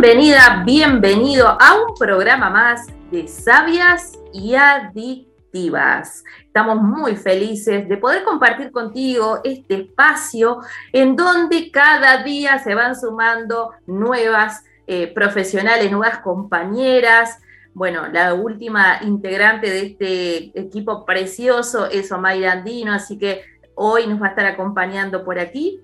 Bienvenida, 0.00 0.62
bienvenido 0.64 1.48
a 1.48 1.74
un 1.74 1.92
programa 1.98 2.48
más 2.48 2.86
de 3.10 3.26
Sabias 3.26 4.16
y 4.32 4.54
Adictivas. 4.54 6.22
Estamos 6.46 6.80
muy 6.80 7.16
felices 7.16 7.88
de 7.88 7.96
poder 7.96 8.22
compartir 8.22 8.70
contigo 8.70 9.40
este 9.42 9.74
espacio 9.80 10.60
en 10.92 11.16
donde 11.16 11.72
cada 11.72 12.22
día 12.22 12.60
se 12.60 12.76
van 12.76 12.94
sumando 12.94 13.72
nuevas 13.88 14.64
eh, 14.86 15.08
profesionales, 15.12 15.90
nuevas 15.90 16.20
compañeras. 16.20 17.40
Bueno, 17.74 18.06
la 18.06 18.34
última 18.34 19.00
integrante 19.02 19.68
de 19.68 19.80
este 19.80 20.60
equipo 20.60 21.04
precioso 21.04 21.86
es 21.86 22.12
Omaira 22.12 22.52
Andino, 22.52 22.92
así 22.92 23.18
que 23.18 23.42
hoy 23.74 24.06
nos 24.06 24.22
va 24.22 24.26
a 24.26 24.30
estar 24.30 24.46
acompañando 24.46 25.24
por 25.24 25.40
aquí 25.40 25.82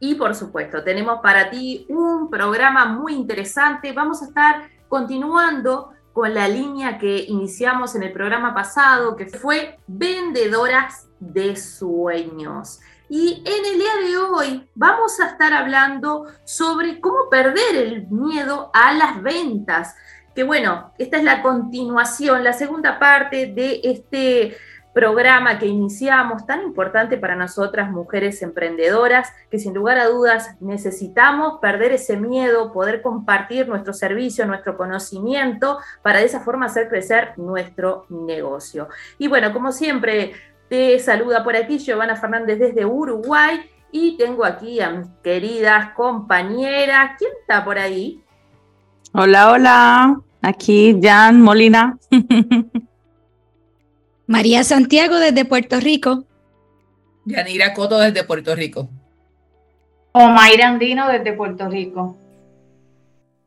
y 0.00 0.14
por 0.14 0.34
supuesto, 0.34 0.82
tenemos 0.84 1.20
para 1.20 1.50
ti 1.50 1.86
un 1.88 2.30
programa 2.30 2.86
muy 2.86 3.14
interesante. 3.14 3.92
Vamos 3.92 4.22
a 4.22 4.26
estar 4.26 4.68
continuando 4.88 5.90
con 6.12 6.34
la 6.34 6.48
línea 6.48 6.98
que 6.98 7.24
iniciamos 7.28 7.94
en 7.94 8.02
el 8.02 8.12
programa 8.12 8.54
pasado, 8.54 9.16
que 9.16 9.26
fue 9.26 9.78
Vendedoras 9.86 11.08
de 11.20 11.56
Sueños. 11.56 12.80
Y 13.08 13.42
en 13.44 13.64
el 13.72 13.78
día 13.78 14.08
de 14.08 14.16
hoy 14.18 14.70
vamos 14.74 15.18
a 15.20 15.28
estar 15.28 15.52
hablando 15.52 16.26
sobre 16.44 17.00
cómo 17.00 17.28
perder 17.30 17.76
el 17.76 18.06
miedo 18.08 18.70
a 18.74 18.92
las 18.92 19.22
ventas. 19.22 19.96
Que 20.34 20.44
bueno, 20.44 20.92
esta 20.98 21.16
es 21.16 21.24
la 21.24 21.42
continuación, 21.42 22.44
la 22.44 22.52
segunda 22.52 22.98
parte 22.98 23.46
de 23.46 23.80
este 23.82 24.56
programa 24.92 25.58
que 25.58 25.66
iniciamos, 25.66 26.46
tan 26.46 26.62
importante 26.62 27.16
para 27.18 27.36
nosotras, 27.36 27.90
mujeres 27.90 28.42
emprendedoras, 28.42 29.32
que 29.50 29.58
sin 29.58 29.74
lugar 29.74 29.98
a 29.98 30.06
dudas 30.06 30.56
necesitamos 30.60 31.58
perder 31.60 31.92
ese 31.92 32.16
miedo, 32.16 32.72
poder 32.72 33.02
compartir 33.02 33.68
nuestro 33.68 33.92
servicio, 33.92 34.46
nuestro 34.46 34.76
conocimiento, 34.76 35.78
para 36.02 36.20
de 36.20 36.26
esa 36.26 36.40
forma 36.40 36.66
hacer 36.66 36.88
crecer 36.88 37.32
nuestro 37.36 38.06
negocio. 38.08 38.88
Y 39.18 39.28
bueno, 39.28 39.52
como 39.52 39.72
siempre, 39.72 40.32
te 40.68 40.98
saluda 40.98 41.44
por 41.44 41.56
aquí 41.56 41.78
Giovanna 41.78 42.16
Fernández 42.16 42.58
desde 42.58 42.84
Uruguay 42.84 43.70
y 43.90 44.16
tengo 44.16 44.44
aquí 44.44 44.80
a 44.80 44.90
mis 44.90 45.08
queridas 45.22 45.92
compañeras. 45.94 47.12
¿Quién 47.18 47.30
está 47.40 47.64
por 47.64 47.78
ahí? 47.78 48.22
Hola, 49.12 49.52
hola. 49.52 50.20
Aquí 50.42 50.98
Jan 51.02 51.40
Molina. 51.40 51.98
María 54.28 54.62
Santiago 54.62 55.16
desde 55.16 55.46
Puerto 55.46 55.80
Rico. 55.80 56.24
Yanira 57.24 57.72
Coto 57.72 57.98
desde 57.98 58.24
Puerto 58.24 58.54
Rico. 58.54 58.90
Omaira 60.12 60.68
Andino 60.68 61.08
desde 61.08 61.32
Puerto 61.32 61.66
Rico. 61.66 62.14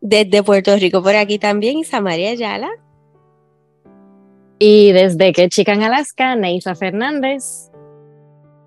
Desde 0.01 0.41
Puerto 0.41 0.75
Rico 0.75 1.03
por 1.03 1.15
aquí 1.15 1.37
también, 1.37 1.77
Isa 1.77 2.01
María 2.01 2.31
Ayala. 2.31 2.71
Y 4.57 4.91
desde 4.91 5.33
que 5.33 5.49
en 5.55 5.83
Alaska, 5.83 6.35
Neisa 6.35 6.73
Fernández. 6.73 7.69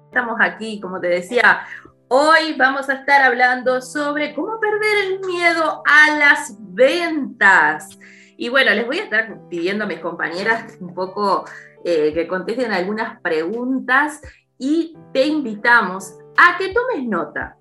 Estamos 0.07 0.37
aquí, 0.41 0.79
como 0.81 1.01
te 1.01 1.09
decía, 1.09 1.63
hoy 2.07 2.55
vamos 2.57 2.89
a 2.89 2.95
estar 2.95 3.23
hablando 3.23 3.83
sobre 3.83 4.35
cómo 4.35 4.61
perder 4.61 5.05
el 5.07 5.21
miedo 5.27 5.83
a 5.85 6.17
las 6.17 6.55
ventas. 6.61 7.99
Y 8.37 8.49
bueno, 8.49 8.73
les 8.73 8.87
voy 8.87 8.99
a 8.99 9.05
estar 9.05 9.49
pidiendo 9.49 9.85
a 9.85 9.87
mis 9.87 10.01
compañeras 10.01 10.77
un 10.81 10.95
poco 10.95 11.45
eh, 11.85 12.13
que 12.15 12.27
contesten 12.27 12.73
algunas 12.73 13.21
preguntas 13.21 14.21
y 14.59 14.97
te 15.13 15.27
invitamos 15.27 16.19
a 16.37 16.57
que 16.59 16.73
tomes 16.73 17.07
nota, 17.07 17.57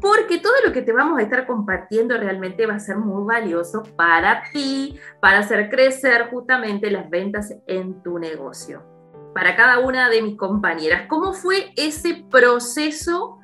porque 0.00 0.38
todo 0.38 0.54
lo 0.64 0.72
que 0.72 0.82
te 0.82 0.92
vamos 0.92 1.18
a 1.18 1.22
estar 1.22 1.46
compartiendo 1.46 2.16
realmente 2.16 2.66
va 2.66 2.74
a 2.74 2.80
ser 2.80 2.96
muy 2.96 3.24
valioso 3.26 3.82
para 3.96 4.42
ti, 4.52 4.98
para 5.20 5.40
hacer 5.40 5.68
crecer 5.68 6.28
justamente 6.30 6.90
las 6.90 7.08
ventas 7.10 7.54
en 7.66 8.02
tu 8.02 8.18
negocio. 8.18 8.82
Para 9.34 9.56
cada 9.56 9.80
una 9.80 10.08
de 10.08 10.22
mis 10.22 10.36
compañeras, 10.36 11.06
¿cómo 11.08 11.32
fue 11.32 11.72
ese 11.76 12.24
proceso 12.30 13.38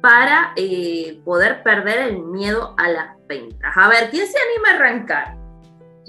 para 0.00 0.52
eh, 0.56 1.20
poder 1.24 1.62
perder 1.62 1.98
el 1.98 2.22
miedo 2.22 2.74
a 2.78 2.88
las 2.88 3.16
ventas? 3.26 3.72
A 3.76 3.88
ver, 3.88 4.10
¿quién 4.10 4.26
se 4.26 4.38
anima 4.38 4.70
a 4.70 4.74
arrancar? 4.76 5.37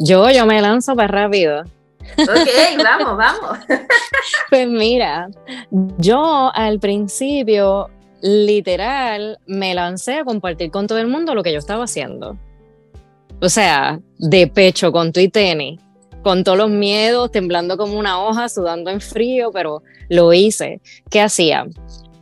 Yo, 0.01 0.29
yo 0.29 0.45
me 0.45 0.61
lanzo 0.61 0.95
para 0.95 1.09
rápido. 1.09 1.63
Ok, 2.17 2.83
vamos, 2.83 3.17
vamos. 3.17 3.59
Pues 4.49 4.67
mira, 4.67 5.29
yo 5.97 6.51
al 6.53 6.79
principio 6.79 7.89
literal 8.21 9.39
me 9.45 9.73
lancé 9.73 10.15
a 10.15 10.23
compartir 10.23 10.71
con 10.71 10.87
todo 10.87 10.97
el 10.97 11.07
mundo 11.07 11.35
lo 11.35 11.43
que 11.43 11.51
yo 11.51 11.59
estaba 11.59 11.83
haciendo. 11.83 12.37
O 13.41 13.49
sea, 13.49 13.99
de 14.17 14.47
pecho, 14.47 14.91
con 14.91 15.11
tu 15.11 15.19
y 15.19 15.29
tenis, 15.29 15.79
con 16.23 16.43
todos 16.43 16.57
los 16.57 16.69
miedos, 16.69 17.31
temblando 17.31 17.77
como 17.77 17.99
una 17.99 18.21
hoja, 18.23 18.49
sudando 18.49 18.89
en 18.91 19.01
frío, 19.01 19.51
pero 19.51 19.83
lo 20.09 20.33
hice. 20.33 20.81
¿Qué 21.09 21.21
hacía? 21.21 21.67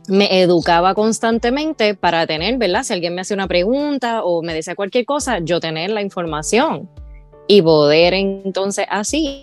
Me 0.08 0.42
educaba 0.42 0.94
constantemente 0.94 1.94
para 1.94 2.26
tener, 2.26 2.58
¿verdad? 2.58 2.82
Si 2.82 2.92
alguien 2.92 3.14
me 3.14 3.20
hacía 3.20 3.36
una 3.36 3.48
pregunta 3.48 4.24
o 4.24 4.42
me 4.42 4.54
decía 4.54 4.74
cualquier 4.74 5.04
cosa, 5.04 5.38
yo 5.38 5.60
tener 5.60 5.90
la 5.90 6.02
información 6.02 6.88
y 7.48 7.62
poder 7.62 8.14
entonces 8.14 8.86
así 8.88 9.42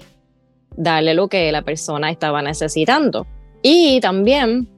darle 0.78 1.14
lo 1.14 1.28
que 1.28 1.52
la 1.52 1.64
persona 1.64 2.12
estaba 2.12 2.42
necesitando. 2.42 3.28
Y 3.62 4.00
también 4.00 4.70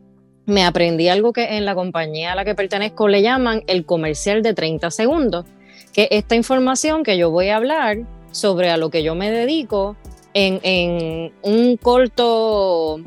me 0.45 0.63
aprendí 0.63 1.09
algo 1.09 1.33
que 1.33 1.57
en 1.57 1.65
la 1.65 1.75
compañía 1.75 2.31
a 2.31 2.35
la 2.35 2.45
que 2.45 2.55
pertenezco 2.55 3.09
le 3.09 3.21
llaman 3.21 3.63
el 3.67 3.85
comercial 3.85 4.41
de 4.41 4.53
30 4.53 4.89
segundos, 4.91 5.45
que 5.93 6.07
esta 6.09 6.35
información 6.35 7.03
que 7.03 7.17
yo 7.17 7.29
voy 7.29 7.49
a 7.49 7.57
hablar 7.57 7.97
sobre 8.31 8.69
a 8.69 8.77
lo 8.77 8.89
que 8.89 9.03
yo 9.03 9.13
me 9.13 9.29
dedico 9.29 9.97
en, 10.33 10.61
en 10.63 11.33
un 11.41 11.75
corto 11.75 13.01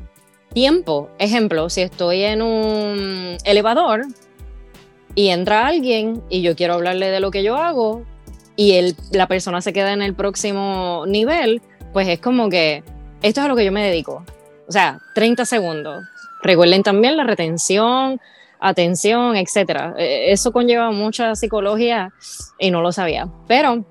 tiempo. 0.53 1.09
Ejemplo, 1.19 1.71
si 1.71 1.81
estoy 1.81 2.25
en 2.25 2.43
un 2.43 3.39
elevador 3.45 4.03
y 5.15 5.29
entra 5.29 5.67
alguien 5.67 6.23
y 6.29 6.43
yo 6.43 6.55
quiero 6.57 6.75
hablarle 6.75 7.11
de 7.11 7.21
lo 7.21 7.31
que 7.31 7.43
yo 7.43 7.57
hago 7.57 8.05
y 8.61 8.73
el, 8.73 8.95
la 9.11 9.27
persona 9.27 9.63
se 9.63 9.73
queda 9.73 9.95
en 9.95 10.03
el 10.03 10.13
próximo 10.13 11.05
nivel, 11.07 11.63
pues 11.95 12.07
es 12.09 12.21
como 12.21 12.51
que 12.51 12.85
esto 13.23 13.41
es 13.41 13.47
a 13.47 13.49
lo 13.49 13.57
que 13.57 13.65
yo 13.65 13.73
me 13.73 13.83
dedico. 13.83 14.23
O 14.69 14.71
sea, 14.71 15.01
30 15.15 15.47
segundos. 15.47 16.05
Recuerden 16.43 16.83
también 16.83 17.17
la 17.17 17.25
retención, 17.25 18.21
atención, 18.61 19.35
etcétera. 19.37 19.95
E, 19.97 20.31
eso 20.31 20.53
conlleva 20.53 20.91
mucha 20.91 21.35
psicología 21.37 22.13
y 22.59 22.71
no 22.71 22.83
lo 22.83 22.93
sabía. 22.93 23.29
Pero 23.49 23.87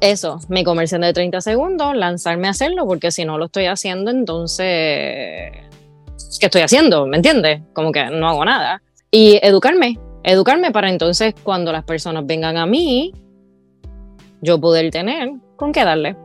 eso, 0.00 0.40
mi 0.48 0.64
comercial 0.64 1.02
de 1.02 1.12
30 1.12 1.42
segundos, 1.42 1.94
lanzarme 1.94 2.46
a 2.46 2.52
hacerlo, 2.52 2.86
porque 2.86 3.10
si 3.10 3.26
no 3.26 3.36
lo 3.36 3.44
estoy 3.44 3.66
haciendo, 3.66 4.10
entonces, 4.10 5.52
¿qué 6.40 6.46
estoy 6.46 6.62
haciendo? 6.62 7.04
¿Me 7.04 7.18
entiendes? 7.18 7.60
Como 7.74 7.92
que 7.92 8.06
no 8.06 8.30
hago 8.30 8.46
nada. 8.46 8.80
Y 9.10 9.38
educarme, 9.42 9.98
educarme 10.24 10.70
para 10.70 10.88
entonces 10.88 11.34
cuando 11.42 11.70
las 11.70 11.84
personas 11.84 12.24
vengan 12.24 12.56
a 12.56 12.64
mí, 12.64 13.12
yo 14.40 14.60
poder 14.60 14.90
tener 14.90 15.30
con 15.56 15.72
qué 15.72 15.84
darle. 15.84 16.16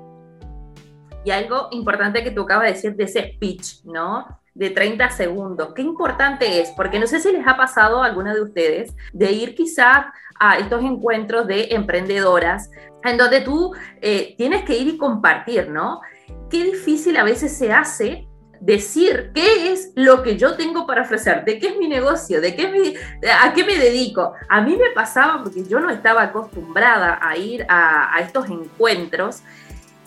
Y 1.23 1.31
algo 1.31 1.67
importante 1.72 2.23
que 2.23 2.31
tú 2.31 2.41
acabas 2.41 2.66
de 2.66 2.73
decir 2.73 2.95
de 2.95 3.03
ese 3.03 3.33
speech, 3.33 3.83
¿no? 3.85 4.25
De 4.53 4.69
30 4.72 5.09
segundos. 5.11 5.73
Qué 5.73 5.81
importante 5.81 6.61
es, 6.61 6.72
porque 6.72 6.99
no 6.99 7.07
sé 7.07 7.19
si 7.19 7.31
les 7.31 7.47
ha 7.47 7.55
pasado 7.55 8.01
a 8.01 8.07
alguna 8.07 8.33
de 8.33 8.41
ustedes 8.41 8.95
de 9.13 9.31
ir 9.31 9.55
quizás 9.55 10.05
a 10.39 10.57
estos 10.57 10.83
encuentros 10.83 11.45
de 11.45 11.67
emprendedoras, 11.72 12.72
en 13.03 13.17
donde 13.17 13.41
tú 13.41 13.73
eh, 14.01 14.33
tienes 14.38 14.63
que 14.63 14.78
ir 14.78 14.88
y 14.88 14.97
compartir, 14.97 15.69
¿no? 15.69 16.01
Qué 16.49 16.63
difícil 16.63 17.16
a 17.17 17.23
veces 17.23 17.55
se 17.55 17.72
hace 17.72 18.28
decir 18.61 19.31
qué 19.33 19.73
es 19.73 19.91
lo 19.95 20.22
que 20.23 20.38
yo 20.38 20.55
tengo 20.55 20.85
para 20.85 21.02
ofrecer, 21.02 21.43
de 21.43 21.59
qué 21.59 21.69
es 21.69 21.78
mi 21.78 21.87
negocio, 21.87 22.40
de 22.40 22.55
qué 22.55 22.96
a 23.41 23.53
qué 23.53 23.63
me 23.66 23.78
dedico. 23.78 24.34
A 24.47 24.61
mí 24.61 24.78
me 24.78 24.91
pasaba 24.93 25.43
porque 25.43 25.66
yo 25.66 25.79
no 25.79 25.90
estaba 25.90 26.22
acostumbrada 26.22 27.19
a 27.22 27.35
ir 27.35 27.66
a, 27.67 28.16
a 28.16 28.19
estos 28.22 28.49
encuentros 28.49 29.41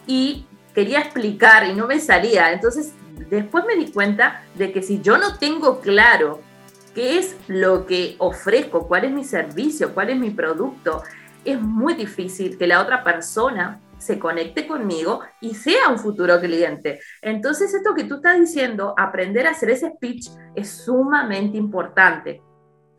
y 0.06 0.46
quería 0.72 1.00
explicar 1.00 1.66
y 1.66 1.74
no 1.74 1.86
me 1.86 1.98
salía. 1.98 2.52
Entonces, 2.52 2.92
después 3.28 3.64
me 3.66 3.74
di 3.74 3.90
cuenta 3.90 4.42
de 4.54 4.72
que 4.72 4.82
si 4.82 5.02
yo 5.02 5.18
no 5.18 5.36
tengo 5.38 5.80
claro 5.80 6.40
qué 6.94 7.18
es 7.18 7.36
lo 7.48 7.86
que 7.86 8.14
ofrezco, 8.18 8.86
cuál 8.86 9.04
es 9.04 9.10
mi 9.10 9.24
servicio, 9.24 9.92
cuál 9.92 10.10
es 10.10 10.16
mi 10.16 10.30
producto, 10.30 11.02
es 11.44 11.60
muy 11.60 11.94
difícil 11.94 12.56
que 12.56 12.68
la 12.68 12.80
otra 12.80 13.02
persona 13.02 13.80
se 14.04 14.18
conecte 14.18 14.66
conmigo 14.66 15.20
y 15.40 15.54
sea 15.54 15.88
un 15.90 15.98
futuro 15.98 16.38
cliente. 16.40 17.00
Entonces, 17.22 17.72
esto 17.72 17.94
que 17.94 18.04
tú 18.04 18.16
estás 18.16 18.38
diciendo, 18.38 18.94
aprender 18.96 19.46
a 19.46 19.50
hacer 19.50 19.70
ese 19.70 19.90
speech 19.90 20.28
es 20.54 20.68
sumamente 20.68 21.56
importante. 21.56 22.42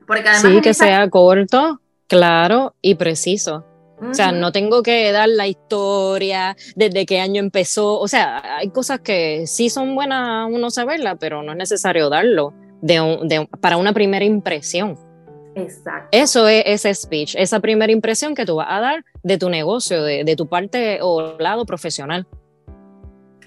Porque 0.07 0.27
además 0.29 0.41
sí, 0.41 0.61
que 0.61 0.73
sea 0.73 1.09
corto, 1.09 1.79
claro 2.07 2.75
y 2.81 2.95
preciso. 2.95 3.65
O 4.01 4.13
sea, 4.13 4.33
no 4.33 4.51
tengo 4.51 4.83
que 4.83 5.11
dar 5.13 5.29
la 5.29 5.47
historia, 5.47 6.57
desde 6.75 7.05
qué 7.05 7.21
año 7.21 7.39
empezó. 7.39 7.97
O 7.99 8.07
sea, 8.07 8.57
hay 8.57 8.69
cosas 8.69 8.99
que 8.99 9.47
sí 9.47 9.69
son 9.69 9.95
buenas 9.95 10.47
uno 10.51 10.69
saberlas, 10.69 11.15
pero 11.19 11.43
no 11.43 11.53
es 11.53 11.57
necesario 11.57 12.09
darlo 12.09 12.53
de 12.81 13.47
para 13.61 13.77
una 13.77 13.93
primera 13.93 14.25
impresión. 14.25 14.97
Exacto. 15.55 16.09
Eso 16.11 16.47
es 16.47 16.63
ese 16.65 16.93
speech, 16.93 17.35
esa 17.37 17.59
primera 17.59 17.91
impresión 17.91 18.35
que 18.35 18.45
tú 18.45 18.55
vas 18.55 18.67
a 18.69 18.81
dar 18.81 19.05
de 19.23 19.37
tu 19.37 19.49
negocio, 19.49 20.03
de, 20.03 20.23
de 20.23 20.35
tu 20.35 20.47
parte 20.47 20.99
o 21.01 21.37
lado 21.39 21.65
profesional. 21.65 22.27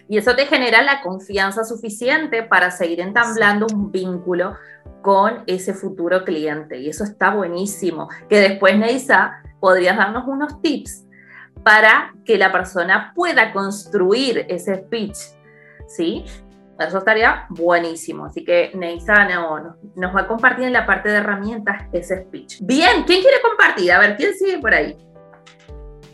Y 0.08 0.16
eso 0.16 0.34
te 0.34 0.46
genera 0.46 0.82
la 0.82 1.02
confianza 1.02 1.64
suficiente 1.64 2.42
para 2.42 2.70
seguir 2.70 3.00
entablando 3.00 3.66
un 3.70 3.92
vínculo 3.92 4.56
con 5.02 5.44
ese 5.46 5.74
futuro 5.74 6.24
cliente. 6.24 6.78
Y 6.78 6.88
eso 6.88 7.04
está 7.04 7.34
buenísimo. 7.34 8.08
Que 8.28 8.40
después, 8.40 8.78
Neisa, 8.78 9.42
podrías 9.60 9.98
darnos 9.98 10.26
unos 10.26 10.62
tips 10.62 11.04
para 11.62 12.14
que 12.24 12.38
la 12.38 12.50
persona 12.52 13.12
pueda 13.14 13.52
construir 13.52 14.46
ese 14.48 14.76
speech. 14.76 15.16
¿Sí? 15.86 16.24
Eso 16.78 16.98
estaría 16.98 17.46
buenísimo. 17.48 18.26
Así 18.26 18.44
que 18.44 18.70
Neisa 18.74 19.26
no, 19.28 19.76
nos 19.96 20.14
va 20.14 20.20
a 20.20 20.26
compartir 20.28 20.64
en 20.64 20.72
la 20.72 20.86
parte 20.86 21.08
de 21.08 21.16
herramientas 21.16 21.82
ese 21.92 22.22
speech. 22.22 22.60
Bien, 22.60 23.02
¿quién 23.04 23.20
quiere 23.20 23.38
compartir? 23.42 23.90
A 23.90 23.98
ver, 23.98 24.16
¿quién 24.16 24.34
sigue 24.34 24.58
por 24.58 24.72
ahí? 24.72 24.96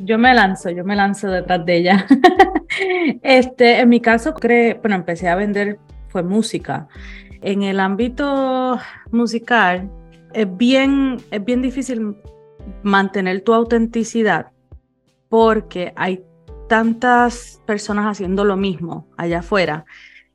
Yo 0.01 0.19
me 0.19 0.35
lanzo, 0.35 0.71
yo 0.71 0.85
me 0.85 0.97
lanzo 0.97 1.29
detrás 1.29 1.65
de 1.67 1.77
ella. 1.77 2.07
este, 3.23 3.81
en 3.81 3.89
mi 3.91 4.01
caso, 4.01 4.35
creo, 4.35 4.79
bueno, 4.81 4.97
empecé 4.97 5.29
a 5.29 5.37
vender, 5.37 5.79
fue 6.09 6.23
música. 6.23 6.89
En 7.43 7.63
el 7.63 7.79
ámbito 7.79 8.79
musical, 9.13 9.91
es 10.33 10.57
bien, 10.57 11.19
es 11.31 11.45
bien 11.45 11.61
difícil 11.61 12.17
mantener 12.83 13.43
tu 13.43 13.53
autenticidad 13.53 14.47
porque 15.29 15.93
hay 15.95 16.25
tantas 16.69 17.61
personas 17.67 18.07
haciendo 18.07 18.45
lo 18.45 18.57
mismo 18.57 19.07
allá 19.19 19.41
afuera 19.41 19.85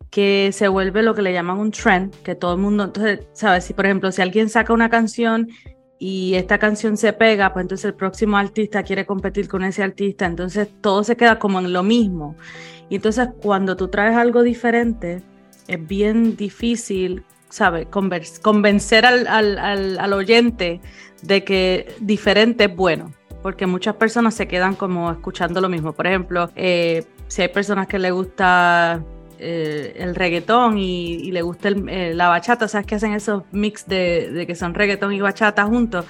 que 0.09 0.49
se 0.53 0.67
vuelve 0.67 1.03
lo 1.03 1.13
que 1.13 1.21
le 1.21 1.33
llaman 1.33 1.59
un 1.59 1.71
trend, 1.71 2.13
que 2.23 2.35
todo 2.35 2.53
el 2.53 2.59
mundo, 2.59 2.85
entonces, 2.85 3.27
¿sabes? 3.33 3.65
Si 3.65 3.73
por 3.73 3.85
ejemplo, 3.85 4.11
si 4.11 4.21
alguien 4.21 4.49
saca 4.49 4.73
una 4.73 4.89
canción 4.89 5.49
y 5.99 6.33
esta 6.35 6.57
canción 6.57 6.97
se 6.97 7.13
pega, 7.13 7.53
pues 7.53 7.63
entonces 7.63 7.85
el 7.85 7.93
próximo 7.93 8.37
artista 8.37 8.83
quiere 8.83 9.05
competir 9.05 9.47
con 9.47 9.63
ese 9.63 9.83
artista, 9.83 10.25
entonces 10.25 10.69
todo 10.81 11.03
se 11.03 11.15
queda 11.15 11.37
como 11.37 11.59
en 11.59 11.73
lo 11.73 11.83
mismo. 11.83 12.35
Y 12.89 12.95
entonces 12.95 13.29
cuando 13.41 13.75
tú 13.75 13.89
traes 13.89 14.15
algo 14.15 14.41
diferente, 14.41 15.21
es 15.67 15.87
bien 15.87 16.35
difícil, 16.35 17.23
¿sabes? 17.49 17.87
Convencer 17.87 19.05
al, 19.05 19.27
al, 19.27 19.99
al, 19.99 20.13
oyente 20.13 20.81
de 21.21 21.43
que 21.43 21.93
diferente 21.99 22.63
es 22.63 22.75
bueno, 22.75 23.13
porque 23.43 23.67
muchas 23.67 23.95
personas 23.95 24.33
se 24.33 24.47
quedan 24.47 24.73
como 24.73 25.11
escuchando 25.11 25.61
lo 25.61 25.69
mismo. 25.69 25.93
Por 25.93 26.07
ejemplo, 26.07 26.49
eh, 26.55 27.05
si 27.27 27.43
hay 27.43 27.49
personas 27.49 27.87
que 27.87 27.99
le 27.99 28.09
gusta 28.09 29.03
eh, 29.39 29.95
el 29.97 30.15
reggaetón 30.15 30.77
y, 30.77 31.31
le 31.31 31.41
gusta 31.41 31.69
eh, 31.69 32.13
la 32.13 32.27
bachata, 32.27 32.67
¿sabes 32.67 32.85
que 32.85 32.95
hacen 32.95 33.13
esos 33.13 33.43
mix 33.51 33.87
de, 33.87 34.43
que 34.45 34.53
son 34.53 34.73
reggaetón 34.73 35.13
y 35.13 35.21
bachata 35.21 35.65
juntos? 35.65 36.05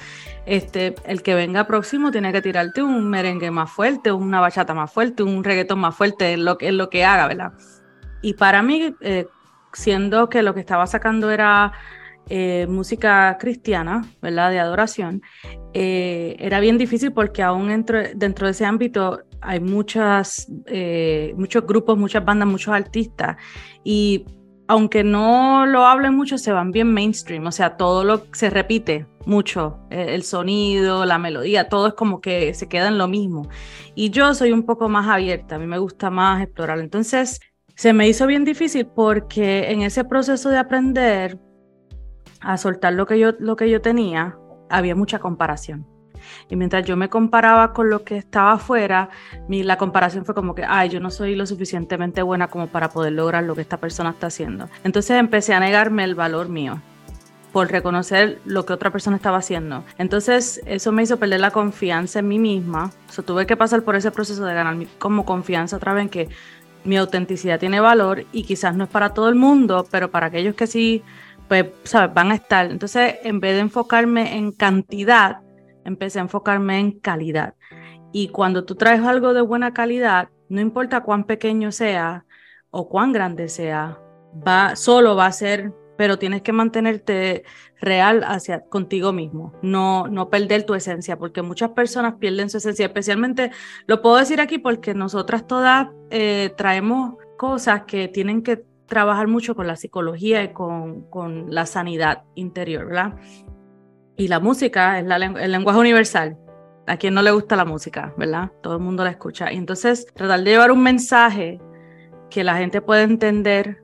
Este, 0.45 0.95
el 1.05 1.21
que 1.21 1.35
venga 1.35 1.67
próximo 1.67 2.09
tiene 2.09 2.31
que 2.31 2.41
tirarte 2.41 2.81
un 2.81 3.07
merengue 3.07 3.51
más 3.51 3.69
fuerte, 3.69 4.11
una 4.11 4.39
bachata 4.39 4.73
más 4.73 4.91
fuerte, 4.91 5.21
un 5.21 5.43
reggaetón 5.43 5.79
más 5.79 5.95
fuerte, 5.95 6.33
en 6.33 6.43
lo, 6.43 6.57
en 6.59 6.77
lo 6.77 6.89
que 6.89 7.05
haga, 7.05 7.27
¿verdad? 7.27 7.53
Y 8.21 8.33
para 8.33 8.63
mí, 8.63 8.95
eh, 9.01 9.27
siendo 9.73 10.27
que 10.27 10.41
lo 10.41 10.55
que 10.55 10.59
estaba 10.59 10.87
sacando 10.87 11.29
era 11.29 11.71
música 12.67 13.39
cristiana, 13.39 14.05
¿verdad? 14.21 14.51
De 14.51 14.59
adoración, 14.59 15.23
era 15.73 16.59
bien 16.59 16.77
difícil 16.77 17.11
porque 17.11 17.41
aún 17.41 17.69
dentro, 17.69 17.97
dentro 18.13 18.45
de 18.45 18.51
ese 18.51 18.65
ámbito 18.65 19.23
hay 19.41 19.59
muchas, 19.59 20.51
eh, 20.65 21.33
muchos 21.37 21.65
grupos, 21.65 21.97
muchas 21.97 22.23
bandas, 22.23 22.47
muchos 22.47 22.73
artistas 22.73 23.37
y 23.83 24.25
aunque 24.69 25.03
no 25.03 25.65
lo 25.65 25.87
hablen 25.87 26.15
mucho, 26.15 26.37
se 26.37 26.51
van 26.51 26.71
bien 26.71 26.93
mainstream, 26.93 27.47
o 27.47 27.51
sea, 27.51 27.75
todo 27.75 28.03
lo 28.03 28.21
se 28.33 28.51
repite 28.51 29.07
mucho, 29.25 29.79
eh, 29.89 30.13
el 30.13 30.21
sonido, 30.21 31.05
la 31.05 31.17
melodía, 31.17 31.69
todo 31.69 31.87
es 31.87 31.93
como 31.95 32.21
que 32.21 32.53
se 32.53 32.69
queda 32.69 32.89
en 32.89 32.99
lo 32.99 33.07
mismo. 33.07 33.49
Y 33.95 34.11
yo 34.11 34.35
soy 34.35 34.51
un 34.51 34.63
poco 34.63 34.87
más 34.87 35.07
abierta, 35.07 35.55
a 35.55 35.59
mí 35.59 35.65
me 35.65 35.79
gusta 35.79 36.11
más 36.11 36.43
explorar. 36.43 36.77
Entonces, 36.79 37.39
se 37.75 37.93
me 37.93 38.07
hizo 38.07 38.27
bien 38.27 38.45
difícil 38.45 38.85
porque 38.85 39.71
en 39.71 39.81
ese 39.81 40.03
proceso 40.03 40.49
de 40.49 40.59
aprender 40.59 41.39
a 42.41 42.57
soltar 42.57 42.93
lo 42.93 43.07
que 43.07 43.17
yo, 43.17 43.31
lo 43.39 43.55
que 43.55 43.71
yo 43.71 43.81
tenía, 43.81 44.37
había 44.69 44.95
mucha 44.95 45.17
comparación. 45.17 45.87
Y 46.49 46.55
mientras 46.55 46.85
yo 46.85 46.95
me 46.95 47.09
comparaba 47.09 47.73
con 47.73 47.89
lo 47.89 48.03
que 48.03 48.17
estaba 48.17 48.53
afuera, 48.53 49.09
mi, 49.47 49.63
la 49.63 49.77
comparación 49.77 50.25
fue 50.25 50.35
como 50.35 50.55
que, 50.55 50.63
ay, 50.67 50.89
yo 50.89 50.99
no 50.99 51.11
soy 51.11 51.35
lo 51.35 51.45
suficientemente 51.45 52.21
buena 52.21 52.47
como 52.47 52.67
para 52.67 52.89
poder 52.89 53.13
lograr 53.13 53.43
lo 53.43 53.55
que 53.55 53.61
esta 53.61 53.77
persona 53.77 54.11
está 54.11 54.27
haciendo. 54.27 54.69
Entonces 54.83 55.17
empecé 55.17 55.53
a 55.53 55.59
negarme 55.59 56.03
el 56.03 56.15
valor 56.15 56.49
mío 56.49 56.81
por 57.51 57.71
reconocer 57.71 58.39
lo 58.45 58.65
que 58.65 58.73
otra 58.73 58.91
persona 58.91 59.15
estaba 59.15 59.37
haciendo. 59.37 59.83
Entonces 59.97 60.61
eso 60.65 60.91
me 60.91 61.03
hizo 61.03 61.17
perder 61.17 61.39
la 61.39 61.51
confianza 61.51 62.19
en 62.19 62.27
mí 62.27 62.39
misma. 62.39 62.91
O 63.17 63.21
tuve 63.23 63.45
que 63.45 63.57
pasar 63.57 63.83
por 63.83 63.95
ese 63.95 64.11
proceso 64.11 64.45
de 64.45 64.53
ganar 64.53 64.77
como 64.99 65.25
confianza 65.25 65.77
otra 65.77 65.93
vez 65.93 66.03
en 66.03 66.09
que 66.09 66.29
mi 66.83 66.97
autenticidad 66.97 67.59
tiene 67.59 67.79
valor 67.79 68.25
y 68.31 68.43
quizás 68.43 68.75
no 68.75 68.85
es 68.85 68.89
para 68.89 69.13
todo 69.13 69.29
el 69.29 69.35
mundo, 69.35 69.87
pero 69.91 70.11
para 70.11 70.27
aquellos 70.27 70.55
que 70.55 70.67
sí, 70.67 71.03
pues, 71.47 71.67
¿sabes? 71.83 72.13
Van 72.13 72.31
a 72.31 72.35
estar. 72.35 72.69
Entonces, 72.71 73.15
en 73.23 73.39
vez 73.39 73.55
de 73.55 73.61
enfocarme 73.61 74.37
en 74.37 74.51
cantidad, 74.51 75.41
empecé 75.85 76.19
a 76.19 76.23
enfocarme 76.23 76.79
en 76.79 76.99
calidad. 76.99 77.55
Y 78.11 78.29
cuando 78.29 78.65
tú 78.65 78.75
traes 78.75 79.01
algo 79.03 79.33
de 79.33 79.41
buena 79.41 79.73
calidad, 79.73 80.29
no 80.49 80.61
importa 80.61 81.01
cuán 81.01 81.25
pequeño 81.25 81.71
sea 81.71 82.25
o 82.71 82.89
cuán 82.89 83.13
grande 83.13 83.49
sea, 83.49 83.99
va, 84.47 84.75
solo 84.75 85.15
va 85.15 85.27
a 85.27 85.31
ser, 85.31 85.73
pero 85.97 86.17
tienes 86.17 86.41
que 86.41 86.53
mantenerte 86.53 87.43
real 87.81 88.23
hacia 88.25 88.61
contigo 88.61 89.11
mismo, 89.11 89.53
no, 89.61 90.07
no 90.07 90.29
perder 90.29 90.63
tu 90.63 90.73
esencia, 90.73 91.17
porque 91.17 91.41
muchas 91.41 91.71
personas 91.71 92.15
pierden 92.15 92.49
su 92.49 92.57
esencia, 92.57 92.85
especialmente, 92.85 93.51
lo 93.85 94.01
puedo 94.01 94.17
decir 94.17 94.41
aquí 94.41 94.57
porque 94.59 94.93
nosotras 94.93 95.45
todas 95.45 95.89
eh, 96.09 96.53
traemos 96.57 97.15
cosas 97.37 97.83
que 97.83 98.07
tienen 98.07 98.43
que 98.43 98.63
trabajar 98.85 99.27
mucho 99.27 99.55
con 99.55 99.67
la 99.67 99.75
psicología 99.75 100.43
y 100.43 100.51
con, 100.51 101.09
con 101.09 101.53
la 101.53 101.65
sanidad 101.65 102.23
interior, 102.35 102.85
¿verdad? 102.85 103.13
Y 104.19 104.27
la 104.27 104.41
música 104.41 104.99
es 104.99 105.05
el 105.05 105.51
lenguaje 105.53 105.79
universal. 105.79 106.37
A 106.87 106.97
quien 106.97 107.13
no 107.13 107.21
le 107.21 107.31
gusta 107.31 107.55
la 107.55 107.63
música, 107.63 108.13
¿verdad? 108.17 108.51
Todo 108.61 108.75
el 108.75 108.81
mundo 108.81 109.05
la 109.05 109.11
escucha. 109.11 109.49
Y 109.53 109.55
entonces, 109.55 110.07
tratar 110.13 110.43
de 110.43 110.51
llevar 110.51 110.73
un 110.73 110.83
mensaje 110.83 111.61
que 112.29 112.43
la 112.43 112.57
gente 112.57 112.81
pueda 112.81 113.03
entender, 113.03 113.81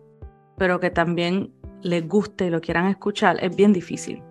pero 0.57 0.81
que 0.81 0.89
también 0.89 1.53
les 1.83 2.05
guste 2.05 2.47
y 2.47 2.49
lo 2.49 2.59
quieran 2.59 2.87
escuchar, 2.87 3.37
es 3.41 3.55
bien 3.55 3.71
difícil. 3.71 4.21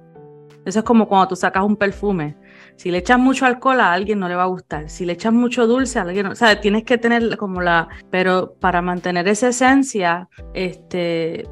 Eso 0.67 0.81
es 0.81 0.85
como 0.85 1.09
cuando 1.09 1.29
tú 1.29 1.37
sacas 1.37 1.64
un 1.64 1.76
perfume. 1.76 2.37
Si 2.76 2.90
le 2.90 2.99
echas 2.99 3.19
mucho 3.19 3.47
alcohol 3.47 3.81
a 3.81 3.90
alguien 3.90 4.19
no 4.19 4.29
le 4.29 4.35
va 4.35 4.43
a 4.43 4.47
gustar. 4.47 4.90
Si 4.90 5.07
le 5.07 5.14
echas 5.14 5.33
mucho 5.33 5.67
dulce 5.67 5.99
a 5.99 6.02
alguien, 6.02 6.26
no, 6.26 6.33
o 6.33 6.35
sea, 6.35 6.61
tienes 6.61 6.85
que 6.85 6.99
tener 6.99 7.35
como 7.38 7.62
la, 7.62 7.88
pero 8.11 8.57
para 8.61 8.83
mantener 8.83 9.26
esa 9.26 9.49
esencia, 9.49 10.29
este, 10.52 11.49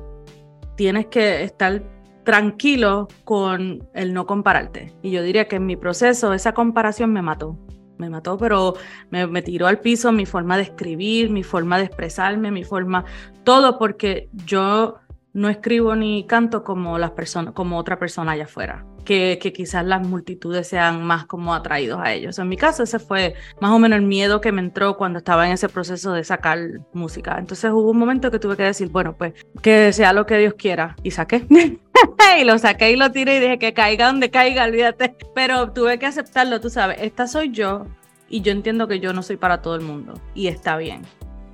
tienes 0.77 1.07
que 1.07 1.43
estar 1.43 1.83
tranquilo 2.25 3.09
con 3.25 3.89
el 3.95 4.15
no 4.15 4.27
compararte. 4.27 4.93
Y 5.03 5.11
yo 5.11 5.23
diría 5.23 5.49
que 5.49 5.57
en 5.57 5.67
mi 5.67 5.77
proceso 5.77 6.33
esa 6.33 6.53
comparación 6.53 7.13
me 7.13 7.23
mató. 7.23 7.57
Me 7.99 8.11
mató, 8.11 8.37
pero 8.37 8.75
me, 9.11 9.43
tiró 9.43 9.69
al 9.69 9.79
piso 9.79 10.11
mi 10.11 10.27
forma 10.27 10.57
de 10.57 10.65
escribir, 10.65 11.31
mi 11.31 11.45
forma 11.45 11.79
de 11.79 11.85
expresarme, 11.85 12.51
mi 12.51 12.65
forma, 12.65 13.05
todo 13.45 13.79
porque 13.79 14.29
yo 14.45 14.97
no 15.35 15.49
escribo 15.49 15.97
ni 15.97 16.27
canto 16.27 16.63
como 16.63 16.99
las 16.99 17.13
personas, 17.13 17.55
como 17.55 17.79
otra 17.79 17.99
persona 17.99 18.33
allá 18.33 18.45
afuera, 18.45 18.85
que, 19.05 19.39
que, 19.41 19.53
quizás 19.53 19.85
las 19.85 20.07
multitudes 20.07 20.69
sean 20.69 21.03
más 21.05 21.27
como 21.27 21.55
atraídos 21.55 22.01
a 22.03 22.13
ellos. 22.13 22.39
En 22.39 22.49
mi 22.49 22.57
caso, 22.57 22.83
ese 22.83 22.99
fue 22.99 23.35
más 23.61 23.73
o 23.73 23.79
menos 23.79 23.99
el 23.99 24.05
miedo 24.05 24.41
que 24.41 24.53
me 24.53 24.61
entró 24.61 24.97
cuando 24.97 25.19
estaba 25.19 25.47
en 25.47 25.53
ese 25.53 25.69
proceso 25.69 26.13
de 26.13 26.25
sacar 26.25 26.59
música. 26.93 27.37
Entonces 27.39 27.71
hubo 27.71 27.91
un 27.91 27.99
momento 27.99 28.31
que 28.31 28.39
tuve 28.39 28.57
que 28.57 28.65
decir, 28.65 28.89
bueno, 28.89 29.15
pues 29.17 29.35
que 29.63 29.93
sea 29.93 30.13
lo 30.13 30.27
que 30.27 30.39
Dios 30.39 30.55
quiera, 30.55 30.97
y 31.03 31.11
saqué. 31.11 31.47
y 32.41 32.45
lo 32.45 32.59
saqué 32.59 32.93
y 32.93 32.97
lo 32.97 33.11
tiré 33.11 33.37
y 33.37 33.41
dije 33.41 33.59
que 33.59 33.75
caiga 33.75 34.07
donde 34.07 34.31
caiga, 34.31 34.65
olvídate. 34.65 35.17
Pero 35.35 35.73
tuve 35.73 35.99
que 35.99 36.07
aceptarlo, 36.07 36.61
tú 36.61 36.71
sabes, 36.71 36.99
esta 37.01 37.27
soy 37.27 37.51
yo 37.51 37.87
y 38.29 38.41
yo 38.41 38.53
entiendo 38.53 38.89
que 38.89 39.01
yo 39.01 39.13
no 39.13 39.23
soy 39.23 39.37
para 39.37 39.63
todo 39.63 39.77
el 39.77 39.83
mundo 39.83 40.15
y 40.35 40.49
está 40.49 40.77
bien. 40.77 41.03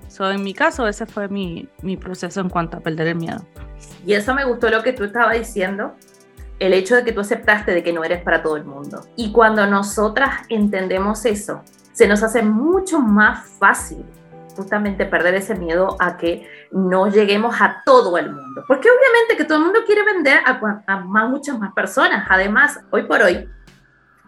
So, 0.09 0.31
en 0.31 0.43
mi 0.43 0.55
caso, 0.55 0.87
ese 0.89 1.07
fue 1.07 1.29
mi, 1.29 1.69
mi 1.83 1.97
proceso 1.97 2.41
en 2.41 2.49
cuanto 2.49 2.79
a 2.79 2.81
perder 2.81 3.09
el 3.09 3.17
miedo. 3.17 3.45
Y 4.07 4.15
eso 4.15 4.35
me 4.35 4.45
gustó 4.45 4.71
lo 4.71 4.83
que 4.83 4.93
tú 4.93 5.05
estabas 5.05 5.39
diciendo, 5.39 5.95
el 6.59 6.73
hecho 6.73 6.97
de 6.97 7.05
que 7.05 7.13
tú 7.13 7.21
aceptaste 7.21 7.73
de 7.73 7.83
que 7.83 7.93
no 7.93 8.03
eres 8.05 8.23
para 8.23 8.43
todo 8.43 8.57
el 8.57 8.65
mundo. 8.65 9.07
Y 9.17 9.33
cuando 9.33 9.67
nosotras 9.67 10.47
entendemos 10.49 11.25
eso, 11.25 11.63
se 11.93 12.09
nos 12.09 12.23
hace 12.23 12.43
mucho 12.43 13.01
más 13.01 13.47
fácil 13.59 14.05
justamente 14.57 15.07
perder 15.07 15.37
ese 15.37 15.55
miedo 15.55 15.97
a 16.01 16.17
que 16.17 16.49
no 16.73 17.07
lleguemos 17.07 17.61
a 17.61 17.83
todo 17.85 18.19
el 18.19 18.33
mundo. 18.33 18.65
Porque 18.67 18.89
obviamente 18.91 19.37
que 19.37 19.45
todo 19.45 19.59
el 19.59 19.65
mundo 19.65 19.81
quiere 19.87 20.05
vender 20.05 20.41
a, 20.45 21.01
más, 21.01 21.31
muchas 21.31 21.59
más 21.59 21.73
personas. 21.73 22.27
Además, 22.29 22.81
hoy 22.91 23.05
por 23.05 23.23
hoy, 23.23 23.49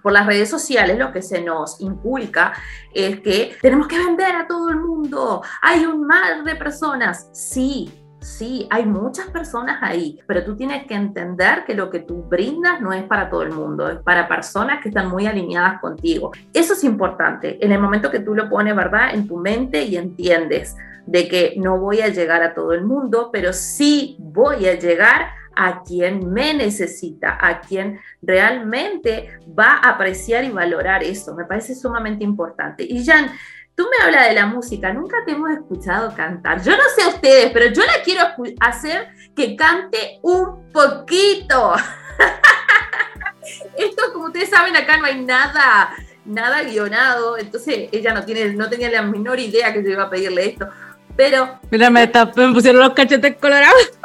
por 0.02 0.12
las 0.12 0.26
redes 0.26 0.48
sociales 0.48 0.98
lo 0.98 1.12
que 1.12 1.22
se 1.22 1.42
nos 1.42 1.80
inculca 1.80 2.52
es 2.94 3.20
que 3.20 3.56
tenemos 3.60 3.86
que 3.86 3.98
vender 3.98 4.34
a 4.36 4.46
todo 4.46 4.70
el 4.70 4.76
mundo. 4.76 5.42
Hay 5.62 5.84
un 5.86 6.06
mar 6.06 6.44
de 6.44 6.56
personas. 6.56 7.28
Sí, 7.32 7.92
Sí, 8.20 8.66
hay 8.68 8.84
muchas 8.84 9.28
personas 9.28 9.78
ahí, 9.80 10.20
pero 10.26 10.44
tú 10.44 10.54
tienes 10.54 10.84
que 10.86 10.94
entender 10.94 11.64
que 11.64 11.74
lo 11.74 11.88
que 11.88 12.00
tú 12.00 12.22
brindas 12.24 12.78
no 12.82 12.92
es 12.92 13.02
para 13.04 13.30
todo 13.30 13.42
el 13.42 13.52
mundo, 13.52 13.88
es 13.88 13.98
para 14.00 14.28
personas 14.28 14.82
que 14.82 14.90
están 14.90 15.08
muy 15.08 15.26
alineadas 15.26 15.80
contigo. 15.80 16.30
Eso 16.52 16.74
es 16.74 16.84
importante. 16.84 17.64
En 17.64 17.72
el 17.72 17.80
momento 17.80 18.10
que 18.10 18.20
tú 18.20 18.34
lo 18.34 18.50
pones, 18.50 18.76
¿verdad? 18.76 19.14
En 19.14 19.26
tu 19.26 19.38
mente 19.38 19.84
y 19.84 19.96
entiendes 19.96 20.76
de 21.06 21.28
que 21.28 21.54
no 21.56 21.78
voy 21.78 22.02
a 22.02 22.08
llegar 22.08 22.42
a 22.42 22.52
todo 22.52 22.74
el 22.74 22.84
mundo, 22.84 23.30
pero 23.32 23.54
sí 23.54 24.16
voy 24.18 24.66
a 24.66 24.78
llegar 24.78 25.39
a 25.62 25.82
quien 25.82 26.32
me 26.32 26.54
necesita, 26.54 27.36
a 27.38 27.60
quien 27.60 28.00
realmente 28.22 29.38
va 29.46 29.74
a 29.74 29.90
apreciar 29.90 30.42
y 30.42 30.48
valorar 30.48 31.02
eso. 31.02 31.34
Me 31.34 31.44
parece 31.44 31.74
sumamente 31.74 32.24
importante. 32.24 32.82
Y 32.82 33.04
Jan, 33.04 33.30
tú 33.74 33.86
me 33.90 34.02
hablas 34.02 34.28
de 34.28 34.34
la 34.36 34.46
música, 34.46 34.90
nunca 34.90 35.18
te 35.26 35.32
hemos 35.32 35.50
escuchado 35.50 36.14
cantar. 36.14 36.62
Yo 36.62 36.72
no 36.72 36.82
sé 36.96 37.06
ustedes, 37.08 37.50
pero 37.52 37.66
yo 37.74 37.84
la 37.84 38.02
quiero 38.02 38.22
hacer 38.58 39.08
que 39.36 39.54
cante 39.54 40.18
un 40.22 40.72
poquito. 40.72 41.74
Esto, 43.76 44.14
como 44.14 44.28
ustedes 44.28 44.48
saben, 44.48 44.74
acá 44.78 44.96
no 44.96 45.04
hay 45.04 45.22
nada, 45.22 45.90
nada 46.24 46.62
guionado, 46.62 47.36
entonces 47.36 47.90
ella 47.92 48.14
no, 48.14 48.24
tiene, 48.24 48.54
no 48.54 48.70
tenía 48.70 48.90
la 48.90 49.02
menor 49.02 49.38
idea 49.38 49.74
que 49.74 49.84
yo 49.84 49.90
iba 49.90 50.04
a 50.04 50.10
pedirle 50.10 50.46
esto. 50.46 50.70
Pero. 51.16 51.60
Mira, 51.70 51.90
me, 51.90 52.06
me 52.06 52.54
pusieron 52.54 52.80
los 52.80 52.94
cachetes 52.94 53.36
colorados. 53.36 53.92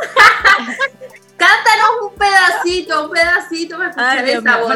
Cántanos 1.37 1.89
un 2.03 2.13
pedacito, 2.15 3.05
un 3.05 3.11
pedacito 3.11 3.77
para 3.77 3.89
escuchar 3.89 4.25
esa 4.25 4.57
voz 4.57 4.75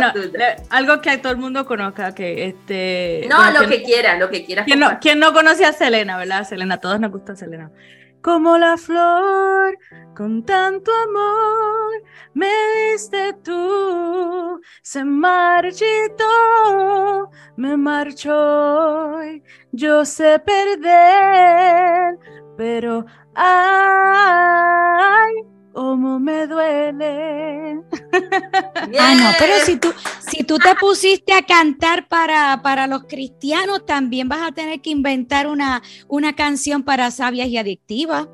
algo 0.70 1.02
que 1.02 1.18
todo 1.18 1.32
el 1.32 1.38
mundo 1.38 1.66
conozca, 1.66 2.14
que 2.14 2.48
este... 2.48 3.26
No, 3.30 3.52
lo 3.52 3.68
que 3.68 3.82
quiera, 3.84 4.18
lo 4.18 4.30
que 4.30 4.46
quiera. 4.46 4.66
¿quién 4.66 4.80
no, 4.80 5.00
¿Quién 5.00 5.20
no 5.20 5.34
conoce 5.34 5.66
a 5.66 5.72
Selena, 5.74 6.18
verdad? 6.18 6.44
Selena, 6.44 6.78
todos 6.78 7.00
nos 7.00 7.12
gusta 7.12 7.36
Selena. 7.36 7.72
Como 8.22 8.58
la 8.58 8.76
flor, 8.76 9.78
con 10.16 10.46
tanto 10.46 10.92
amor, 10.94 12.04
me 12.34 12.50
diste 12.92 13.34
tú, 13.44 14.60
se 14.82 15.06
marchitó, 15.06 16.26
me 17.56 17.78
marchó, 17.78 19.22
yo 19.72 20.04
sé 20.04 20.40
perder, 20.40 22.18
pero 22.58 23.06
ay, 23.36 25.34
cómo 25.80 26.20
me 26.20 26.46
duele. 26.46 27.82
Ah, 29.00 29.16
no, 29.16 29.30
pero 29.40 29.54
si 29.66 29.78
tú, 29.78 29.94
si 30.28 30.44
tú 30.44 30.58
te 30.58 30.76
pusiste 30.76 31.32
a 31.32 31.42
cantar 31.44 32.08
para, 32.08 32.62
para 32.62 32.86
los 32.86 33.04
cristianos, 33.04 33.86
también 33.86 34.28
vas 34.28 34.42
a 34.42 34.52
tener 34.52 34.82
que 34.82 34.90
inventar 34.90 35.48
una, 35.48 35.82
una 36.10 36.36
canción 36.36 36.84
para 36.84 37.12
sabias 37.12 37.48
y 37.48 37.58
adictivas. 37.58 38.28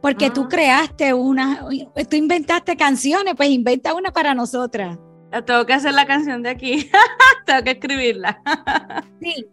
Porque 0.00 0.30
tú 0.30 0.42
ah. 0.42 0.48
creaste 0.48 1.14
una, 1.14 1.66
tú 2.08 2.16
inventaste 2.16 2.76
canciones, 2.76 3.34
pues 3.36 3.50
inventa 3.50 3.94
una 3.94 4.12
para 4.12 4.34
nosotras. 4.34 4.98
Tengo 5.44 5.66
que 5.66 5.74
hacer 5.74 5.92
la 5.92 6.06
canción 6.06 6.42
de 6.42 6.50
aquí. 6.50 6.90
Tengo 7.46 7.62
que 7.62 7.72
escribirla. 7.72 8.40
sí. 9.20 9.50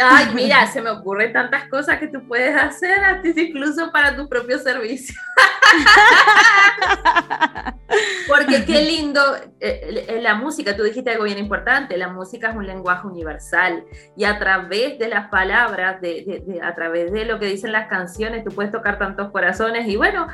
Ay, 0.00 0.26
mira, 0.34 0.66
se 0.66 0.82
me 0.82 0.90
ocurren 0.90 1.32
tantas 1.32 1.68
cosas 1.68 1.98
que 1.98 2.08
tú 2.08 2.26
puedes 2.28 2.54
hacer, 2.54 3.22
incluso 3.24 3.90
para 3.92 4.16
tu 4.16 4.28
propio 4.28 4.58
servicio. 4.58 5.18
Porque 8.28 8.64
qué 8.64 8.82
lindo, 8.82 9.20
eh, 9.60 10.18
la 10.22 10.34
música, 10.34 10.76
tú 10.76 10.82
dijiste 10.82 11.10
algo 11.10 11.24
bien 11.24 11.38
importante, 11.38 11.96
la 11.96 12.08
música 12.08 12.50
es 12.50 12.56
un 12.56 12.66
lenguaje 12.66 13.06
universal 13.06 13.84
y 14.16 14.24
a 14.24 14.38
través 14.38 14.98
de 14.98 15.08
las 15.08 15.28
palabras, 15.28 16.00
de, 16.00 16.60
a 16.62 16.74
través 16.74 17.12
de 17.12 17.24
lo 17.24 17.38
que 17.38 17.46
dicen 17.46 17.72
las 17.72 17.88
canciones, 17.88 18.44
tú 18.44 18.54
puedes 18.54 18.70
tocar 18.70 18.98
tantos 18.98 19.30
corazones 19.30 19.88
y 19.88 19.96
bueno, 19.96 20.28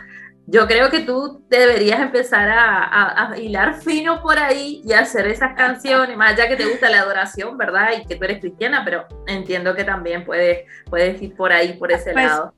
yo 0.46 0.66
creo 0.66 0.90
que 0.90 1.00
tú 1.00 1.44
deberías 1.48 2.00
empezar 2.00 2.48
a, 2.48 3.34
hilar 3.36 3.80
fino 3.80 4.22
por 4.22 4.38
ahí 4.38 4.80
y 4.84 4.92
hacer 4.92 5.26
esas 5.26 5.54
canciones, 5.56 6.16
más 6.16 6.32
allá 6.32 6.48
que 6.48 6.56
te 6.56 6.66
gusta 6.66 6.88
la 6.88 7.00
adoración, 7.00 7.58
¿verdad? 7.58 7.90
Y 7.98 8.06
que 8.06 8.14
tú 8.16 8.24
eres 8.24 8.40
cristiana, 8.40 8.82
pero 8.84 9.06
entiendo 9.26 9.74
que 9.74 9.84
también 9.84 10.24
puedes, 10.24 10.60
puedes 10.88 11.20
ir 11.20 11.34
por 11.34 11.52
ahí, 11.52 11.72
por 11.74 11.90
ese 11.90 12.12
pues, 12.12 12.26
lado. 12.26 12.54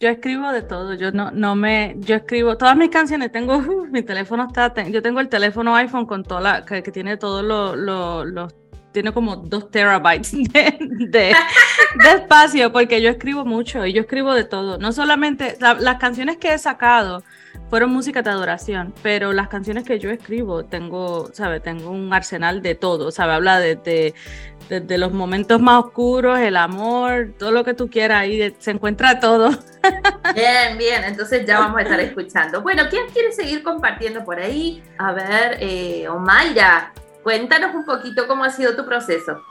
Yo 0.00 0.08
escribo 0.08 0.50
de 0.52 0.62
todo, 0.62 0.94
yo 0.94 1.12
no, 1.12 1.30
no 1.30 1.54
me, 1.54 1.94
yo 1.98 2.16
escribo 2.16 2.56
todas 2.56 2.76
mis 2.76 2.90
canciones, 2.90 3.30
tengo, 3.30 3.60
mi 3.90 4.02
teléfono 4.02 4.46
está, 4.48 4.72
yo 4.88 5.02
tengo 5.02 5.20
el 5.20 5.28
teléfono 5.28 5.76
iPhone 5.76 6.06
con 6.06 6.24
toda 6.24 6.40
la, 6.40 6.64
que, 6.64 6.82
tiene 6.82 7.16
todos 7.16 7.44
los 7.44 8.52
tiene 8.98 9.12
como 9.12 9.36
dos 9.36 9.70
terabytes 9.70 10.32
de, 10.52 11.32
espacio 12.16 12.72
porque 12.72 13.00
yo 13.00 13.10
escribo 13.10 13.44
mucho 13.44 13.86
y 13.86 13.92
yo 13.92 14.00
escribo 14.00 14.34
de 14.34 14.42
todo. 14.42 14.76
No 14.78 14.90
solamente 14.90 15.56
las 15.60 15.98
canciones 15.98 16.36
que 16.36 16.52
he 16.52 16.58
sacado 16.58 17.22
fueron 17.70 17.90
música 17.90 18.22
de 18.22 18.30
adoración, 18.30 18.92
pero 19.00 19.32
las 19.32 19.46
canciones 19.46 19.84
que 19.84 20.00
yo 20.00 20.10
escribo 20.10 20.64
tengo, 20.64 21.30
¿sabe? 21.32 21.60
Tengo 21.60 21.90
un 21.90 22.12
arsenal 22.12 22.60
de 22.60 22.74
todo, 22.74 23.12
¿sabe? 23.12 23.34
Habla 23.34 23.60
de, 23.60 24.14
de, 24.68 24.98
los 24.98 25.12
momentos 25.12 25.60
más 25.60 25.84
oscuros, 25.84 26.40
el 26.40 26.56
amor, 26.56 27.34
todo 27.38 27.52
lo 27.52 27.62
que 27.62 27.74
tú 27.74 27.88
quieras, 27.88 28.22
ahí 28.22 28.52
se 28.58 28.72
encuentra 28.72 29.20
todo. 29.20 29.50
Bien, 30.34 30.76
bien, 30.76 31.04
entonces 31.04 31.46
ya 31.46 31.60
vamos 31.60 31.78
a 31.78 31.82
estar 31.82 32.00
escuchando. 32.00 32.62
Bueno, 32.62 32.82
¿quién 32.90 33.06
quiere 33.12 33.30
seguir 33.30 33.62
compartiendo 33.62 34.24
por 34.24 34.40
ahí? 34.40 34.82
A 34.98 35.12
ver, 35.12 35.58
eh, 35.60 36.08
Omaira, 36.08 36.92
Cuéntanos 37.28 37.74
un 37.74 37.84
poquito 37.84 38.26
cómo 38.26 38.44
ha 38.44 38.48
sido 38.48 38.74
tu 38.74 38.86
proceso. 38.86 39.42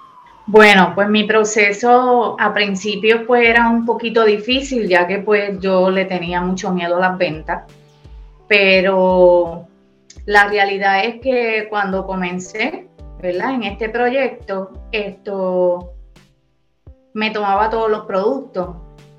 Bueno, 0.48 0.93
pues 0.96 1.07
mi 1.10 1.25
proceso 1.25 2.36
a 2.39 2.51
principio 2.51 3.27
pues 3.27 3.48
era 3.48 3.69
un 3.69 3.86
poquito 3.86 4.25
difícil 4.25 4.88
ya 4.88 5.05
que 5.05 5.19
pues 5.19 5.60
yo 5.60 5.91
le 5.91 6.05
tenía 6.05 6.41
mucho 6.41 6.72
miedo 6.72 6.98
a 6.98 7.00
las 7.00 7.19
ventas, 7.19 7.72
pero 8.48 9.67
la 10.25 10.48
realidad 10.48 11.05
es 11.05 11.22
que 11.22 11.67
cuando 11.69 12.07
comencé, 12.07 12.88
¿verdad? 13.22 13.53
En 13.53 13.62
este 13.62 13.89
proyecto, 13.89 14.72
esto 14.91 15.93
me 17.13 17.29
tomaba 17.29 17.69
todos 17.69 17.91
los 17.91 18.07
productos 18.07 18.69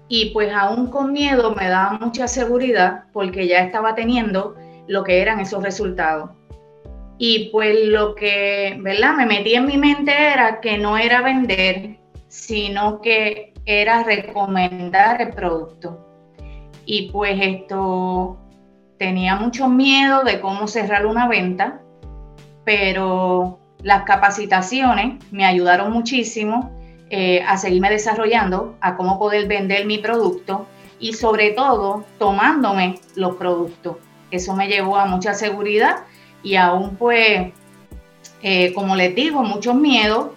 y 0.08 0.30
pues 0.30 0.52
aún 0.52 0.90
con 0.90 1.12
miedo 1.12 1.54
me 1.54 1.68
daba 1.68 1.92
mucha 1.92 2.26
seguridad 2.26 3.04
porque 3.12 3.46
ya 3.46 3.60
estaba 3.60 3.94
teniendo 3.94 4.56
lo 4.88 5.04
que 5.04 5.22
eran 5.22 5.38
esos 5.38 5.62
resultados. 5.62 6.30
Y 7.18 7.50
pues 7.50 7.76
lo 7.86 8.14
que, 8.14 8.76
¿verdad? 8.80 9.16
Me 9.16 9.26
metí 9.26 9.54
en 9.54 9.66
mi 9.66 9.76
mente 9.76 10.12
era 10.12 10.60
que 10.60 10.78
no 10.78 10.96
era 10.96 11.20
vender, 11.20 11.98
sino 12.28 13.00
que 13.00 13.52
era 13.66 14.04
recomendar 14.04 15.20
el 15.20 15.30
producto. 15.30 16.06
Y 16.86 17.10
pues 17.10 17.38
esto 17.40 18.38
tenía 18.98 19.36
mucho 19.36 19.68
miedo 19.68 20.22
de 20.22 20.40
cómo 20.40 20.68
cerrar 20.68 21.06
una 21.06 21.28
venta, 21.28 21.82
pero 22.64 23.58
las 23.82 24.04
capacitaciones 24.04 25.22
me 25.30 25.44
ayudaron 25.44 25.92
muchísimo 25.92 26.70
eh, 27.10 27.42
a 27.46 27.56
seguirme 27.56 27.90
desarrollando, 27.90 28.76
a 28.80 28.96
cómo 28.96 29.18
poder 29.18 29.46
vender 29.48 29.86
mi 29.86 29.98
producto 29.98 30.66
y 30.98 31.14
sobre 31.14 31.50
todo 31.50 32.04
tomándome 32.18 32.96
los 33.14 33.36
productos. 33.36 33.96
Eso 34.30 34.54
me 34.54 34.68
llevó 34.68 34.96
a 34.96 35.06
mucha 35.06 35.34
seguridad 35.34 36.04
y 36.42 36.56
aún 36.56 36.96
pues, 36.96 37.52
eh, 38.42 38.72
como 38.72 38.96
les 38.96 39.14
digo, 39.14 39.42
muchos 39.42 39.74
miedos, 39.74 40.28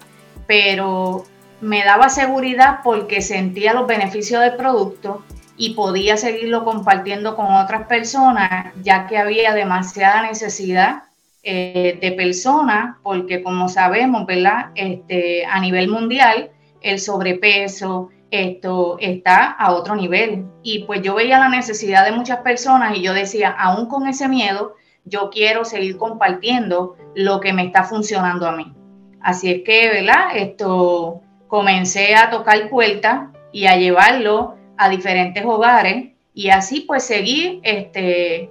pero 0.48 1.26
me 1.62 1.84
daba 1.84 2.10
seguridad 2.10 2.80
porque 2.84 3.22
sentía 3.22 3.74
los 3.74 3.88
beneficios 3.88 4.42
del 4.42 4.56
producto 4.56 5.24
y 5.58 5.76
podía 5.76 6.18
seguirlo 6.18 6.66
compartiendo 6.66 7.36
con 7.36 7.54
otras 7.54 7.88
personas, 7.88 8.74
ya 8.82 9.06
que 9.08 9.18
había 9.18 9.54
demasiada 9.54 10.24
necesidad 10.24 11.04
eh, 11.44 11.98
de 12.02 12.12
personas, 12.14 12.98
porque 13.04 13.44
como 13.44 13.70
sabemos, 13.70 14.26
¿verdad? 14.26 14.72
Este, 14.76 15.46
a 15.46 15.60
nivel 15.60 15.88
mundial, 15.88 16.50
el 16.82 17.00
sobrepeso, 17.00 18.10
esto 18.32 18.98
está 19.00 19.52
a 19.52 19.74
otro 19.74 19.96
nivel. 19.96 20.46
Y 20.64 20.86
pues 20.86 21.02
yo 21.02 21.16
veía 21.16 21.38
la 21.38 21.50
necesidad 21.50 22.06
de 22.06 22.12
muchas 22.12 22.40
personas 22.40 22.98
y 22.98 23.02
yo 23.02 23.14
decía, 23.14 23.50
aún 23.50 23.88
con 23.88 24.08
ese 24.08 24.28
miedo, 24.28 24.76
yo 25.06 25.30
quiero 25.30 25.66
seguir 25.66 25.98
compartiendo 25.98 26.96
lo 27.16 27.40
que 27.40 27.54
me 27.54 27.66
está 27.66 27.84
funcionando 27.84 28.48
a 28.48 28.56
mí. 28.56 28.74
Así 29.22 29.52
es 29.52 29.64
que, 29.64 29.90
¿verdad? 29.90 30.36
Esto 30.36 31.22
comencé 31.48 32.16
a 32.16 32.30
tocar 32.30 32.70
puertas 32.70 33.30
y 33.52 33.66
a 33.66 33.78
llevarlo 33.78 34.56
a 34.78 34.90
diferentes 34.90 35.44
hogares 35.46 36.12
y 36.34 36.50
así 36.50 36.82
pues 36.82 37.04
seguir 37.04 37.60
este, 37.64 38.50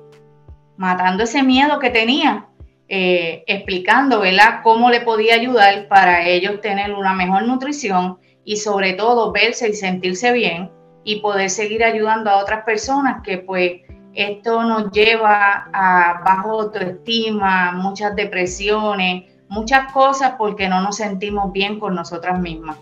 matando 0.76 1.25
ese 1.25 1.42
miedo 1.42 1.78
que 1.78 1.90
tenía, 1.90 2.47
eh, 2.88 3.45
explicando, 3.47 4.21
¿verdad? 4.21 4.61
Cómo 4.62 4.90
le 4.90 5.00
podía 5.00 5.35
ayudar 5.35 5.88
para 5.88 6.26
ellos 6.26 6.61
tener 6.61 6.92
una 6.92 7.14
mejor 7.14 7.45
nutrición 7.45 8.19
y 8.45 8.57
sobre 8.57 8.92
todo 8.92 9.33
verse 9.33 9.69
y 9.69 9.75
sentirse 9.75 10.33
bien 10.33 10.71
y 11.04 11.21
poder 11.21 11.50
seguir 11.50 11.85
ayudando 11.85 12.30
a 12.30 12.38
otras 12.38 12.64
personas 12.64 13.23
que 13.23 13.38
pues 13.38 13.83
esto 14.14 14.62
nos 14.64 14.90
lleva 14.90 15.69
a 15.73 16.23
bajo 16.25 16.62
autoestima, 16.62 17.73
muchas 17.73 18.14
depresiones, 18.17 19.25
muchas 19.49 19.93
cosas 19.93 20.35
porque 20.38 20.69
no 20.69 20.81
nos 20.81 20.97
sentimos 20.97 21.52
bien 21.52 21.79
con 21.79 21.95
nosotras 21.95 22.40
mismas. 22.40 22.79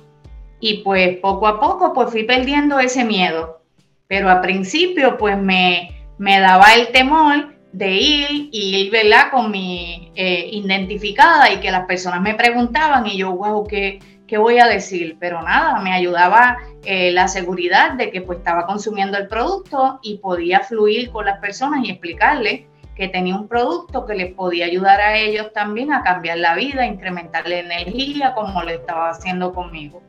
Y 0.61 0.79
pues 0.83 1.19
poco 1.19 1.47
a 1.47 1.61
poco 1.61 1.93
pues 1.93 2.11
fui 2.11 2.25
perdiendo 2.25 2.79
ese 2.79 3.05
miedo. 3.05 3.63
Pero 4.07 4.31
al 4.31 4.41
principio 4.41 5.19
pues 5.19 5.39
me, 5.39 6.05
me 6.19 6.41
daba 6.41 6.75
el 6.75 6.89
temor 6.89 7.55
de 7.73 7.93
ir 7.93 8.49
y 8.51 8.77
ir, 8.77 8.91
¿verdad? 8.91 9.31
Con 9.31 9.51
mi 9.51 10.11
eh, 10.15 10.49
identificada 10.53 11.53
y 11.53 11.61
que 11.61 11.71
las 11.71 11.87
personas 11.87 12.21
me 12.23 12.35
preguntaban 12.35 13.07
y 13.07 13.19
yo, 13.19 13.33
wow, 13.33 13.67
¿qué, 13.67 14.01
¿qué 14.29 14.39
voy 14.39 14.59
a 14.59 14.67
decir? 14.67 15.17
Pero 15.19 15.43
nada, 15.43 15.81
me 15.81 15.93
ayudaba 15.93 16.59
eh, 16.85 17.11
la 17.11 17.27
seguridad 17.27 17.95
de 17.95 18.13
que 18.13 18.21
pues 18.21 18.39
estaba 18.39 18.67
consumiendo 18.67 19.19
el 19.19 19.27
producto 19.27 19.99
y 20.03 20.19
podía 20.19 20.61
fluir 20.61 21.11
con 21.11 21.25
las 21.25 21.41
personas 21.41 21.85
y 21.85 21.91
explicarles 21.91 22.67
que 22.95 23.09
tenía 23.09 23.35
un 23.35 23.49
producto 23.49 24.05
que 24.07 24.15
les 24.15 24.35
podía 24.35 24.67
ayudar 24.67 25.01
a 25.01 25.17
ellos 25.17 25.53
también 25.53 25.93
a 25.93 26.03
cambiar 26.03 26.39
la 26.39 26.55
vida, 26.55 26.85
incrementar 26.85 27.49
la 27.49 27.59
energía 27.59 28.35
como 28.35 28.63
lo 28.63 28.71
estaba 28.71 29.11
haciendo 29.11 29.53
conmigo. 29.53 30.03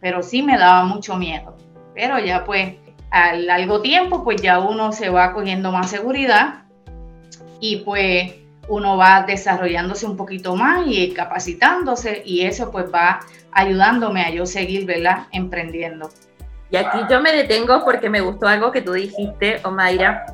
Pero 0.00 0.22
sí 0.22 0.42
me 0.42 0.58
daba 0.58 0.84
mucho 0.84 1.16
miedo. 1.16 1.56
Pero 1.94 2.18
ya 2.18 2.44
pues 2.44 2.74
al 3.10 3.46
largo 3.46 3.80
tiempo, 3.80 4.24
pues 4.24 4.42
ya 4.42 4.58
uno 4.58 4.90
se 4.90 5.08
va 5.08 5.32
cogiendo 5.32 5.70
más 5.70 5.90
seguridad 5.90 6.64
y 7.60 7.76
pues 7.76 8.34
uno 8.68 8.96
va 8.96 9.22
desarrollándose 9.22 10.06
un 10.06 10.16
poquito 10.16 10.56
más 10.56 10.86
y 10.86 11.12
capacitándose 11.12 12.22
y 12.24 12.42
eso 12.42 12.70
pues 12.70 12.86
va 12.92 13.20
ayudándome 13.52 14.22
a 14.22 14.30
yo 14.30 14.46
seguir, 14.46 14.86
¿verdad? 14.86 15.26
Emprendiendo. 15.32 16.10
Y 16.70 16.76
aquí 16.76 16.98
yo 17.08 17.20
me 17.20 17.32
detengo 17.32 17.84
porque 17.84 18.10
me 18.10 18.20
gustó 18.20 18.48
algo 18.48 18.72
que 18.72 18.82
tú 18.82 18.92
dijiste, 18.92 19.60
Omaira, 19.64 20.26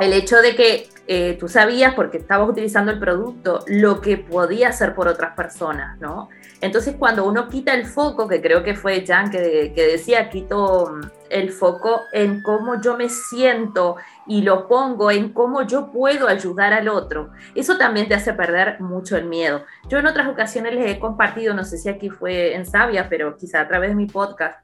el 0.00 0.12
hecho 0.12 0.36
de 0.38 0.54
que 0.56 0.88
eh, 1.06 1.36
tú 1.38 1.48
sabías, 1.48 1.94
porque 1.94 2.18
estabas 2.18 2.48
utilizando 2.48 2.90
el 2.90 2.98
producto, 2.98 3.64
lo 3.66 4.00
que 4.00 4.16
podía 4.16 4.68
hacer 4.70 4.94
por 4.94 5.06
otras 5.06 5.34
personas, 5.34 5.98
¿no? 6.00 6.30
Entonces, 6.62 6.96
cuando 6.98 7.26
uno 7.26 7.48
quita 7.48 7.74
el 7.74 7.84
foco, 7.84 8.26
que 8.26 8.40
creo 8.40 8.62
que 8.62 8.74
fue 8.74 9.04
Jan 9.06 9.30
que, 9.30 9.72
que 9.74 9.86
decía, 9.86 10.30
quito 10.30 10.90
mm, 10.90 11.00
el 11.28 11.50
foco 11.50 12.02
en 12.12 12.42
cómo 12.42 12.80
yo 12.80 12.96
me 12.96 13.10
siento 13.10 13.96
y 14.26 14.40
lo 14.40 14.66
pongo 14.66 15.10
en 15.10 15.34
cómo 15.34 15.66
yo 15.66 15.92
puedo 15.92 16.26
ayudar 16.26 16.72
al 16.72 16.88
otro, 16.88 17.32
eso 17.54 17.76
también 17.76 18.08
te 18.08 18.14
hace 18.14 18.32
perder 18.32 18.80
mucho 18.80 19.16
el 19.18 19.26
miedo. 19.26 19.62
Yo 19.88 19.98
en 19.98 20.06
otras 20.06 20.26
ocasiones 20.28 20.74
les 20.74 20.90
he 20.90 20.98
compartido, 20.98 21.52
no 21.52 21.64
sé 21.64 21.76
si 21.76 21.90
aquí 21.90 22.08
fue 22.08 22.54
en 22.54 22.64
Sabia, 22.64 23.08
pero 23.10 23.36
quizá 23.36 23.60
a 23.60 23.68
través 23.68 23.90
de 23.90 23.96
mi 23.96 24.06
podcast, 24.06 24.63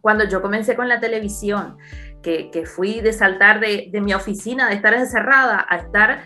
cuando 0.00 0.24
yo 0.24 0.42
comencé 0.42 0.76
con 0.76 0.88
la 0.88 1.00
televisión, 1.00 1.76
que, 2.22 2.50
que 2.50 2.66
fui 2.66 3.00
de 3.00 3.12
saltar 3.12 3.60
de, 3.60 3.88
de 3.90 4.00
mi 4.00 4.14
oficina, 4.14 4.68
de 4.68 4.74
estar 4.74 4.94
encerrada, 4.94 5.66
a 5.68 5.76
estar 5.76 6.24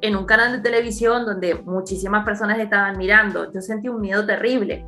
en 0.00 0.16
un 0.16 0.26
canal 0.26 0.52
de 0.52 0.58
televisión 0.58 1.24
donde 1.24 1.54
muchísimas 1.54 2.24
personas 2.24 2.58
estaban 2.58 2.98
mirando, 2.98 3.52
yo 3.52 3.60
sentí 3.60 3.88
un 3.88 4.00
miedo 4.00 4.26
terrible. 4.26 4.84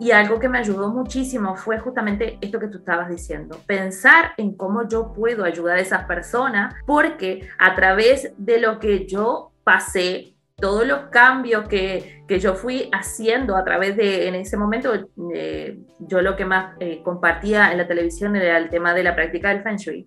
Y 0.00 0.10
algo 0.10 0.38
que 0.38 0.48
me 0.48 0.58
ayudó 0.58 0.92
muchísimo 0.92 1.56
fue 1.56 1.78
justamente 1.78 2.38
esto 2.40 2.58
que 2.58 2.68
tú 2.68 2.78
estabas 2.78 3.08
diciendo, 3.08 3.58
pensar 3.66 4.32
en 4.36 4.56
cómo 4.56 4.88
yo 4.88 5.12
puedo 5.12 5.44
ayudar 5.44 5.78
a 5.78 5.80
esas 5.80 6.04
personas, 6.04 6.74
porque 6.86 7.48
a 7.58 7.74
través 7.74 8.32
de 8.36 8.60
lo 8.60 8.78
que 8.78 9.06
yo 9.06 9.52
pasé, 9.64 10.33
todos 10.56 10.86
los 10.86 11.10
cambios 11.10 11.68
que, 11.68 12.22
que 12.28 12.38
yo 12.38 12.54
fui 12.54 12.88
haciendo 12.92 13.56
a 13.56 13.64
través 13.64 13.96
de, 13.96 14.28
en 14.28 14.34
ese 14.34 14.56
momento, 14.56 14.92
eh, 15.34 15.78
yo 15.98 16.22
lo 16.22 16.36
que 16.36 16.44
más 16.44 16.76
eh, 16.80 17.02
compartía 17.02 17.72
en 17.72 17.78
la 17.78 17.86
televisión 17.86 18.36
era 18.36 18.58
el 18.58 18.70
tema 18.70 18.94
de 18.94 19.02
la 19.02 19.14
práctica 19.14 19.48
del 19.50 19.62
Feng 19.62 19.76
Shui 19.76 20.06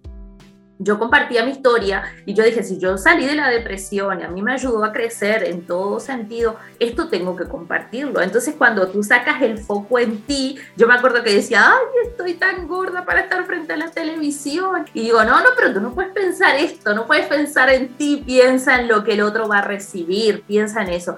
yo 0.79 0.99
compartía 0.99 1.43
mi 1.43 1.51
historia 1.51 2.03
y 2.25 2.33
yo 2.33 2.43
dije, 2.43 2.63
si 2.63 2.77
yo 2.77 2.97
salí 2.97 3.25
de 3.25 3.35
la 3.35 3.49
depresión 3.49 4.19
y 4.19 4.23
a 4.23 4.29
mí 4.29 4.41
me 4.41 4.53
ayudó 4.53 4.83
a 4.83 4.91
crecer 4.91 5.43
en 5.43 5.65
todo 5.65 5.99
sentido, 5.99 6.57
esto 6.79 7.09
tengo 7.09 7.35
que 7.35 7.45
compartirlo. 7.45 8.21
Entonces 8.21 8.55
cuando 8.57 8.87
tú 8.87 9.03
sacas 9.03 9.41
el 9.41 9.57
foco 9.57 9.99
en 9.99 10.21
ti, 10.21 10.57
yo 10.75 10.87
me 10.87 10.93
acuerdo 10.93 11.23
que 11.23 11.33
decía, 11.33 11.71
ay, 11.71 12.09
estoy 12.09 12.35
tan 12.35 12.67
gorda 12.67 13.05
para 13.05 13.21
estar 13.21 13.45
frente 13.45 13.73
a 13.73 13.77
la 13.77 13.91
televisión. 13.91 14.85
Y 14.93 15.01
digo, 15.01 15.23
no, 15.23 15.39
no, 15.39 15.49
pero 15.55 15.73
tú 15.73 15.81
no 15.81 15.93
puedes 15.93 16.11
pensar 16.11 16.55
esto, 16.55 16.93
no 16.93 17.07
puedes 17.07 17.27
pensar 17.27 17.69
en 17.69 17.89
ti, 17.97 18.23
piensa 18.25 18.79
en 18.79 18.87
lo 18.87 19.03
que 19.03 19.13
el 19.13 19.21
otro 19.21 19.47
va 19.47 19.59
a 19.59 19.61
recibir, 19.61 20.43
piensa 20.43 20.83
en 20.83 20.89
eso. 20.89 21.17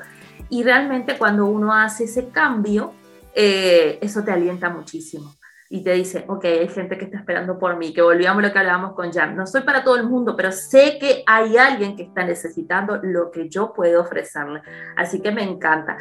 Y 0.49 0.63
realmente 0.63 1.17
cuando 1.17 1.45
uno 1.45 1.74
hace 1.74 2.05
ese 2.05 2.29
cambio, 2.29 2.93
eh, 3.35 4.00
eso 4.01 4.24
te 4.24 4.31
alienta 4.31 4.69
muchísimo 4.69 5.38
y 5.72 5.84
te 5.84 5.94
dice, 5.94 6.25
ok, 6.27 6.46
hay 6.46 6.68
gente 6.68 6.98
que 6.98 7.05
está 7.05 7.20
esperando 7.20 7.60
por 7.60 7.77
mí, 7.77 7.94
que 7.94 8.01
volvíamos 8.01 8.44
a 8.44 8.48
lo 8.48 8.51
que 8.51 8.58
hablábamos 8.58 8.94
con 8.96 9.14
Jan. 9.14 9.36
No 9.36 9.46
soy 9.46 9.62
para 9.62 9.84
todo 9.84 9.98
el 9.98 10.03
mundo, 10.03 10.36
pero 10.36 10.51
sé 10.51 10.98
que 11.00 11.24
hay 11.27 11.58
alguien 11.58 11.96
que 11.96 12.03
está 12.03 12.25
necesitando 12.25 13.00
lo 13.03 13.29
que 13.29 13.48
yo 13.50 13.72
puedo 13.72 14.01
ofrecerle. 14.01 14.62
Así 14.98 15.22
que 15.22 15.32
me 15.32 15.44
encanta. 15.44 15.98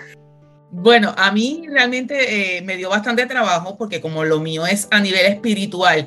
Bueno, 0.70 1.14
a 1.18 1.30
mí 1.32 1.66
realmente 1.70 2.56
eh, 2.56 2.62
me 2.62 2.76
dio 2.76 2.88
bastante 2.88 3.26
trabajo 3.26 3.76
porque 3.76 4.00
como 4.00 4.24
lo 4.24 4.40
mío 4.40 4.66
es 4.66 4.88
a 4.90 5.00
nivel 5.00 5.26
espiritual, 5.26 6.06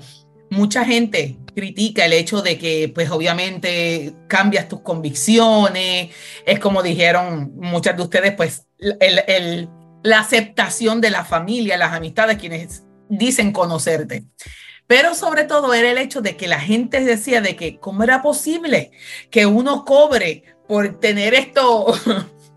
mucha 0.49 0.83
gente 0.83 1.37
critica 1.55 2.05
el 2.05 2.13
hecho 2.13 2.41
de 2.41 2.57
que 2.57 2.91
pues 2.93 3.11
obviamente 3.11 4.13
cambias 4.27 4.69
tus 4.69 4.81
convicciones, 4.81 6.09
es 6.45 6.59
como 6.59 6.81
dijeron 6.81 7.51
muchas 7.55 7.95
de 7.95 8.03
ustedes, 8.03 8.33
pues 8.33 8.65
el, 8.79 9.21
el, 9.27 9.69
la 10.03 10.19
aceptación 10.19 10.99
de 10.99 11.11
la 11.11 11.25
familia, 11.25 11.77
las 11.77 11.93
amistades, 11.93 12.37
quienes 12.37 12.83
dicen 13.11 13.51
conocerte. 13.51 14.23
Pero 14.87 15.13
sobre 15.13 15.43
todo 15.43 15.73
era 15.73 15.91
el 15.91 15.97
hecho 15.97 16.21
de 16.21 16.35
que 16.35 16.47
la 16.47 16.59
gente 16.59 17.01
decía 17.01 17.41
de 17.41 17.55
que 17.55 17.77
cómo 17.77 18.03
era 18.03 18.21
posible 18.21 18.91
que 19.29 19.45
uno 19.45 19.85
cobre 19.85 20.43
por 20.67 20.99
tener 20.99 21.33
esto, 21.33 21.93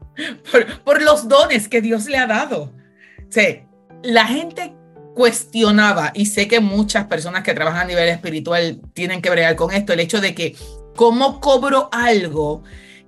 por, 0.84 1.02
los 1.02 1.28
dones 1.28 1.68
que 1.68 1.80
Dios 1.80 2.06
le 2.06 2.16
ha 2.16 2.26
dado. 2.26 2.72
O 3.20 3.64
la 4.02 4.26
gente 4.26 4.74
cuestionaba, 5.14 6.12
y 6.14 6.26
sé 6.26 6.48
que 6.48 6.60
muchas 6.60 7.06
personas 7.06 7.42
que 7.42 7.54
trabajan 7.54 7.82
a 7.82 7.86
nivel 7.86 8.08
espiritual 8.08 8.80
tienen 8.94 9.22
que 9.22 9.30
bregar 9.30 9.56
con 9.56 9.72
esto, 9.72 9.92
el 9.92 10.00
hecho 10.00 10.20
de 10.20 10.34
que 10.34 10.56
cómo 10.96 11.40
cobro 11.40 11.88
algo 11.92 12.62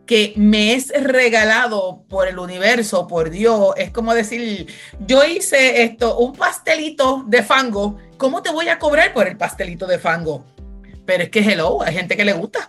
que 0.07 0.33
me 0.37 0.75
es 0.75 0.93
regalado 1.03 2.05
por 2.09 2.29
el 2.29 2.39
universo, 2.39 3.07
por 3.07 3.31
Dios. 3.31 3.75
Es 3.77 3.91
como 3.91 4.15
decir, 4.15 4.67
yo 5.01 5.25
hice 5.25 5.83
esto, 5.83 6.17
un 6.19 6.33
pastelito 6.33 7.25
de 7.27 7.43
fango, 7.43 7.99
¿cómo 8.17 8.43
te 8.43 8.51
voy 8.51 8.69
a 8.69 8.79
cobrar 8.79 9.13
por 9.13 9.27
el 9.27 9.37
pastelito 9.37 9.87
de 9.87 9.99
fango? 9.99 10.45
Pero 11.05 11.25
es 11.25 11.31
que 11.31 11.41
hello, 11.41 11.83
hay 11.83 11.95
gente 11.95 12.17
que 12.17 12.25
le 12.25 12.33
gusta. 12.33 12.69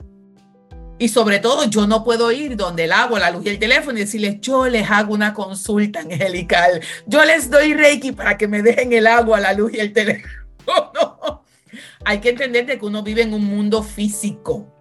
Y 1.00 1.10
sobre 1.10 1.39
todo, 1.39 1.65
yo 1.65 1.86
no 1.86 2.04
puedo 2.04 2.32
ir 2.32 2.58
donde 2.58 2.86
el 2.86 2.91
agua, 2.91 3.19
la 3.19 3.30
luz 3.30 3.45
y 3.45 3.50
el 3.50 3.60
teléfono 3.60 4.00
y 4.00 4.02
decirles, 4.02 4.41
yo 4.41 4.67
les 4.67 4.89
hago 4.89 5.13
una 5.13 5.34
consulta 5.34 6.00
angelical. 6.00 6.82
Yo 7.06 7.23
les 7.23 7.52
doy 7.52 7.76
Reiki 7.76 8.13
para 8.13 8.36
que 8.36 8.47
me 8.47 8.63
dejen 8.63 8.91
el 8.93 9.06
agua, 9.06 9.39
la 9.39 9.54
luz 9.54 9.73
y 9.76 9.80
el 9.80 9.93
teléfono. 9.93 10.34
no. 10.65 11.43
Hay 12.06 12.19
que 12.19 12.30
entender 12.30 12.65
de 12.65 12.80
que 12.80 12.86
uno 12.86 13.04
vive 13.04 13.21
en 13.21 13.34
un 13.34 13.43
mundo 13.43 13.84
físico 13.84 14.77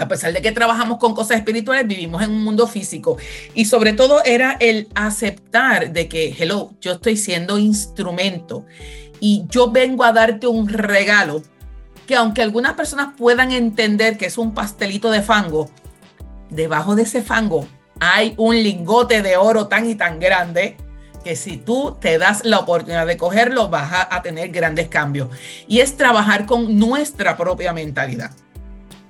a 0.00 0.08
pesar 0.08 0.32
de 0.32 0.40
que 0.40 0.50
trabajamos 0.50 0.98
con 0.98 1.14
cosas 1.14 1.36
espirituales, 1.36 1.86
vivimos 1.86 2.22
en 2.22 2.30
un 2.30 2.42
mundo 2.42 2.66
físico. 2.66 3.18
Y 3.54 3.66
sobre 3.66 3.92
todo 3.92 4.24
era 4.24 4.56
el 4.58 4.88
aceptar 4.94 5.92
de 5.92 6.08
que, 6.08 6.34
hello, 6.38 6.70
yo 6.80 6.92
estoy 6.92 7.16
siendo 7.18 7.58
instrumento 7.58 8.64
y 9.20 9.44
yo 9.50 9.70
vengo 9.70 10.04
a 10.04 10.12
darte 10.12 10.46
un 10.46 10.68
regalo 10.68 11.42
que 12.06 12.16
aunque 12.16 12.42
algunas 12.42 12.72
personas 12.72 13.14
puedan 13.16 13.52
entender 13.52 14.16
que 14.16 14.26
es 14.26 14.38
un 14.38 14.54
pastelito 14.54 15.10
de 15.10 15.20
fango, 15.20 15.70
debajo 16.48 16.96
de 16.96 17.02
ese 17.02 17.22
fango 17.22 17.68
hay 18.00 18.34
un 18.38 18.56
lingote 18.56 19.20
de 19.20 19.36
oro 19.36 19.68
tan 19.68 19.88
y 19.88 19.94
tan 19.94 20.18
grande 20.18 20.78
que 21.22 21.36
si 21.36 21.58
tú 21.58 21.98
te 22.00 22.16
das 22.16 22.46
la 22.46 22.58
oportunidad 22.58 23.06
de 23.06 23.18
cogerlo 23.18 23.68
vas 23.68 23.92
a, 23.92 24.16
a 24.16 24.22
tener 24.22 24.48
grandes 24.48 24.88
cambios. 24.88 25.28
Y 25.68 25.80
es 25.80 25.98
trabajar 25.98 26.46
con 26.46 26.78
nuestra 26.78 27.36
propia 27.36 27.74
mentalidad 27.74 28.30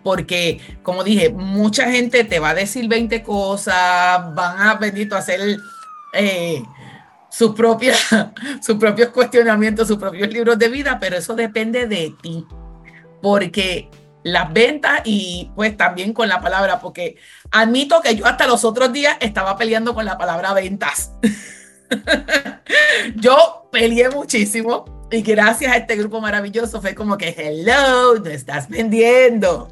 porque, 0.02 0.60
como 0.82 1.04
dije, 1.04 1.30
mucha 1.30 1.90
gente 1.90 2.24
te 2.24 2.38
va 2.38 2.50
a 2.50 2.54
decir 2.54 2.88
20 2.88 3.22
cosas, 3.22 4.34
van 4.34 4.60
a, 4.60 4.74
bendito, 4.74 5.16
hacer 5.16 5.58
eh, 6.12 6.62
sus, 7.30 7.54
sus 8.62 8.76
propios 8.76 9.08
cuestionamientos, 9.10 9.88
sus 9.88 9.98
propios 9.98 10.32
libros 10.32 10.58
de 10.58 10.68
vida, 10.68 10.98
pero 11.00 11.16
eso 11.16 11.34
depende 11.34 11.86
de 11.86 12.14
ti, 12.22 12.46
porque 13.22 13.88
las 14.22 14.52
ventas 14.52 15.00
y 15.04 15.50
pues 15.54 15.76
también 15.76 16.12
con 16.12 16.28
la 16.28 16.40
palabra, 16.40 16.80
porque 16.80 17.16
admito 17.50 18.00
que 18.00 18.16
yo 18.16 18.26
hasta 18.26 18.46
los 18.46 18.64
otros 18.64 18.92
días 18.92 19.16
estaba 19.20 19.56
peleando 19.56 19.94
con 19.94 20.04
la 20.04 20.18
palabra 20.18 20.52
ventas. 20.52 21.12
yo 23.16 23.68
peleé 23.72 24.10
muchísimo 24.10 25.06
y 25.10 25.22
gracias 25.22 25.72
a 25.72 25.76
este 25.76 25.96
grupo 25.96 26.20
maravilloso 26.20 26.80
fue 26.80 26.94
como 26.94 27.16
que, 27.16 27.34
hello, 27.36 28.18
no 28.18 28.30
estás 28.30 28.68
vendiendo. 28.68 29.68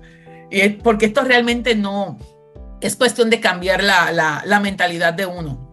Porque 0.83 1.07
esto 1.07 1.23
realmente 1.23 1.75
no 1.75 2.19
es 2.81 2.97
cuestión 2.97 3.31
de 3.31 3.41
cambiar 3.41 3.83
la, 3.83 4.13
la, 4.45 4.61
mentalidad 4.61 5.15
de 5.15 5.27
uno. 5.27 5.73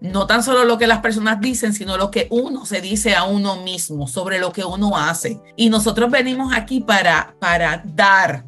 No 0.00 0.26
tan 0.26 0.42
solo 0.42 0.64
lo 0.64 0.76
que 0.76 0.86
las 0.86 1.00
personas 1.00 1.40
dicen, 1.40 1.72
sino 1.72 1.96
lo 1.96 2.10
que 2.10 2.26
uno 2.30 2.66
se 2.66 2.80
dice 2.80 3.14
a 3.14 3.24
uno 3.24 3.56
mismo 3.62 4.06
sobre 4.06 4.38
lo 4.38 4.52
que 4.52 4.64
uno 4.64 4.96
hace. 4.96 5.40
Y 5.56 5.70
nosotros 5.70 6.10
venimos 6.10 6.52
aquí 6.54 6.80
para, 6.80 7.34
para 7.40 7.82
dar. 7.84 8.44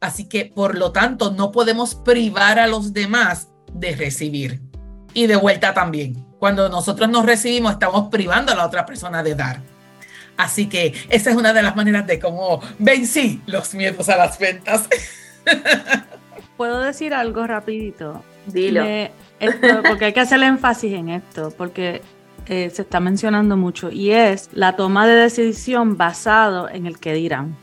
Así 0.00 0.28
que, 0.28 0.46
por 0.46 0.76
lo 0.76 0.92
tanto, 0.92 1.30
no 1.30 1.52
podemos 1.52 1.94
privar 1.94 2.58
a 2.58 2.66
los 2.66 2.92
demás 2.92 3.48
de 3.72 3.94
recibir. 3.94 4.62
Y 5.12 5.26
de 5.26 5.36
vuelta 5.36 5.74
también. 5.74 6.26
Cuando 6.38 6.68
nosotros 6.68 7.08
nos 7.08 7.26
recibimos, 7.26 7.72
estamos 7.72 8.08
privando 8.10 8.52
a 8.52 8.54
la 8.54 8.66
otra 8.66 8.86
persona 8.86 9.22
de 9.22 9.34
dar. 9.34 9.75
Así 10.36 10.68
que 10.68 10.92
esa 11.08 11.30
es 11.30 11.36
una 11.36 11.52
de 11.52 11.62
las 11.62 11.76
maneras 11.76 12.06
de 12.06 12.18
cómo 12.18 12.60
vencí 12.78 13.42
los 13.46 13.74
miedos 13.74 14.08
a 14.08 14.16
las 14.16 14.38
ventas. 14.38 14.88
¿Puedo 16.56 16.80
decir 16.80 17.14
algo 17.14 17.46
rapidito? 17.46 18.22
Dilo. 18.46 18.84
porque 19.88 20.06
hay 20.06 20.12
que 20.12 20.20
hacer 20.20 20.42
énfasis 20.42 20.92
en 20.92 21.08
esto, 21.10 21.52
porque 21.56 22.02
eh, 22.46 22.70
se 22.72 22.82
está 22.82 23.00
mencionando 23.00 23.56
mucho, 23.56 23.90
y 23.90 24.12
es 24.12 24.50
la 24.52 24.76
toma 24.76 25.06
de 25.06 25.16
decisión 25.16 25.96
basado 25.96 26.68
en 26.68 26.86
el 26.86 26.98
que 26.98 27.12
dirán 27.12 27.56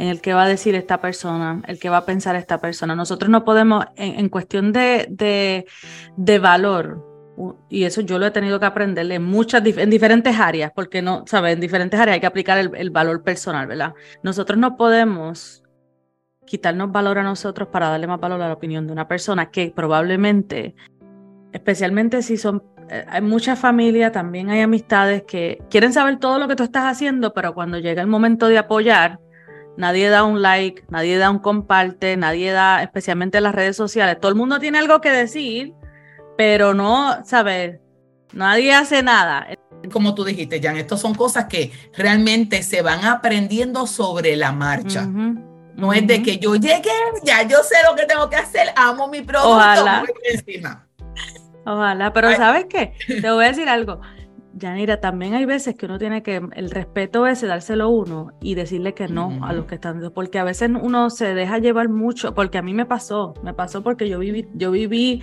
en 0.00 0.08
el 0.08 0.22
que 0.22 0.32
va 0.32 0.44
a 0.44 0.48
decir 0.48 0.74
esta 0.74 1.02
persona, 1.02 1.60
el 1.66 1.78
que 1.78 1.90
va 1.90 1.98
a 1.98 2.06
pensar 2.06 2.34
esta 2.34 2.56
persona. 2.56 2.96
Nosotros 2.96 3.28
no 3.28 3.44
podemos, 3.44 3.84
en, 3.96 4.30
cuestión 4.30 4.72
de, 4.72 5.66
de, 6.16 6.38
valor, 6.38 7.09
y 7.68 7.84
eso 7.84 8.02
yo 8.02 8.18
lo 8.18 8.26
he 8.26 8.30
tenido 8.30 8.60
que 8.60 8.66
aprender 8.66 9.10
en 9.10 9.22
muchas, 9.22 9.64
en 9.64 9.90
diferentes 9.90 10.38
áreas, 10.38 10.72
porque 10.74 11.00
no, 11.00 11.24
¿sabes? 11.26 11.54
En 11.54 11.60
diferentes 11.60 11.98
áreas 11.98 12.14
hay 12.14 12.20
que 12.20 12.26
aplicar 12.26 12.58
el, 12.58 12.70
el 12.74 12.90
valor 12.90 13.22
personal, 13.22 13.66
¿verdad? 13.66 13.94
Nosotros 14.22 14.58
no 14.58 14.76
podemos 14.76 15.62
quitarnos 16.50 16.90
valor 16.90 17.16
a 17.18 17.22
nosotros 17.22 17.68
para 17.68 17.90
darle 17.90 18.08
más 18.08 18.18
valor 18.18 18.42
a 18.42 18.48
la 18.48 18.54
opinión 18.54 18.84
de 18.84 18.92
una 18.92 19.06
persona 19.06 19.52
que 19.52 19.72
probablemente, 19.74 20.74
especialmente 21.52 22.22
si 22.22 22.36
son, 22.36 22.64
eh, 22.88 23.04
hay 23.08 23.22
muchas 23.22 23.56
familias, 23.56 24.10
también 24.10 24.50
hay 24.50 24.60
amistades 24.60 25.22
que 25.22 25.62
quieren 25.70 25.92
saber 25.92 26.18
todo 26.18 26.40
lo 26.40 26.48
que 26.48 26.56
tú 26.56 26.64
estás 26.64 26.86
haciendo, 26.86 27.32
pero 27.34 27.54
cuando 27.54 27.78
llega 27.78 28.02
el 28.02 28.08
momento 28.08 28.48
de 28.48 28.58
apoyar, 28.58 29.20
nadie 29.76 30.08
da 30.08 30.24
un 30.24 30.42
like, 30.42 30.82
nadie 30.88 31.18
da 31.18 31.30
un 31.30 31.38
comparte, 31.38 32.16
nadie 32.16 32.50
da, 32.50 32.82
especialmente 32.82 33.38
en 33.38 33.44
las 33.44 33.54
redes 33.54 33.76
sociales. 33.76 34.18
Todo 34.18 34.30
el 34.30 34.36
mundo 34.36 34.58
tiene 34.58 34.78
algo 34.78 35.00
que 35.00 35.10
decir, 35.12 35.74
pero 36.40 36.72
no, 36.72 37.22
¿sabes? 37.26 37.80
Nadie 38.32 38.72
hace 38.72 39.02
nada. 39.02 39.46
Como 39.92 40.14
tú 40.14 40.24
dijiste, 40.24 40.58
Jan, 40.58 40.78
estas 40.78 40.98
son 40.98 41.14
cosas 41.14 41.44
que 41.44 41.70
realmente 41.94 42.62
se 42.62 42.80
van 42.80 43.04
aprendiendo 43.04 43.86
sobre 43.86 44.36
la 44.36 44.50
marcha. 44.50 45.04
No 45.04 45.92
es 45.92 46.06
de 46.06 46.22
que 46.22 46.38
yo 46.38 46.54
llegué, 46.56 46.88
ya 47.24 47.42
yo 47.42 47.58
sé 47.62 47.74
lo 47.86 47.94
que 47.94 48.06
tengo 48.06 48.30
que 48.30 48.36
hacer, 48.36 48.68
amo 48.74 49.06
mi 49.08 49.20
producto, 49.20 49.50
Ojalá. 49.50 50.02
encima. 50.32 50.86
Ojalá, 51.66 52.10
pero 52.14 52.34
¿sabes 52.34 52.64
qué? 52.70 52.94
Te 53.20 53.30
voy 53.30 53.44
a 53.44 53.48
decir 53.48 53.68
algo. 53.68 54.00
Yanira, 54.54 54.98
también 54.98 55.34
hay 55.34 55.44
veces 55.44 55.74
que 55.74 55.84
uno 55.84 55.98
tiene 55.98 56.22
que, 56.22 56.40
el 56.54 56.70
respeto 56.70 57.26
ese, 57.26 57.46
dárselo 57.48 57.90
uno 57.90 58.32
y 58.40 58.54
decirle 58.54 58.94
que 58.94 59.08
no 59.08 59.44
a 59.44 59.52
los 59.52 59.66
que 59.66 59.74
están, 59.74 60.10
porque 60.14 60.38
a 60.38 60.44
veces 60.44 60.70
uno 60.70 61.10
se 61.10 61.34
deja 61.34 61.58
llevar 61.58 61.90
mucho, 61.90 62.34
porque 62.34 62.56
a 62.56 62.62
mí 62.62 62.72
me 62.72 62.86
pasó, 62.86 63.34
me 63.42 63.52
pasó 63.52 63.82
porque 63.82 64.08
yo 64.08 64.18
viví, 64.18 64.48
yo 64.54 64.70
viví 64.70 65.22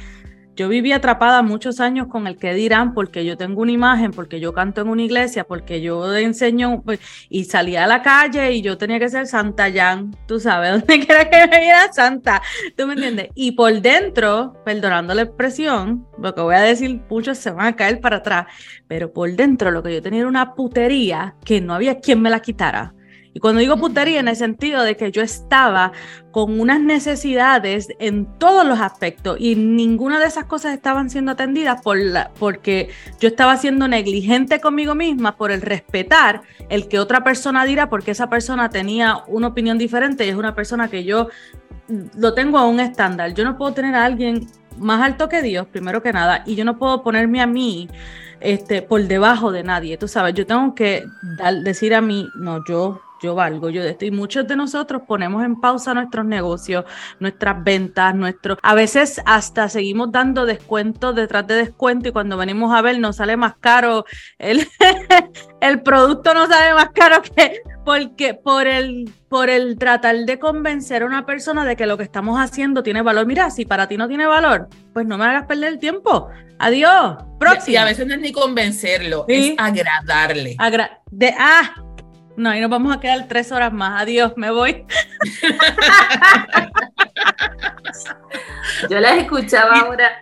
yo 0.57 0.67
viví 0.67 0.91
atrapada 0.91 1.43
muchos 1.43 1.79
años 1.79 2.07
con 2.07 2.25
el 2.25 2.35
que 2.35 2.55
dirán, 2.55 2.95
porque 2.95 3.23
yo 3.23 3.37
tengo 3.37 3.61
una 3.61 3.71
imagen, 3.71 4.11
porque 4.11 4.39
yo 4.39 4.53
canto 4.53 4.81
en 4.81 4.89
una 4.89 5.03
iglesia, 5.03 5.43
porque 5.43 5.81
yo 5.81 6.17
enseño 6.17 6.81
pues, 6.81 6.99
y 7.29 7.43
salía 7.43 7.83
a 7.83 7.87
la 7.87 8.01
calle 8.01 8.51
y 8.53 8.63
yo 8.63 8.75
tenía 8.75 8.97
que 8.97 9.07
ser 9.07 9.27
Santa 9.27 9.71
Jan, 9.71 10.15
tú 10.25 10.39
sabes, 10.39 10.71
dónde 10.79 11.05
quiera 11.05 11.29
que 11.29 11.47
me 11.47 11.59
viera 11.59 11.93
Santa, 11.93 12.41
tú 12.75 12.87
me 12.87 12.93
entiendes. 12.93 13.29
Y 13.35 13.51
por 13.51 13.81
dentro, 13.81 14.55
perdonando 14.65 15.13
la 15.13 15.21
expresión, 15.21 16.07
lo 16.17 16.33
que 16.33 16.41
voy 16.41 16.55
a 16.55 16.61
decir, 16.61 17.01
muchos 17.07 17.37
se 17.37 17.51
van 17.51 17.67
a 17.67 17.75
caer 17.75 18.01
para 18.01 18.17
atrás, 18.17 18.47
pero 18.87 19.13
por 19.13 19.31
dentro 19.35 19.69
lo 19.69 19.83
que 19.83 19.93
yo 19.93 20.01
tenía 20.01 20.21
era 20.21 20.27
una 20.27 20.55
putería 20.55 21.35
que 21.45 21.61
no 21.61 21.75
había 21.75 21.99
quien 21.99 22.19
me 22.19 22.31
la 22.31 22.39
quitara. 22.39 22.95
Y 23.37 23.39
cuando 23.39 23.59
digo 23.59 23.77
putería, 23.77 24.19
en 24.19 24.27
el 24.27 24.35
sentido 24.35 24.81
de 24.81 24.97
que 24.97 25.11
yo 25.11 25.21
estaba 25.21 25.91
con 26.31 26.59
unas 26.59 26.81
necesidades 26.81 27.87
en 27.99 28.25
todos 28.39 28.65
los 28.65 28.79
aspectos 28.79 29.37
y 29.39 29.55
ninguna 29.55 30.19
de 30.19 30.25
esas 30.25 30.45
cosas 30.45 30.73
estaban 30.73 31.11
siendo 31.11 31.33
atendidas 31.33 31.79
por 31.83 31.99
la, 31.99 32.31
porque 32.39 32.89
yo 33.19 33.27
estaba 33.27 33.55
siendo 33.57 33.87
negligente 33.87 34.59
conmigo 34.59 34.95
misma 34.95 35.37
por 35.37 35.51
el 35.51 35.61
respetar 35.61 36.41
el 36.69 36.87
que 36.87 36.97
otra 36.97 37.23
persona 37.23 37.63
dirá, 37.63 37.91
porque 37.91 38.09
esa 38.09 38.27
persona 38.27 38.71
tenía 38.71 39.21
una 39.27 39.49
opinión 39.49 39.77
diferente 39.77 40.25
y 40.25 40.29
es 40.29 40.35
una 40.35 40.55
persona 40.55 40.87
que 40.87 41.03
yo 41.03 41.29
lo 42.17 42.33
tengo 42.33 42.57
a 42.57 42.67
un 42.67 42.79
estándar. 42.79 43.35
Yo 43.35 43.43
no 43.43 43.55
puedo 43.55 43.75
tener 43.75 43.93
a 43.93 44.05
alguien 44.05 44.47
más 44.79 44.99
alto 44.99 45.29
que 45.29 45.43
Dios, 45.43 45.67
primero 45.67 46.01
que 46.01 46.11
nada, 46.11 46.41
y 46.47 46.55
yo 46.55 46.65
no 46.65 46.79
puedo 46.79 47.03
ponerme 47.03 47.39
a 47.39 47.45
mí 47.45 47.87
este, 48.39 48.81
por 48.81 49.03
debajo 49.03 49.51
de 49.51 49.61
nadie. 49.61 49.95
Tú 49.95 50.07
sabes, 50.07 50.33
yo 50.33 50.47
tengo 50.47 50.73
que 50.73 51.05
decir 51.63 51.93
a 51.93 52.01
mí, 52.01 52.27
no, 52.39 52.65
yo 52.67 52.99
yo 53.21 53.35
valgo, 53.35 53.69
yo 53.69 53.83
de 53.83 53.91
esto. 53.91 54.05
Y 54.05 54.11
muchos 54.11 54.47
de 54.47 54.55
nosotros 54.55 55.03
ponemos 55.07 55.43
en 55.43 55.59
pausa 55.59 55.93
nuestros 55.93 56.25
negocios, 56.25 56.85
nuestras 57.19 57.63
ventas, 57.63 58.15
nuestros. 58.15 58.57
A 58.61 58.75
veces 58.75 59.21
hasta 59.25 59.69
seguimos 59.69 60.11
dando 60.11 60.45
descuentos 60.45 61.15
detrás 61.15 61.47
de 61.47 61.55
descuento 61.55 62.09
y 62.09 62.11
cuando 62.11 62.37
venimos 62.37 62.73
a 62.73 62.81
ver 62.81 62.99
nos 62.99 63.17
sale 63.17 63.37
más 63.37 63.55
caro, 63.59 64.05
el, 64.37 64.67
el 65.61 65.81
producto 65.81 66.33
nos 66.33 66.49
sale 66.49 66.73
más 66.73 66.89
caro 66.89 67.21
que 67.21 67.61
porque 67.87 68.33
por 68.33 68.67
el, 68.67 69.09
por 69.29 69.49
el 69.49 69.77
tratar 69.77 70.17
de 70.17 70.39
convencer 70.39 71.03
a 71.03 71.05
una 71.05 71.25
persona 71.25 71.63
de 71.63 71.77
que 71.77 71.85
lo 71.85 71.95
que 71.95 72.03
estamos 72.03 72.37
haciendo 72.37 72.83
tiene 72.83 73.01
valor. 73.01 73.25
Mira, 73.25 73.49
si 73.49 73.63
para 73.63 73.87
ti 73.87 73.95
no 73.95 74.09
tiene 74.09 74.25
valor, 74.25 74.67
pues 74.93 75.05
no 75.05 75.17
me 75.17 75.23
hagas 75.23 75.45
perder 75.45 75.71
el 75.71 75.79
tiempo. 75.79 76.27
Adiós. 76.59 77.15
Próximo. 77.39 77.73
Y 77.73 77.77
a 77.77 77.85
veces 77.85 78.05
no 78.05 78.15
es 78.15 78.19
ni 78.19 78.33
convencerlo, 78.33 79.23
es 79.29 79.55
agradarle. 79.57 80.57
de, 81.11 81.33
ah, 81.39 81.75
no, 82.37 82.55
y 82.55 82.61
nos 82.61 82.69
vamos 82.69 82.95
a 82.95 82.99
quedar 82.99 83.27
tres 83.27 83.51
horas 83.51 83.73
más. 83.73 84.03
Adiós, 84.03 84.33
me 84.35 84.51
voy. 84.51 84.85
Yo 88.89 88.99
las 88.99 89.17
escuchaba 89.17 89.79
ahora. 89.79 90.21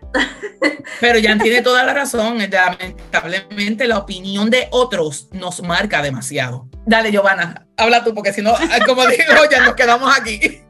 Pero 1.01 1.19
Jan 1.21 1.39
tiene 1.39 1.62
toda 1.62 1.84
la 1.84 1.93
razón. 1.93 2.38
Lamentablemente 2.38 3.86
la 3.86 3.97
opinión 3.97 4.49
de 4.49 4.69
otros 4.71 5.28
nos 5.34 5.62
marca 5.62 6.01
demasiado. 6.01 6.69
Dale, 6.86 7.12
Giovanna, 7.12 7.67
habla 7.75 8.06
tú, 8.06 8.13
porque 8.13 8.32
si 8.32 8.41
no, 8.41 8.54
como 8.86 9.06
digo, 9.08 9.34
ya 9.51 9.65
nos 9.65 9.75
quedamos 9.75 10.17
aquí. 10.17 10.62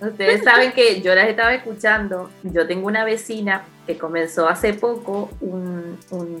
Ustedes 0.00 0.42
saben 0.42 0.72
que 0.72 1.00
yo 1.00 1.14
las 1.14 1.28
estaba 1.28 1.54
escuchando. 1.54 2.28
Yo 2.42 2.66
tengo 2.66 2.88
una 2.88 3.04
vecina 3.04 3.62
que 3.86 3.96
comenzó 3.96 4.48
hace 4.48 4.74
poco 4.74 5.30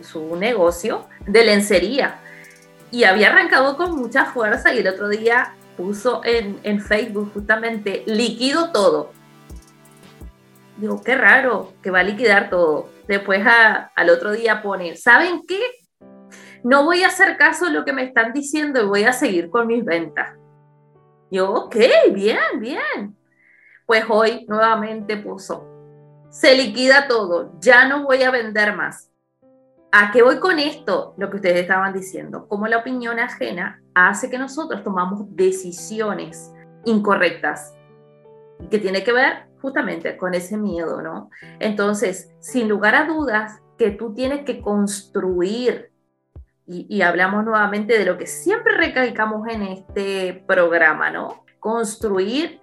su 0.02 0.34
negocio 0.34 1.06
de 1.26 1.44
lencería 1.44 2.18
y 2.90 3.04
había 3.04 3.30
arrancado 3.30 3.76
con 3.76 3.96
mucha 3.96 4.26
fuerza 4.26 4.74
y 4.74 4.78
el 4.78 4.88
otro 4.88 5.08
día 5.08 5.54
puso 5.76 6.20
en, 6.24 6.80
Facebook 6.80 7.32
justamente 7.32 8.02
liquido 8.06 8.72
todo. 8.72 9.12
Digo, 10.76 11.02
qué 11.02 11.14
raro 11.14 11.72
que 11.82 11.90
va 11.90 12.00
a 12.00 12.04
liquidar 12.04 12.50
todo. 12.50 12.88
Después 13.06 13.42
al 13.46 14.10
otro 14.10 14.32
día 14.32 14.62
pone, 14.62 14.96
¿saben 14.96 15.42
qué? 15.46 15.60
No 16.62 16.84
voy 16.84 17.02
a 17.02 17.08
hacer 17.08 17.36
caso 17.36 17.66
a 17.66 17.70
lo 17.70 17.84
que 17.84 17.92
me 17.92 18.04
están 18.04 18.32
diciendo 18.32 18.82
y 18.82 18.86
voy 18.86 19.04
a 19.04 19.12
seguir 19.12 19.50
con 19.50 19.66
mis 19.66 19.84
ventas. 19.84 20.36
Yo, 21.30 21.50
ok, 21.50 21.76
bien, 22.12 22.38
bien. 22.58 23.16
Pues 23.86 24.04
hoy 24.08 24.44
nuevamente 24.48 25.16
puso, 25.16 25.66
se 26.30 26.54
liquida 26.54 27.08
todo, 27.08 27.52
ya 27.58 27.88
no 27.88 28.04
voy 28.04 28.22
a 28.22 28.30
vender 28.30 28.74
más. 28.74 29.09
¿A 29.92 30.12
qué 30.12 30.22
voy 30.22 30.38
con 30.38 30.60
esto? 30.60 31.14
Lo 31.16 31.30
que 31.30 31.36
ustedes 31.36 31.62
estaban 31.62 31.92
diciendo, 31.92 32.46
cómo 32.46 32.68
la 32.68 32.78
opinión 32.78 33.18
ajena 33.18 33.82
hace 33.94 34.30
que 34.30 34.38
nosotros 34.38 34.84
tomamos 34.84 35.24
decisiones 35.34 36.52
incorrectas 36.84 37.74
que 38.70 38.78
tiene 38.78 39.02
que 39.02 39.12
ver 39.12 39.48
justamente 39.60 40.16
con 40.16 40.34
ese 40.34 40.56
miedo, 40.56 41.02
¿no? 41.02 41.30
Entonces, 41.58 42.32
sin 42.38 42.68
lugar 42.68 42.94
a 42.94 43.06
dudas, 43.06 43.60
que 43.78 43.90
tú 43.90 44.14
tienes 44.14 44.44
que 44.44 44.60
construir, 44.60 45.90
y, 46.66 46.86
y 46.88 47.02
hablamos 47.02 47.44
nuevamente 47.44 47.98
de 47.98 48.04
lo 48.04 48.16
que 48.16 48.26
siempre 48.26 48.76
recalcamos 48.76 49.48
en 49.48 49.62
este 49.62 50.44
programa, 50.46 51.10
¿no? 51.10 51.44
Construir 51.58 52.60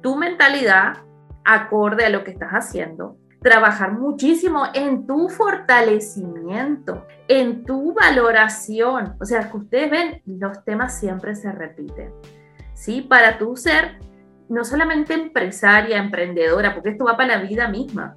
tu 0.00 0.16
mentalidad 0.16 1.04
acorde 1.44 2.06
a 2.06 2.10
lo 2.10 2.24
que 2.24 2.30
estás 2.30 2.52
haciendo, 2.52 3.18
trabajar 3.42 3.92
muchísimo 3.92 4.64
en 4.72 5.06
tu 5.06 5.28
fortalecimiento, 5.28 7.06
en 7.28 7.64
tu 7.64 7.92
valoración. 7.92 9.16
O 9.20 9.24
sea, 9.24 9.50
que 9.50 9.56
ustedes 9.56 9.90
ven, 9.90 10.22
los 10.26 10.64
temas 10.64 10.98
siempre 10.98 11.34
se 11.34 11.50
repiten. 11.52 12.12
¿Sí? 12.74 13.02
Para 13.02 13.38
tú 13.38 13.56
ser 13.56 13.98
no 14.48 14.64
solamente 14.64 15.14
empresaria, 15.14 15.98
emprendedora, 15.98 16.74
porque 16.74 16.90
esto 16.90 17.04
va 17.04 17.16
para 17.16 17.38
la 17.38 17.42
vida 17.42 17.68
misma. 17.68 18.16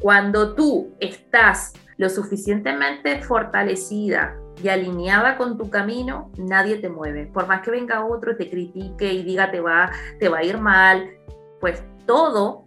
Cuando 0.00 0.54
tú 0.54 0.94
estás 1.00 1.72
lo 1.96 2.08
suficientemente 2.08 3.22
fortalecida 3.22 4.36
y 4.62 4.68
alineada 4.68 5.36
con 5.36 5.56
tu 5.56 5.70
camino, 5.70 6.30
nadie 6.36 6.76
te 6.76 6.88
mueve. 6.88 7.26
Por 7.26 7.46
más 7.46 7.62
que 7.62 7.70
venga 7.70 8.04
otro 8.04 8.32
y 8.32 8.36
te 8.36 8.50
critique 8.50 9.12
y 9.12 9.22
diga 9.22 9.50
te 9.50 9.60
va, 9.60 9.90
te 10.18 10.28
va 10.28 10.38
a 10.38 10.44
ir 10.44 10.58
mal, 10.58 11.10
pues 11.60 11.82
todo 12.06 12.66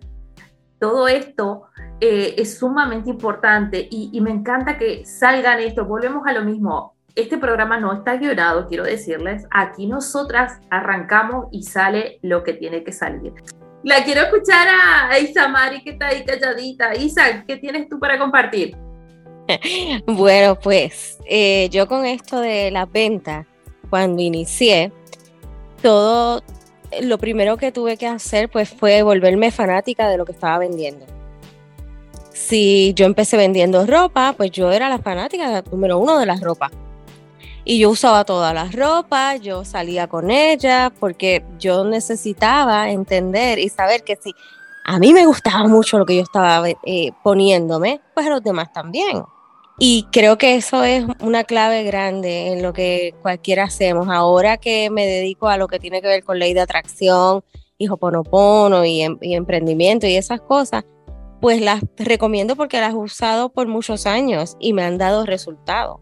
todo 0.79 1.09
esto 1.09 1.63
eh, 2.01 2.35
es 2.37 2.57
sumamente 2.57 3.09
importante 3.09 3.87
y, 3.91 4.19
me 4.21 4.31
encanta 4.31 4.77
que 4.77 5.05
salgan 5.05 5.59
esto. 5.59 5.85
Volvemos 5.85 6.25
a 6.25 6.33
lo 6.33 6.43
mismo. 6.43 6.95
Este 7.15 7.37
programa 7.37 7.77
no 7.77 7.91
está 7.93 8.15
guionado, 8.15 8.67
quiero 8.67 8.85
decirles. 8.85 9.45
Aquí 9.51 9.85
nosotras 9.87 10.59
arrancamos 10.69 11.47
y 11.51 11.63
sale 11.63 12.19
lo 12.21 12.43
que 12.43 12.53
tiene 12.53 12.83
que 12.83 12.93
salir. 12.93 13.33
La 13.83 14.03
quiero 14.03 14.21
escuchar 14.21 14.67
a, 15.09 15.19
Isa 15.19 15.47
Mari, 15.49 15.83
que 15.83 15.91
está 15.91 16.07
ahí 16.07 16.23
calladita. 16.23 16.95
Isa, 16.95 17.43
¿qué 17.45 17.57
tienes 17.57 17.89
tú 17.89 17.99
para 17.99 18.17
compartir? 18.17 18.77
bueno, 20.05 20.57
pues 20.57 21.17
eh, 21.25 21.67
yo 21.69 21.87
con 21.87 22.05
esto 22.05 22.39
de 22.39 22.71
las 22.71 22.89
ventas, 22.89 23.45
cuando 23.89 24.21
inicié, 24.21 24.93
todo 25.81 26.43
lo 27.01 27.17
primero 27.17 27.57
que 27.57 27.71
tuve 27.71 27.97
que 27.97 28.07
hacer 28.07 28.49
pues 28.49 28.69
fue 28.69 29.01
volverme 29.03 29.51
fanática 29.51 30.07
de 30.09 30.17
lo 30.17 30.25
que 30.25 30.31
estaba 30.31 30.59
vendiendo. 30.59 31.18
Si 32.31 32.93
yo 32.95 33.05
empecé 33.05 33.37
vendiendo 33.37 33.85
ropa, 33.85 34.33
pues 34.35 34.51
yo 34.51 34.71
era 34.71 34.89
la 34.89 34.99
fanática 34.99 35.63
número 35.71 35.97
uno 35.97 36.19
de 36.19 36.25
las 36.25 36.41
ropas. 36.41 36.71
Y 37.65 37.79
yo 37.79 37.89
usaba 37.89 38.23
todas 38.23 38.53
las 38.53 38.73
ropas, 38.73 39.41
yo 39.41 39.65
salía 39.65 40.07
con 40.07 40.31
ella 40.31 40.91
porque 40.99 41.43
yo 41.59 41.83
necesitaba 41.83 42.89
entender 42.89 43.59
y 43.59 43.69
saber 43.69 44.03
que 44.03 44.15
si 44.15 44.33
a 44.85 44.97
mí 44.97 45.13
me 45.13 45.25
gustaba 45.25 45.67
mucho 45.67 45.99
lo 45.99 46.05
que 46.05 46.15
yo 46.15 46.21
estaba 46.21 46.67
eh, 46.67 47.11
poniéndome, 47.23 48.01
pues 48.13 48.25
a 48.25 48.31
los 48.31 48.43
demás 48.43 48.73
también. 48.73 49.23
Y 49.77 50.07
creo 50.11 50.37
que 50.37 50.55
eso 50.55 50.83
es 50.83 51.05
una 51.21 51.43
clave 51.43 51.83
grande 51.83 52.53
en 52.53 52.63
lo 52.63 52.73
que 52.73 53.13
cualquiera 53.21 53.63
hacemos. 53.65 54.09
Ahora 54.09 54.57
que 54.57 54.89
me 54.89 55.05
dedico 55.05 55.47
a 55.47 55.57
lo 55.57 55.67
que 55.67 55.79
tiene 55.79 56.01
que 56.01 56.07
ver 56.07 56.23
con 56.23 56.39
ley 56.39 56.53
de 56.53 56.61
atracción, 56.61 57.43
y 57.79 57.87
y, 57.87 59.01
em, 59.01 59.17
y 59.21 59.35
emprendimiento 59.35 60.05
y 60.05 60.15
esas 60.15 60.41
cosas, 60.41 60.83
pues 61.39 61.61
las 61.61 61.81
recomiendo 61.97 62.55
porque 62.55 62.79
las 62.79 62.93
he 62.93 62.97
usado 62.97 63.51
por 63.51 63.67
muchos 63.67 64.05
años 64.05 64.57
y 64.59 64.73
me 64.73 64.83
han 64.83 64.97
dado 64.97 65.25
resultados. 65.25 65.99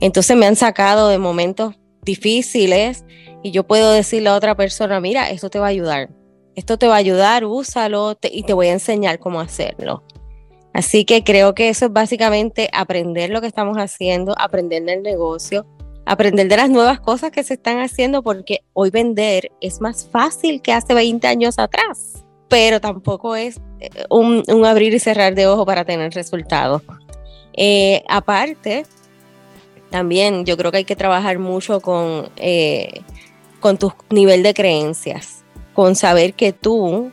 Entonces 0.00 0.36
me 0.36 0.46
han 0.46 0.56
sacado 0.56 1.08
de 1.08 1.18
momentos 1.18 1.76
difíciles 2.02 3.04
y 3.42 3.50
yo 3.50 3.66
puedo 3.66 3.92
decirle 3.92 4.30
a 4.30 4.34
otra 4.34 4.56
persona, 4.56 5.00
mira, 5.00 5.30
esto 5.30 5.50
te 5.50 5.58
va 5.58 5.66
a 5.66 5.70
ayudar, 5.70 6.10
esto 6.56 6.78
te 6.78 6.88
va 6.88 6.94
a 6.94 6.98
ayudar, 6.98 7.44
úsalo 7.44 8.18
y 8.22 8.42
te 8.42 8.52
voy 8.52 8.68
a 8.68 8.72
enseñar 8.72 9.18
cómo 9.18 9.40
hacerlo. 9.40 10.02
Así 10.72 11.04
que 11.04 11.24
creo 11.24 11.54
que 11.54 11.68
eso 11.68 11.86
es 11.86 11.92
básicamente 11.92 12.68
aprender 12.72 13.30
lo 13.30 13.40
que 13.40 13.46
estamos 13.46 13.76
haciendo, 13.78 14.34
aprender 14.38 14.84
del 14.84 15.02
negocio, 15.02 15.66
aprender 16.04 16.48
de 16.48 16.56
las 16.56 16.70
nuevas 16.70 17.00
cosas 17.00 17.30
que 17.30 17.42
se 17.42 17.54
están 17.54 17.78
haciendo, 17.78 18.22
porque 18.22 18.60
hoy 18.72 18.90
vender 18.90 19.50
es 19.60 19.80
más 19.80 20.06
fácil 20.06 20.62
que 20.62 20.72
hace 20.72 20.94
20 20.94 21.26
años 21.26 21.58
atrás, 21.58 22.24
pero 22.48 22.80
tampoco 22.80 23.36
es 23.36 23.60
eh, 23.80 23.90
un, 24.10 24.42
abrir 24.64 24.94
y 24.94 24.98
cerrar 24.98 25.34
de 25.34 25.46
ojo 25.46 25.64
para 25.66 25.84
tener 25.84 26.12
resultados. 26.12 26.82
Eh, 27.54 28.02
aparte, 28.08 28.84
también 29.90 30.44
yo 30.44 30.56
creo 30.56 30.70
que 30.70 30.78
hay 30.78 30.84
que 30.84 30.96
trabajar 30.96 31.38
mucho 31.38 31.80
con, 31.80 32.28
eh, 32.36 33.00
con 33.60 33.78
tu 33.78 33.92
nivel 34.10 34.42
de 34.42 34.54
creencias, 34.54 35.42
con 35.74 35.96
saber 35.96 36.34
que 36.34 36.52
tú 36.52 37.10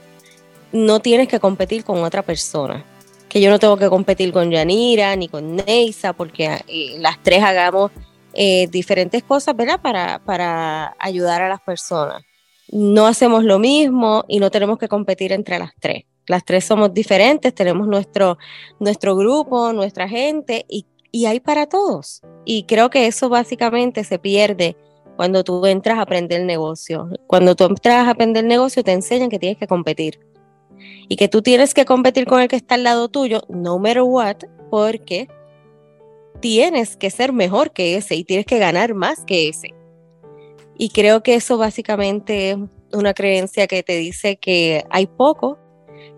no 0.71 0.99
tienes 0.99 1.27
que 1.27 1.39
competir 1.39 1.83
con 1.83 2.03
otra 2.03 2.21
persona, 2.21 2.83
que 3.29 3.39
yo 3.39 3.49
no 3.49 3.59
tengo 3.59 3.77
que 3.77 3.89
competir 3.89 4.33
con 4.33 4.51
Yanira 4.51 5.15
ni 5.15 5.29
con 5.29 5.55
Neisa, 5.55 6.13
porque 6.13 6.61
eh, 6.67 6.97
las 6.99 7.21
tres 7.23 7.43
hagamos 7.43 7.91
eh, 8.33 8.67
diferentes 8.69 9.23
cosas, 9.23 9.55
¿verdad? 9.55 9.79
Para, 9.81 10.19
para 10.19 10.95
ayudar 10.99 11.41
a 11.41 11.49
las 11.49 11.61
personas. 11.61 12.23
No 12.71 13.07
hacemos 13.07 13.43
lo 13.43 13.59
mismo 13.59 14.25
y 14.27 14.39
no 14.39 14.51
tenemos 14.51 14.77
que 14.77 14.87
competir 14.87 15.31
entre 15.31 15.59
las 15.59 15.71
tres. 15.79 16.05
Las 16.27 16.43
tres 16.43 16.65
somos 16.65 16.93
diferentes, 16.93 17.53
tenemos 17.53 17.87
nuestro, 17.87 18.37
nuestro 18.79 19.15
grupo, 19.15 19.73
nuestra 19.73 20.09
gente 20.09 20.65
y 20.67 20.85
y 21.15 21.27
hay 21.27 21.39
para 21.39 21.65
todos. 21.65 22.21
Y 22.43 22.63
creo 22.63 22.89
que 22.89 23.07
eso 23.07 23.29
básicamente 23.29 24.03
se 24.03 24.19
pierde 24.19 24.75
cuando 25.15 25.45
tú 25.45 25.65
entras 25.65 25.97
a 25.97 26.01
aprender 26.01 26.41
el 26.41 26.45
negocio. 26.45 27.07
Cuando 27.25 27.55
tú 27.55 27.63
entras 27.63 28.05
a 28.05 28.09
aprender 28.09 28.43
el 28.43 28.49
negocio 28.49 28.83
te 28.83 28.91
enseñan 28.91 29.29
que 29.29 29.39
tienes 29.39 29.57
que 29.57 29.65
competir. 29.65 30.19
Y 31.07 31.15
que 31.15 31.29
tú 31.29 31.41
tienes 31.41 31.73
que 31.73 31.85
competir 31.85 32.25
con 32.25 32.41
el 32.41 32.49
que 32.49 32.57
está 32.57 32.75
al 32.75 32.83
lado 32.83 33.07
tuyo, 33.07 33.43
no 33.47 33.79
matter 33.79 34.01
what, 34.01 34.35
porque 34.69 35.29
tienes 36.41 36.97
que 36.97 37.09
ser 37.09 37.31
mejor 37.31 37.71
que 37.71 37.95
ese 37.95 38.15
y 38.15 38.25
tienes 38.25 38.45
que 38.45 38.59
ganar 38.59 38.93
más 38.93 39.23
que 39.23 39.47
ese. 39.47 39.73
Y 40.77 40.89
creo 40.89 41.23
que 41.23 41.35
eso 41.35 41.57
básicamente 41.57 42.51
es 42.51 42.57
una 42.91 43.13
creencia 43.13 43.67
que 43.67 43.83
te 43.83 43.97
dice 43.97 44.37
que 44.37 44.85
hay 44.89 45.07
poco, 45.07 45.57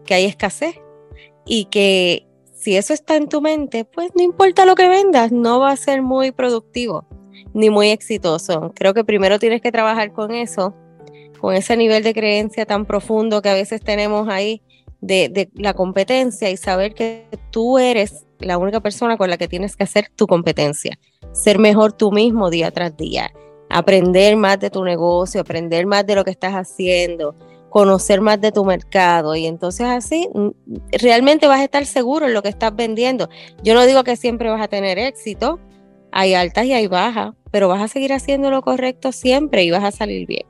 que 0.05 0.13
hay 0.13 0.25
escasez 0.25 0.75
y 1.45 1.65
que 1.65 2.27
si 2.53 2.75
eso 2.75 2.93
está 2.93 3.15
en 3.15 3.29
tu 3.29 3.41
mente, 3.41 3.85
pues 3.85 4.09
no 4.15 4.23
importa 4.23 4.65
lo 4.65 4.75
que 4.75 4.87
vendas, 4.87 5.31
no 5.31 5.59
va 5.59 5.71
a 5.71 5.77
ser 5.77 6.01
muy 6.01 6.31
productivo 6.31 7.05
ni 7.53 7.69
muy 7.69 7.89
exitoso. 7.89 8.71
Creo 8.75 8.93
que 8.93 9.03
primero 9.03 9.39
tienes 9.39 9.61
que 9.61 9.71
trabajar 9.71 10.11
con 10.11 10.31
eso, 10.31 10.75
con 11.39 11.53
ese 11.53 11.77
nivel 11.77 12.03
de 12.03 12.13
creencia 12.13 12.65
tan 12.65 12.85
profundo 12.85 13.41
que 13.41 13.49
a 13.49 13.53
veces 13.53 13.81
tenemos 13.81 14.27
ahí 14.29 14.61
de, 15.01 15.49
la 15.53 15.73
competencia 15.73 16.49
y 16.49 16.57
saber 16.57 16.93
que 16.93 17.25
tú 17.51 17.77
eres 17.77 18.25
la 18.39 18.57
única 18.57 18.79
persona 18.79 19.17
con 19.17 19.29
la 19.29 19.37
que 19.37 19.47
tienes 19.47 19.75
que 19.75 19.83
hacer 19.83 20.09
tu 20.15 20.27
competencia, 20.27 20.99
ser 21.31 21.59
mejor 21.59 21.93
tú 21.93 22.11
mismo 22.11 22.49
día 22.49 22.71
tras 22.71 22.95
día, 22.97 23.31
aprender 23.69 24.35
más 24.37 24.59
de 24.59 24.69
tu 24.69 24.83
negocio, 24.83 25.41
aprender 25.41 25.85
más 25.85 26.05
de 26.05 26.15
lo 26.15 26.23
que 26.23 26.31
estás 26.31 26.53
haciendo, 26.53 27.35
conocer 27.69 28.21
más 28.21 28.39
de 28.39 28.51
tu 28.51 28.63
mercado 28.65 29.35
y 29.35 29.45
entonces 29.45 29.85
así 29.87 30.29
mm, 30.33 30.49
realmente 31.01 31.47
vas 31.47 31.59
a 31.59 31.63
estar 31.63 31.85
seguro 31.85 32.25
en 32.25 32.33
lo 32.33 32.41
que 32.41 32.49
estás 32.49 32.75
vendiendo. 32.75 33.29
Yo 33.63 33.73
no 33.73 33.85
digo 33.85 34.03
que 34.03 34.15
siempre 34.15 34.49
vas 34.49 34.61
a 34.61 34.67
tener 34.67 34.97
éxito, 34.97 35.59
hay 36.11 36.33
altas 36.33 36.65
y 36.65 36.73
hay 36.73 36.87
bajas, 36.87 37.33
pero 37.51 37.67
vas 37.67 37.81
a 37.81 37.87
seguir 37.87 38.13
haciendo 38.13 38.49
lo 38.51 38.61
correcto 38.61 39.11
siempre 39.11 39.63
y 39.63 39.71
vas 39.71 39.83
a 39.83 39.91
salir 39.91 40.25
bien. 40.27 40.45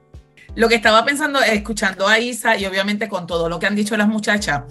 Lo 0.56 0.70
que 0.70 0.76
estaba 0.76 1.06
pensando, 1.06 1.40
escuchando 1.42 2.08
a 2.08 2.18
Isa 2.18 2.58
y 2.58 2.66
obviamente 2.66 3.08
con 3.08 3.28
todo 3.28 3.48
lo 3.48 3.60
que 3.60 3.68
han 3.68 3.76
dicho 3.76 3.96
las 3.96 4.08
muchachas, 4.08 4.64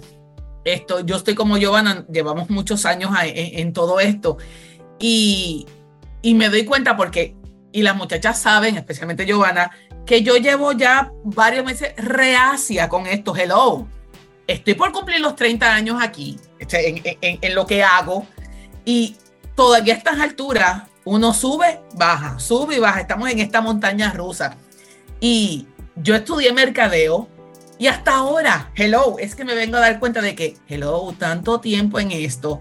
esto, 0.65 0.99
yo 0.99 1.15
estoy 1.15 1.33
como 1.33 1.57
Giovanna, 1.57 2.05
llevamos 2.11 2.49
muchos 2.49 2.85
años 2.85 3.11
en, 3.23 3.71
todo 3.71 4.01
esto 4.01 4.37
y, 4.99 5.65
y 6.21 6.33
me 6.33 6.49
doy 6.49 6.65
cuenta 6.65 6.97
porque, 6.97 7.36
y 7.77 7.83
las 7.83 7.95
muchachas 7.95 8.39
saben, 8.39 8.75
especialmente 8.75 9.23
Giovanna, 9.27 9.69
que 10.03 10.23
yo 10.23 10.37
llevo 10.37 10.71
ya 10.71 11.11
varios 11.23 11.63
meses 11.63 11.93
reacia 11.95 12.89
con 12.89 13.05
esto. 13.05 13.35
Hello, 13.35 13.87
estoy 14.47 14.73
por 14.73 14.91
cumplir 14.91 15.21
los 15.21 15.35
30 15.35 15.75
años 15.75 15.97
aquí, 16.01 16.39
este, 16.57 17.19
en, 17.21 17.53
lo 17.53 17.67
que 17.67 17.83
hago, 17.83 18.25
y 18.83 19.15
todavía 19.53 19.93
a 19.93 19.97
estas 19.97 20.19
alturas 20.19 20.85
uno 21.05 21.35
sube, 21.35 21.79
baja, 21.93 22.39
sube 22.39 22.77
y 22.77 22.79
baja. 22.79 23.01
Estamos 23.01 23.29
en 23.29 23.37
esta 23.37 23.61
montaña 23.61 24.11
rusa. 24.11 24.57
Y 25.19 25.67
yo 25.97 26.15
estudié 26.15 26.53
mercadeo 26.53 27.27
y 27.77 27.85
hasta 27.85 28.15
ahora, 28.15 28.71
hello, 28.73 29.17
es 29.19 29.35
que 29.35 29.45
me 29.45 29.53
vengo 29.53 29.77
a 29.77 29.81
dar 29.81 29.99
cuenta 29.99 30.21
de 30.21 30.33
que, 30.33 30.57
hello, 30.67 31.13
tanto 31.19 31.59
tiempo 31.59 31.99
en 31.99 32.11
esto. 32.11 32.59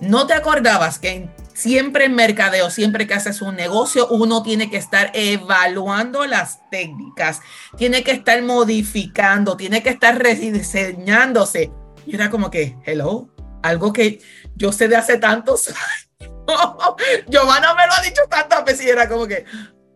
No 0.00 0.28
te 0.28 0.34
acordabas 0.34 1.00
que 1.00 1.10
en 1.10 1.43
siempre 1.54 2.06
en 2.06 2.14
mercadeo, 2.14 2.68
siempre 2.68 3.06
que 3.06 3.14
haces 3.14 3.40
un 3.40 3.56
negocio, 3.56 4.08
uno 4.08 4.42
tiene 4.42 4.68
que 4.68 4.76
estar 4.76 5.10
evaluando 5.14 6.26
las 6.26 6.68
técnicas, 6.70 7.40
tiene 7.78 8.02
que 8.02 8.10
estar 8.10 8.42
modificando, 8.42 9.56
tiene 9.56 9.82
que 9.82 9.90
estar 9.90 10.18
rediseñándose. 10.18 11.72
Y 12.06 12.14
era 12.14 12.28
como 12.28 12.50
que, 12.50 12.76
hello, 12.84 13.28
algo 13.62 13.92
que 13.92 14.20
yo 14.56 14.72
sé 14.72 14.88
de 14.88 14.96
hace 14.96 15.16
tantos 15.16 15.68
años. 16.20 16.34
Giovanna 17.28 17.74
me 17.74 17.86
lo 17.86 17.92
ha 17.94 18.02
dicho 18.02 18.20
tantas 18.28 18.64
veces 18.64 18.86
y 18.86 18.90
era 18.90 19.08
como 19.08 19.26
que, 19.26 19.46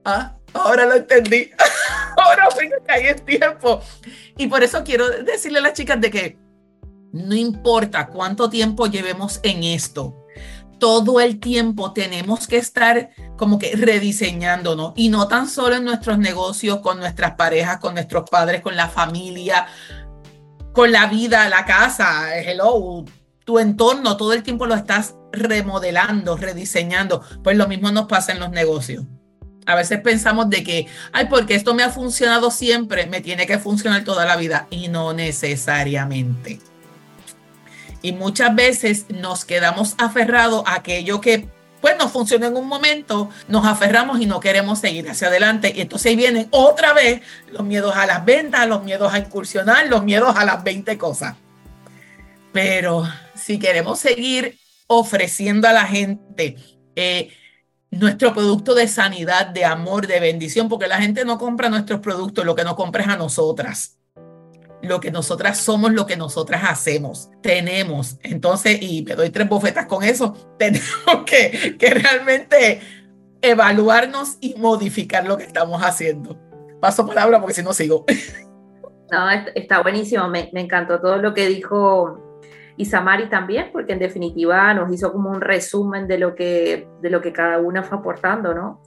ah, 0.05 0.37
ahora 0.55 0.87
lo 0.87 0.95
entendí. 0.95 1.51
ahora 2.17 2.49
sí 2.59 2.69
que 2.69 3.09
en 3.11 3.25
tiempo. 3.25 3.83
Y 4.37 4.47
por 4.47 4.63
eso 4.63 4.83
quiero 4.85 5.09
decirle 5.09 5.59
a 5.59 5.63
las 5.63 5.75
chicas 5.75 6.01
de 6.01 6.11
que 6.11 6.39
no 7.13 7.35
importa 7.35 8.07
cuánto 8.07 8.49
tiempo 8.49 8.87
llevemos 8.87 9.41
en 9.43 9.65
esto, 9.65 10.27
todo 10.79 11.21
el 11.21 11.41
tiempo 11.41 11.93
tenemos 11.93 12.47
que 12.47 12.57
estar 12.57 13.11
como 13.37 13.59
que 13.59 13.75
rediseñándonos 13.77 14.93
y 14.97 15.09
no 15.09 15.29
tan 15.29 15.49
solo 15.49 15.77
en 15.77 15.85
nuestros 15.85 16.19
negocios, 16.19 16.81
con 16.81 16.99
nuestras 16.99 17.35
parejas, 17.35 17.79
con 17.79 17.95
nuestros 17.95 18.29
padres, 18.29 18.61
con 18.61 18.77
la 18.77 18.89
familia, 18.89 19.67
con 20.73 20.93
la 20.93 21.07
vida, 21.07 21.49
la 21.49 21.65
casa, 21.65 22.37
hello, 22.39 23.05
tu 23.45 23.59
entorno, 23.59 24.17
todo 24.17 24.33
el 24.33 24.43
tiempo 24.43 24.67
lo 24.67 24.75
estás 24.75 25.15
remodelando, 25.33 26.37
rediseñando. 26.37 27.23
Pues 27.43 27.57
lo 27.57 27.67
mismo 27.67 27.91
nos 27.91 28.07
pasa 28.07 28.33
en 28.33 28.41
los 28.41 28.51
negocios. 28.51 29.05
A 29.67 29.75
veces 29.75 30.01
pensamos 30.01 30.49
de 30.49 30.65
que, 30.65 30.87
ay, 31.13 31.27
porque 31.29 31.55
esto 31.55 31.75
me 31.75 31.83
ha 31.83 31.91
funcionado 31.91 32.51
siempre, 32.51 33.07
me 33.07 33.21
tiene 33.21 33.47
que 33.47 33.59
funcionar 33.59 34.05
toda 34.05 34.25
la 34.25 34.37
vida 34.37 34.67
y 34.71 34.89
no 34.89 35.13
necesariamente. 35.13 36.59
Y 38.03 38.13
muchas 38.13 38.55
veces 38.55 39.07
nos 39.09 39.45
quedamos 39.45 39.95
aferrados 39.99 40.63
a 40.67 40.75
aquello 40.77 41.21
que 41.21 41.49
pues 41.81 41.97
nos 41.97 42.11
funciona 42.11 42.49
en 42.49 42.57
un 42.57 42.67
momento, 42.67 43.31
nos 43.47 43.65
aferramos 43.65 44.21
y 44.21 44.27
no 44.27 44.41
queremos 44.41 44.81
seguir 44.81 45.09
hacia 45.09 45.29
adelante. 45.29 45.73
Y 45.75 45.81
entonces 45.81 46.11
ahí 46.11 46.17
vienen 46.17 46.49
otra 46.51 46.93
vez 46.93 47.23
los 47.53 47.65
miedos 47.65 47.95
a 47.97 48.07
las 48.07 48.25
ventas, 48.25 48.67
los 48.67 48.83
miedos 48.83 49.13
a 49.13 49.19
incursionar, 49.19 49.87
los 49.87 50.03
miedos 50.03 50.37
a 50.37 50.45
las 50.45 50.65
20 50.65 50.99
cosas. 50.99 51.37
Pero 52.53 53.05
si 53.35 53.59
queremos 53.59 54.01
seguir 54.01 54.59
ofreciendo 54.87 55.69
a 55.69 55.73
la 55.73 55.85
gente 55.85 56.57
eh, 56.97 57.31
nuestro 57.91 58.35
producto 58.35 58.75
de 58.75 58.89
sanidad, 58.89 59.47
de 59.47 59.65
amor, 59.65 60.07
de 60.07 60.21
bendición, 60.21 60.69
porque 60.69 60.89
la 60.89 61.01
gente 61.01 61.25
no 61.25 61.39
compra 61.39 61.69
nuestros 61.69 62.01
productos, 62.01 62.45
lo 62.45 62.55
que 62.55 62.65
no 62.65 62.75
compra 62.75 63.03
es 63.03 63.09
a 63.09 63.17
nosotras. 63.17 63.98
Lo 64.83 65.01
que 65.01 65.11
nosotras 65.11 65.59
somos, 65.59 65.93
lo 65.93 66.07
que 66.07 66.17
nosotras 66.17 66.63
hacemos. 66.67 67.31
Tenemos, 67.43 68.19
entonces, 68.23 68.79
y 68.81 69.03
me 69.03 69.15
doy 69.15 69.31
tres 69.31 69.49
bofetas 69.49 69.87
con 69.87 70.05
eso, 70.05 70.35
tenemos 70.59 71.25
que, 71.27 71.77
que 71.79 71.91
realmente 71.91 72.81
evaluarnos 73.41 74.39
y 74.41 74.55
modificar 74.57 75.27
lo 75.27 75.37
que 75.37 75.45
estamos 75.45 75.83
haciendo. 75.83 76.39
Paso 76.81 77.07
palabra 77.07 77.41
porque 77.41 77.55
si 77.55 77.63
no 77.63 77.73
sigo. 77.73 78.05
No, 79.11 79.27
está 79.55 79.81
buenísimo, 79.81 80.29
me, 80.29 80.51
me 80.53 80.61
encantó 80.61 81.01
todo 81.01 81.17
lo 81.17 81.33
que 81.33 81.47
dijo 81.47 82.43
Isamari 82.77 83.31
también, 83.31 83.71
porque 83.73 83.95
en 83.95 83.99
definitiva 83.99 84.75
nos 84.75 84.93
hizo 84.93 85.13
como 85.13 85.31
un 85.31 85.41
resumen 85.41 86.07
de 86.07 86.19
lo 86.19 86.35
que, 86.35 86.87
de 87.01 87.09
lo 87.09 87.23
que 87.23 87.33
cada 87.33 87.59
una 87.59 87.83
fue 87.83 87.97
aportando, 87.97 88.53
¿no? 88.53 88.83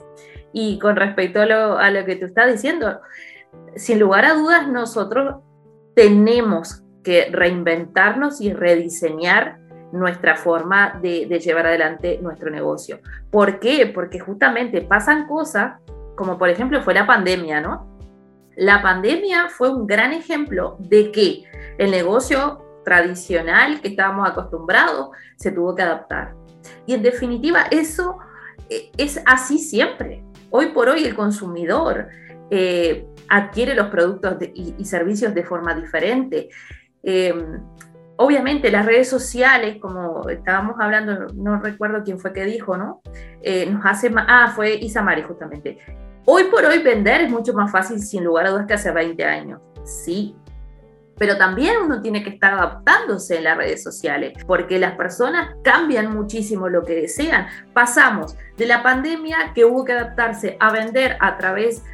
Y 0.53 0.77
con 0.77 0.95
respecto 0.95 1.41
a 1.41 1.47
lo, 1.47 1.77
a 1.79 1.89
lo 1.89 2.05
que 2.05 2.17
tú 2.17 2.25
estás 2.25 2.51
diciendo, 2.51 3.01
sin 3.75 3.99
lugar 3.99 4.25
a 4.25 4.33
dudas, 4.33 4.67
nosotros 4.67 5.41
tenemos 5.95 6.83
que 7.03 7.29
reinventarnos 7.31 8.41
y 8.41 8.53
rediseñar 8.53 9.59
nuestra 9.91 10.35
forma 10.35 10.99
de, 11.01 11.25
llevar 11.39 11.67
adelante 11.67 12.19
nuestro 12.21 12.49
negocio. 12.49 12.99
¿Por 13.29 13.59
qué? 13.59 13.91
Porque 13.93 14.19
justamente 14.19 14.81
pasan 14.81 15.27
cosas 15.27 15.79
como 16.15 16.37
por 16.37 16.49
ejemplo 16.49 16.81
fue 16.83 16.93
la 16.93 17.07
pandemia, 17.07 17.61
¿no? 17.61 17.97
La 18.55 18.81
pandemia 18.81 19.47
fue 19.49 19.69
un 19.69 19.87
gran 19.87 20.13
ejemplo 20.13 20.77
de 20.79 21.11
que 21.11 21.43
el 21.77 21.89
negocio 21.89 22.63
tradicional 22.83 23.81
que 23.81 23.89
estábamos 23.89 24.29
acostumbrados 24.29 25.09
se 25.37 25.51
tuvo 25.51 25.73
que 25.73 25.81
adaptar. 25.81 26.35
Y 26.85 26.93
en 26.93 27.01
definitiva, 27.01 27.63
eso 27.71 28.17
eh, 28.69 28.91
es 28.97 29.21
así 29.25 29.57
siempre. 29.57 30.23
Hoy 30.49 30.67
por 30.67 30.89
hoy 30.89 31.05
el 31.05 31.15
consumidor 31.15 32.09
eh, 32.51 33.07
adquiere 33.31 33.73
los 33.75 33.87
productos 33.87 34.35
y, 34.53 34.83
servicios 34.83 35.33
de 35.33 35.43
forma 35.43 35.73
diferente. 35.73 36.49
Em, 37.01 37.61
obviamente 38.17 38.69
las 38.69 38.85
redes 38.85 39.09
sociales, 39.09 39.77
como 39.81 40.27
estábamos 40.29 40.75
hablando, 40.79 41.27
no 41.33 41.59
recuerdo 41.61 42.03
quién 42.03 42.19
fue 42.19 42.33
que 42.33 42.43
dijo, 42.43 42.75
¿no? 42.75 43.01
Eh, 43.41 43.65
nos 43.71 43.85
hace 43.85 44.09
más, 44.09 44.25
ah, 44.27 44.51
fue 44.53 44.75
Isamari 44.75 45.23
justamente. 45.23 45.77
Hoy 46.25 46.43
por 46.51 46.65
hoy 46.65 46.79
vender 46.79 47.21
es 47.21 47.31
mucho 47.31 47.53
más 47.53 47.71
fácil 47.71 47.99
sin 48.01 48.23
lugar 48.23 48.47
a 48.47 48.49
dudas 48.51 48.67
que 48.67 48.73
hace 48.73 48.91
20 48.91 49.23
años. 49.23 49.61
Sí, 49.85 50.35
pero 51.17 51.37
también 51.37 51.75
uno 51.85 52.01
tiene 52.01 52.23
que 52.23 52.31
estar 52.31 52.53
adaptándose 52.53 53.37
en 53.37 53.45
las 53.45 53.55
redes 53.55 53.83
sociales, 53.83 54.33
porque 54.45 54.77
las 54.77 54.95
personas 54.95 55.55
cambian 55.63 56.13
muchísimo 56.13 56.67
lo 56.67 56.83
que 56.83 56.95
desean. 56.95 57.47
Pasamos 57.73 58.35
de 58.57 58.65
la 58.65 58.83
pandemia 58.83 59.53
que 59.53 59.63
hubo 59.63 59.85
que 59.85 59.93
adaptarse 59.93 60.57
a 60.59 60.71
vender 60.71 61.17
a 61.19 61.37
través 61.37 61.83
de, 61.83 61.91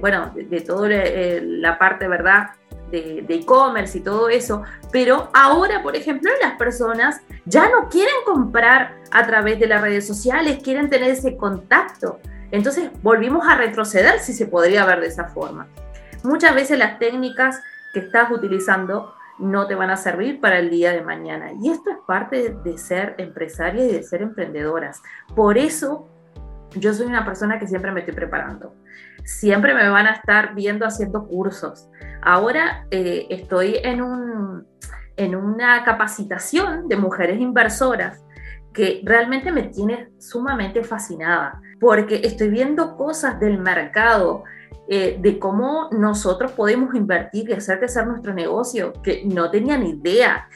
bueno, 0.00 0.32
de, 0.34 0.60
toda 0.60 0.88
la 0.88 1.78
parte, 1.78 2.08
¿verdad? 2.08 2.50
de 2.90 3.26
e-commerce 3.28 3.98
y 3.98 4.00
todo 4.00 4.30
eso, 4.30 4.62
pero 4.90 5.28
ahora, 5.34 5.82
por 5.82 5.94
ejemplo, 5.94 6.30
las 6.40 6.54
personas 6.54 7.20
ya 7.44 7.68
no 7.68 7.88
quieren 7.90 8.14
comprar 8.24 8.96
a 9.10 9.26
través 9.26 9.60
de 9.60 9.66
las 9.66 9.82
redes 9.82 10.06
sociales, 10.06 10.60
quieren 10.62 10.88
tener 10.88 11.10
ese 11.10 11.36
contacto. 11.36 12.18
Entonces 12.50 12.90
volvimos 13.02 13.46
a 13.46 13.56
retroceder, 13.56 14.20
si 14.20 14.32
se 14.32 14.46
podría 14.46 14.86
ver 14.86 15.00
de 15.00 15.08
esa 15.08 15.24
forma. 15.24 15.68
Muchas 16.22 16.54
veces 16.54 16.78
las 16.78 16.98
técnicas 16.98 17.60
que 17.92 18.00
estás 18.00 18.30
utilizando 18.30 19.14
no 19.38 19.66
te 19.66 19.74
van 19.74 19.90
a 19.90 19.96
servir 19.96 20.40
para 20.40 20.58
el 20.58 20.70
día 20.70 20.92
de 20.92 21.02
mañana. 21.02 21.52
Y 21.60 21.70
esto 21.70 21.90
es 21.90 21.98
parte 22.06 22.56
de 22.64 22.78
ser 22.78 23.14
empresaria 23.18 23.84
y 23.84 23.92
de 23.92 24.02
ser 24.02 24.22
emprendedoras. 24.22 25.02
Por 25.34 25.58
eso 25.58 26.08
yo 26.76 26.92
soy 26.94 27.06
una 27.06 27.24
persona 27.24 27.58
que 27.58 27.66
siempre 27.66 27.92
me 27.92 28.00
estoy 28.00 28.14
preparando. 28.14 28.74
Siempre 29.24 29.74
me 29.74 29.88
van 29.88 30.06
a 30.06 30.12
estar 30.12 30.54
viendo 30.54 30.86
haciendo 30.86 31.26
cursos. 31.26 31.88
Ahora 32.22 32.86
eh, 32.90 33.26
estoy 33.30 33.76
en, 33.82 34.02
un, 34.02 34.66
en 35.16 35.34
una 35.34 35.84
capacitación 35.84 36.88
de 36.88 36.96
mujeres 36.96 37.40
inversoras 37.40 38.22
que 38.72 39.00
realmente 39.04 39.50
me 39.50 39.64
tiene 39.64 40.10
sumamente 40.18 40.84
fascinada, 40.84 41.60
porque 41.80 42.20
estoy 42.22 42.48
viendo 42.48 42.96
cosas 42.96 43.40
del 43.40 43.58
mercado 43.58 44.44
eh, 44.90 45.18
de 45.20 45.38
cómo 45.38 45.88
nosotros 45.90 46.52
podemos 46.52 46.94
invertir 46.94 47.50
y 47.50 47.52
hacer 47.52 47.78
crecer 47.78 48.06
nuestro 48.06 48.32
negocio, 48.32 48.92
que 49.02 49.22
no 49.24 49.50
tenía 49.50 49.76
idea. 49.76 50.48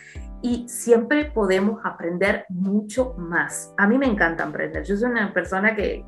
Y 0.42 0.68
siempre 0.68 1.26
podemos 1.26 1.80
aprender 1.84 2.44
mucho 2.48 3.14
más. 3.16 3.72
A 3.78 3.86
mí 3.86 3.96
me 3.96 4.06
encanta 4.06 4.44
aprender. 4.44 4.84
Yo 4.84 4.96
soy 4.96 5.10
una 5.10 5.32
persona 5.32 5.74
que, 5.76 6.04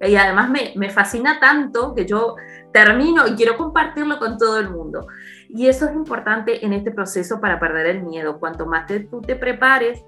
y 0.00 0.16
además 0.16 0.50
me, 0.50 0.72
me 0.76 0.90
fascina 0.90 1.38
tanto 1.38 1.94
que 1.94 2.04
yo 2.04 2.34
termino 2.72 3.26
y 3.28 3.34
quiero 3.34 3.56
compartirlo 3.56 4.18
con 4.18 4.36
todo 4.36 4.58
el 4.58 4.70
mundo. 4.70 5.06
Y 5.48 5.68
eso 5.68 5.86
es 5.86 5.92
importante 5.94 6.64
en 6.64 6.72
este 6.72 6.90
proceso 6.90 7.40
para 7.40 7.60
perder 7.60 7.86
el 7.86 8.02
miedo. 8.02 8.40
Cuanto 8.40 8.66
más 8.66 8.86
te, 8.86 9.00
tú 9.00 9.20
te 9.20 9.36
prepares, 9.36 10.02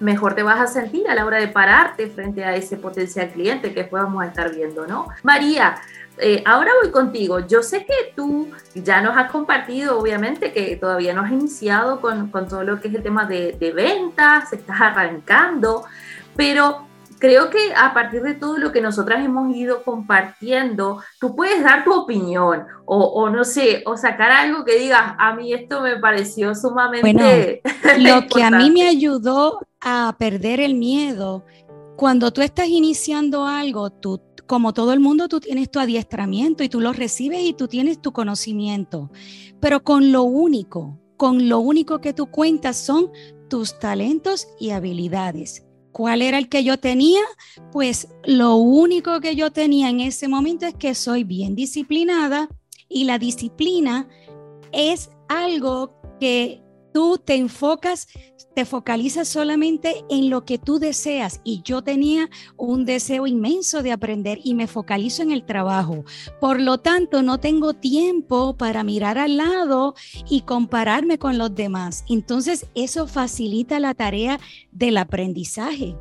mejor 0.00 0.34
te 0.34 0.42
vas 0.42 0.60
a 0.60 0.66
sentir 0.66 1.08
a 1.08 1.14
la 1.14 1.24
hora 1.24 1.38
de 1.38 1.48
pararte 1.48 2.08
frente 2.08 2.44
a 2.44 2.54
ese 2.56 2.76
potencial 2.76 3.28
cliente 3.28 3.72
que 3.72 3.82
después 3.82 4.02
vamos 4.02 4.22
a 4.22 4.26
estar 4.26 4.54
viendo, 4.54 4.86
¿no? 4.86 5.08
María, 5.22 5.76
eh, 6.18 6.42
ahora 6.46 6.70
voy 6.80 6.90
contigo. 6.90 7.40
Yo 7.40 7.62
sé 7.62 7.84
que 7.84 8.12
tú 8.14 8.48
ya 8.74 9.00
nos 9.00 9.16
has 9.16 9.30
compartido, 9.30 9.98
obviamente, 9.98 10.52
que 10.52 10.76
todavía 10.76 11.12
no 11.12 11.22
has 11.22 11.32
iniciado 11.32 12.00
con, 12.00 12.30
todo 12.30 12.62
lo 12.62 12.80
que 12.80 12.88
es 12.88 12.94
el 12.94 13.02
tema 13.02 13.26
de, 13.26 13.72
ventas, 13.74 14.52
estás 14.52 14.80
arrancando, 14.80 15.84
pero 16.36 16.86
creo 17.18 17.50
que 17.50 17.72
a 17.74 17.94
partir 17.94 18.22
de 18.22 18.34
todo 18.34 18.58
lo 18.58 18.70
que 18.70 18.80
nosotras 18.80 19.24
hemos 19.24 19.54
ido 19.56 19.82
compartiendo, 19.82 21.02
tú 21.18 21.34
puedes 21.34 21.64
dar 21.64 21.82
tu 21.82 21.92
opinión 21.92 22.66
o, 22.84 23.30
no 23.30 23.44
sé, 23.44 23.82
o 23.86 23.96
sacar 23.96 24.30
algo 24.30 24.64
que 24.64 24.78
digas, 24.78 25.14
a 25.18 25.34
mí 25.34 25.52
esto 25.52 25.80
me 25.80 25.96
pareció 25.96 26.54
sumamente... 26.54 27.62
Bueno, 27.62 27.98
lo 27.98 28.26
que 28.26 28.42
a 28.42 28.50
mí 28.50 28.70
me 28.70 28.86
ayudó 28.86 29.66
a 29.80 30.14
perder 30.18 30.60
el 30.60 30.74
miedo, 30.74 31.44
cuando 31.96 32.32
tú 32.32 32.42
estás 32.42 32.68
iniciando 32.68 33.46
algo, 33.46 33.90
tú 33.90 34.20
como 34.46 34.72
todo 34.72 34.92
el 34.92 35.00
mundo, 35.00 35.28
tú 35.28 35.40
tienes 35.40 35.70
tu 35.70 35.78
adiestramiento 35.78 36.64
y 36.64 36.68
tú 36.68 36.80
lo 36.80 36.92
recibes 36.92 37.42
y 37.42 37.52
tú 37.52 37.68
tienes 37.68 38.00
tu 38.00 38.12
conocimiento. 38.12 39.10
Pero 39.60 39.82
con 39.82 40.12
lo 40.12 40.22
único, 40.24 41.00
con 41.16 41.48
lo 41.48 41.60
único 41.60 42.00
que 42.00 42.12
tú 42.12 42.26
cuentas 42.26 42.76
son 42.76 43.10
tus 43.48 43.78
talentos 43.78 44.48
y 44.58 44.70
habilidades. 44.70 45.64
¿Cuál 45.92 46.22
era 46.22 46.38
el 46.38 46.48
que 46.48 46.64
yo 46.64 46.78
tenía? 46.78 47.20
Pues 47.70 48.08
lo 48.24 48.56
único 48.56 49.20
que 49.20 49.36
yo 49.36 49.52
tenía 49.52 49.88
en 49.90 50.00
ese 50.00 50.26
momento 50.26 50.66
es 50.66 50.74
que 50.74 50.94
soy 50.94 51.22
bien 51.22 51.54
disciplinada 51.54 52.48
y 52.88 53.04
la 53.04 53.18
disciplina 53.18 54.08
es 54.72 55.10
algo 55.28 55.94
que 56.18 56.63
tú 56.94 57.18
te 57.18 57.34
enfocas 57.34 58.06
te 58.54 58.64
focalizas 58.64 59.28
solamente 59.28 60.04
en 60.08 60.30
lo 60.30 60.44
que 60.44 60.58
tú 60.58 60.78
deseas 60.78 61.40
y 61.44 61.62
yo 61.62 61.82
tenía 61.82 62.30
un 62.56 62.84
deseo 62.84 63.26
inmenso 63.26 63.82
de 63.82 63.92
aprender 63.92 64.38
y 64.44 64.54
me 64.54 64.68
focalizo 64.68 65.22
en 65.22 65.32
el 65.32 65.44
trabajo. 65.44 66.04
Por 66.40 66.60
lo 66.60 66.78
tanto, 66.78 67.22
no 67.22 67.40
tengo 67.40 67.74
tiempo 67.74 68.56
para 68.56 68.84
mirar 68.84 69.18
al 69.18 69.36
lado 69.36 69.94
y 70.30 70.42
compararme 70.42 71.18
con 71.18 71.36
los 71.36 71.54
demás. 71.54 72.04
Entonces, 72.08 72.66
eso 72.74 73.08
facilita 73.08 73.80
la 73.80 73.94
tarea 73.94 74.38
del 74.70 74.96
aprendizaje. 74.98 75.96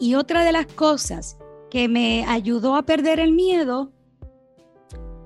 Y 0.00 0.14
otra 0.14 0.44
de 0.44 0.52
las 0.52 0.66
cosas 0.66 1.38
que 1.70 1.88
me 1.88 2.24
ayudó 2.26 2.74
a 2.74 2.82
perder 2.82 3.20
el 3.20 3.32
miedo 3.32 3.92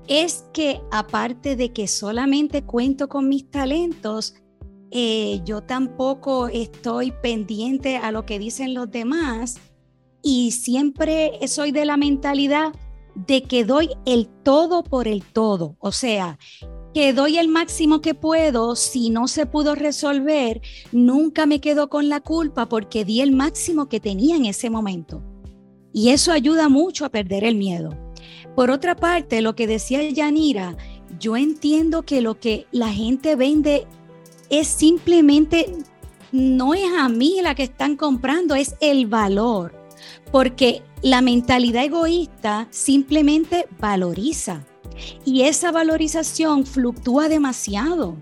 es 0.07 0.45
que 0.53 0.79
aparte 0.91 1.55
de 1.55 1.73
que 1.73 1.87
solamente 1.87 2.63
cuento 2.63 3.09
con 3.09 3.27
mis 3.27 3.49
talentos, 3.49 4.35
eh, 4.91 5.41
yo 5.45 5.61
tampoco 5.61 6.47
estoy 6.47 7.11
pendiente 7.11 7.97
a 7.97 8.11
lo 8.11 8.25
que 8.25 8.39
dicen 8.39 8.73
los 8.73 8.89
demás 8.89 9.57
y 10.21 10.51
siempre 10.51 11.39
soy 11.47 11.71
de 11.71 11.85
la 11.85 11.97
mentalidad 11.97 12.73
de 13.15 13.43
que 13.43 13.65
doy 13.65 13.89
el 14.05 14.27
todo 14.43 14.83
por 14.83 15.07
el 15.07 15.23
todo, 15.23 15.75
o 15.79 15.91
sea, 15.91 16.37
que 16.93 17.13
doy 17.13 17.37
el 17.37 17.47
máximo 17.47 18.01
que 18.01 18.13
puedo, 18.13 18.75
si 18.75 19.09
no 19.09 19.27
se 19.27 19.45
pudo 19.45 19.75
resolver, 19.75 20.61
nunca 20.91 21.45
me 21.45 21.59
quedo 21.59 21.89
con 21.89 22.09
la 22.09 22.21
culpa 22.21 22.67
porque 22.67 23.05
di 23.05 23.21
el 23.21 23.31
máximo 23.31 23.89
que 23.89 23.99
tenía 23.99 24.35
en 24.35 24.45
ese 24.45 24.69
momento. 24.69 25.21
Y 25.93 26.09
eso 26.09 26.31
ayuda 26.31 26.69
mucho 26.69 27.05
a 27.05 27.09
perder 27.09 27.43
el 27.43 27.55
miedo. 27.55 27.89
Por 28.55 28.71
otra 28.71 28.95
parte, 28.95 29.41
lo 29.41 29.55
que 29.55 29.67
decía 29.67 30.07
Yanira, 30.09 30.75
yo 31.19 31.37
entiendo 31.37 32.03
que 32.03 32.21
lo 32.21 32.39
que 32.39 32.67
la 32.71 32.89
gente 32.89 33.35
vende 33.35 33.87
es 34.49 34.67
simplemente, 34.67 35.73
no 36.31 36.73
es 36.73 36.91
a 36.97 37.09
mí 37.09 37.39
la 37.41 37.55
que 37.55 37.63
están 37.63 37.95
comprando, 37.95 38.55
es 38.55 38.75
el 38.79 39.07
valor. 39.07 39.73
Porque 40.31 40.83
la 41.01 41.21
mentalidad 41.21 41.85
egoísta 41.85 42.67
simplemente 42.69 43.67
valoriza. 43.79 44.65
Y 45.25 45.43
esa 45.43 45.71
valorización 45.71 46.65
fluctúa 46.65 47.29
demasiado. 47.29 48.15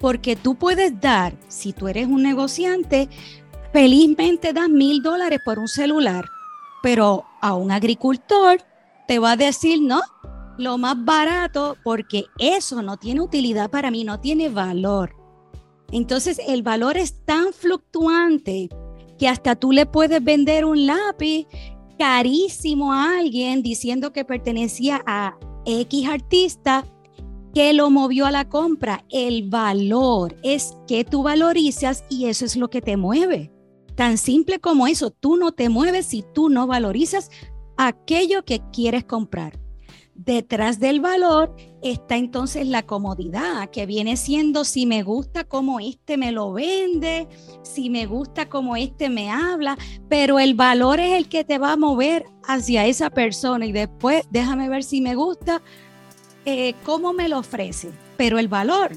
Porque 0.00 0.36
tú 0.36 0.56
puedes 0.56 1.00
dar, 1.00 1.36
si 1.48 1.72
tú 1.72 1.88
eres 1.88 2.06
un 2.06 2.22
negociante, 2.22 3.08
felizmente 3.72 4.52
das 4.52 4.68
mil 4.68 5.02
dólares 5.02 5.40
por 5.44 5.58
un 5.58 5.68
celular. 5.68 6.24
Pero 6.82 7.24
a 7.40 7.54
un 7.54 7.70
agricultor 7.70 8.60
te 9.06 9.18
va 9.18 9.32
a 9.32 9.36
decir, 9.36 9.80
no, 9.80 10.02
lo 10.58 10.78
más 10.78 11.02
barato 11.04 11.76
porque 11.82 12.26
eso 12.38 12.82
no 12.82 12.96
tiene 12.96 13.20
utilidad 13.20 13.70
para 13.70 13.90
mí, 13.90 14.04
no 14.04 14.20
tiene 14.20 14.48
valor. 14.48 15.23
Entonces 15.94 16.40
el 16.48 16.64
valor 16.64 16.96
es 16.96 17.24
tan 17.24 17.52
fluctuante 17.52 18.68
que 19.16 19.28
hasta 19.28 19.54
tú 19.54 19.70
le 19.70 19.86
puedes 19.86 20.22
vender 20.24 20.64
un 20.64 20.86
lápiz 20.86 21.46
carísimo 21.96 22.92
a 22.92 23.20
alguien 23.20 23.62
diciendo 23.62 24.12
que 24.12 24.24
pertenecía 24.24 25.00
a 25.06 25.38
X 25.64 26.08
artista 26.08 26.84
que 27.54 27.72
lo 27.74 27.90
movió 27.90 28.26
a 28.26 28.32
la 28.32 28.48
compra. 28.48 29.04
El 29.08 29.48
valor 29.48 30.34
es 30.42 30.76
que 30.88 31.04
tú 31.04 31.22
valorizas 31.22 32.02
y 32.10 32.26
eso 32.26 32.44
es 32.44 32.56
lo 32.56 32.70
que 32.70 32.82
te 32.82 32.96
mueve. 32.96 33.52
Tan 33.94 34.18
simple 34.18 34.58
como 34.58 34.88
eso, 34.88 35.12
tú 35.12 35.36
no 35.36 35.52
te 35.52 35.68
mueves 35.68 36.06
si 36.06 36.24
tú 36.34 36.48
no 36.48 36.66
valorizas 36.66 37.30
aquello 37.76 38.44
que 38.44 38.60
quieres 38.72 39.04
comprar. 39.04 39.63
Detrás 40.14 40.78
del 40.78 41.00
valor 41.00 41.56
está 41.82 42.16
entonces 42.16 42.68
la 42.68 42.84
comodidad, 42.84 43.68
que 43.70 43.84
viene 43.84 44.16
siendo 44.16 44.64
si 44.64 44.86
me 44.86 45.02
gusta 45.02 45.42
como 45.42 45.80
este 45.80 46.16
me 46.16 46.30
lo 46.30 46.52
vende, 46.52 47.26
si 47.62 47.90
me 47.90 48.06
gusta 48.06 48.48
como 48.48 48.76
este 48.76 49.08
me 49.10 49.28
habla, 49.28 49.76
pero 50.08 50.38
el 50.38 50.54
valor 50.54 51.00
es 51.00 51.14
el 51.14 51.28
que 51.28 51.42
te 51.42 51.58
va 51.58 51.72
a 51.72 51.76
mover 51.76 52.26
hacia 52.46 52.86
esa 52.86 53.10
persona 53.10 53.66
y 53.66 53.72
después 53.72 54.24
déjame 54.30 54.68
ver 54.68 54.84
si 54.84 55.00
me 55.00 55.16
gusta, 55.16 55.62
eh, 56.44 56.74
cómo 56.84 57.12
me 57.12 57.28
lo 57.28 57.40
ofrece, 57.40 57.90
pero 58.16 58.38
el 58.38 58.46
valor 58.46 58.92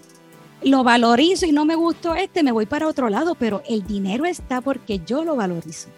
lo 0.61 0.83
valorizo 0.83 1.47
y 1.47 1.51
no 1.51 1.65
me 1.65 1.75
gustó 1.75 2.13
este, 2.13 2.43
me 2.43 2.51
voy 2.51 2.67
para 2.67 2.87
otro 2.87 3.09
lado, 3.09 3.33
pero 3.33 3.63
el 3.67 3.87
dinero 3.87 4.25
está 4.25 4.61
porque 4.61 5.01
yo 5.03 5.23
lo 5.23 5.35
valorizo. 5.35 5.89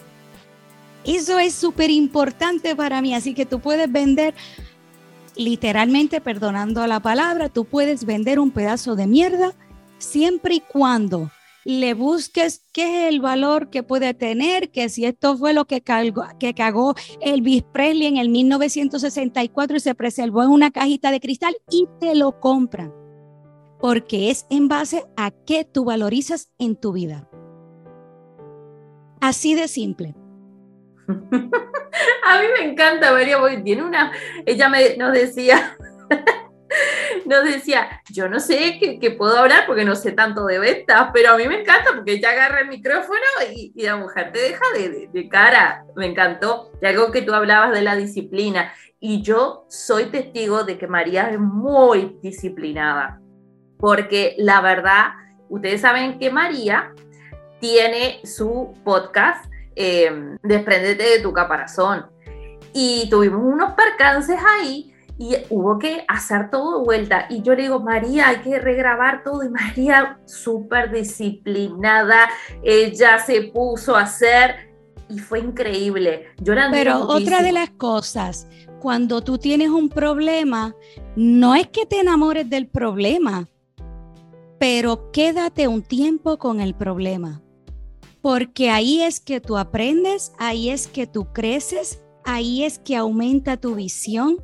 Eso 1.03 1.39
es 1.39 1.53
súper 1.55 1.89
importante 1.89 2.75
para 2.75 3.01
mí, 3.01 3.13
así 3.13 3.33
que 3.33 3.45
tú 3.45 3.59
puedes 3.59 3.91
vender 3.91 4.33
literalmente, 5.39 6.19
perdonando 6.19 6.85
la 6.85 6.99
palabra, 6.99 7.47
tú 7.47 7.63
puedes 7.63 8.05
vender 8.05 8.39
un 8.39 8.51
pedazo 8.51 8.95
de 8.95 9.07
mierda 9.07 9.53
siempre 9.97 10.55
y 10.55 10.59
cuando 10.59 11.31
le 11.63 11.93
busques 11.93 12.65
qué 12.73 13.07
es 13.07 13.13
el 13.13 13.21
valor 13.21 13.69
que 13.69 13.81
puede 13.81 14.13
tener, 14.13 14.69
que 14.69 14.89
si 14.89 15.05
esto 15.05 15.37
fue 15.37 15.53
lo 15.53 15.65
que, 15.65 15.81
cagó, 15.81 16.23
que 16.39 16.53
cagó 16.53 16.93
Elvis 17.21 17.63
Presley 17.63 18.07
en 18.07 18.17
el 18.17 18.29
1964 18.29 19.77
y 19.77 19.79
se 19.79 19.95
preservó 19.95 20.43
en 20.43 20.49
una 20.49 20.71
cajita 20.71 21.09
de 21.09 21.21
cristal 21.21 21.55
y 21.71 21.87
te 22.01 22.15
lo 22.15 22.39
compran, 22.41 22.93
porque 23.79 24.31
es 24.31 24.45
en 24.49 24.67
base 24.67 25.05
a 25.15 25.31
qué 25.31 25.63
tú 25.63 25.85
valorizas 25.85 26.49
en 26.59 26.75
tu 26.75 26.91
vida. 26.91 27.29
Así 29.21 29.53
de 29.53 29.69
simple. 29.69 30.15
A 32.25 32.39
mí 32.39 32.47
me 32.57 32.71
encanta 32.71 33.11
María, 33.11 33.39
porque 33.39 33.57
tiene 33.57 33.83
una, 33.83 34.11
ella 34.45 34.71
nos 34.97 35.13
decía, 35.13 35.75
nos 37.25 37.43
decía, 37.45 38.01
yo 38.11 38.29
no 38.29 38.39
sé 38.39 38.77
qué, 38.79 39.11
puedo 39.11 39.37
hablar 39.37 39.65
porque 39.65 39.85
no 39.85 39.95
sé 39.95 40.11
tanto 40.11 40.45
de 40.45 40.59
ventas, 40.59 41.09
pero 41.13 41.31
a 41.31 41.37
mí 41.37 41.47
me 41.47 41.61
encanta 41.61 41.91
porque 41.95 42.13
ella 42.13 42.29
agarra 42.31 42.61
el 42.61 42.67
micrófono 42.67 43.19
y, 43.51 43.73
la 43.83 43.97
mujer 43.97 44.31
te 44.31 44.39
deja 44.39 44.63
de, 44.73 45.29
cara. 45.29 45.83
Me 45.95 46.05
encantó. 46.05 46.71
Y 46.81 46.85
algo 46.85 47.11
que 47.11 47.23
tú 47.23 47.33
hablabas 47.33 47.73
de 47.73 47.81
la 47.81 47.95
disciplina. 47.95 48.71
Y 48.99 49.21
yo 49.21 49.65
soy 49.69 50.05
testigo 50.05 50.63
de 50.63 50.77
que 50.77 50.87
María 50.87 51.31
es 51.31 51.39
muy 51.39 52.17
disciplinada, 52.21 53.21
porque 53.79 54.35
la 54.37 54.59
verdad, 54.59 55.13
ustedes 55.47 55.81
saben 55.81 56.19
que 56.19 56.29
María 56.29 56.93
tiene 57.59 58.19
su 58.25 58.73
podcast 58.83 59.48
eh, 59.79 60.35
despréndete 60.43 61.03
de 61.03 61.19
tu 61.21 61.31
caparazón. 61.31 62.05
Y 62.73 63.09
tuvimos 63.09 63.41
unos 63.41 63.73
percances 63.73 64.37
ahí 64.45 64.93
y 65.17 65.37
hubo 65.49 65.79
que 65.79 66.03
hacer 66.07 66.51
todo 66.51 66.79
de 66.79 66.85
vuelta. 66.85 67.27
Y 67.29 67.41
yo 67.41 67.55
le 67.55 67.63
digo, 67.63 67.79
María, 67.79 68.27
hay 68.27 68.37
que 68.41 68.59
regrabar 68.59 69.23
todo. 69.23 69.41
Y 69.43 69.49
María, 69.49 70.19
súper 70.25 70.91
disciplinada, 70.91 72.29
ella 72.61 73.19
se 73.19 73.43
puso 73.53 73.95
a 73.95 74.01
hacer 74.01 74.69
y 75.07 75.17
fue 75.17 75.39
increíble. 75.39 76.27
Yo 76.41 76.53
Pero 76.71 77.07
otra 77.07 77.41
de 77.41 77.53
las 77.53 77.69
cosas, 77.69 78.47
cuando 78.81 79.21
tú 79.21 79.37
tienes 79.37 79.69
un 79.69 79.87
problema, 79.87 80.75
no 81.15 81.55
es 81.55 81.67
que 81.67 81.85
te 81.85 82.01
enamores 82.01 82.49
del 82.49 82.67
problema, 82.67 83.47
pero 84.59 85.09
quédate 85.11 85.69
un 85.69 85.81
tiempo 85.83 86.37
con 86.37 86.59
el 86.59 86.75
problema 86.75 87.41
porque 88.21 88.69
ahí 88.69 89.01
es 89.01 89.19
que 89.19 89.39
tú 89.39 89.57
aprendes, 89.57 90.33
ahí 90.37 90.69
es 90.69 90.87
que 90.87 91.07
tú 91.07 91.31
creces, 91.31 92.01
ahí 92.25 92.63
es 92.63 92.79
que 92.79 92.95
aumenta 92.95 93.57
tu 93.57 93.75
visión, 93.75 94.43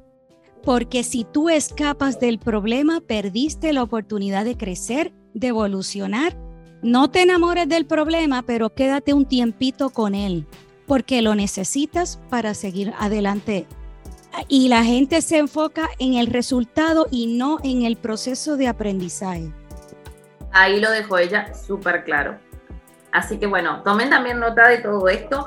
porque 0.63 1.03
si 1.03 1.25
tú 1.25 1.49
escapas 1.49 2.19
del 2.19 2.39
problema, 2.39 3.01
perdiste 3.01 3.73
la 3.73 3.83
oportunidad 3.83 4.45
de 4.45 4.57
crecer, 4.57 5.13
de 5.33 5.47
evolucionar. 5.47 6.35
No 6.81 7.11
te 7.11 7.21
enamores 7.21 7.67
del 7.69 7.85
problema, 7.85 8.43
pero 8.43 8.73
quédate 8.73 9.13
un 9.13 9.25
tiempito 9.25 9.89
con 9.89 10.15
él, 10.15 10.47
porque 10.87 11.21
lo 11.21 11.35
necesitas 11.35 12.19
para 12.29 12.53
seguir 12.53 12.93
adelante. 12.97 13.67
Y 14.47 14.67
la 14.67 14.83
gente 14.83 15.21
se 15.21 15.37
enfoca 15.37 15.89
en 15.99 16.15
el 16.15 16.27
resultado 16.27 17.07
y 17.11 17.27
no 17.27 17.59
en 17.63 17.83
el 17.83 17.95
proceso 17.95 18.57
de 18.57 18.67
aprendizaje. 18.67 19.51
Ahí 20.51 20.79
lo 20.79 20.89
dejó 20.89 21.17
ella 21.17 21.53
súper 21.53 22.03
claro. 22.03 22.39
Así 23.15 23.39
que 23.39 23.47
bueno, 23.47 23.81
tomen 23.83 24.09
también 24.09 24.39
nota 24.39 24.67
de 24.67 24.79
todo 24.79 25.07
esto. 25.07 25.45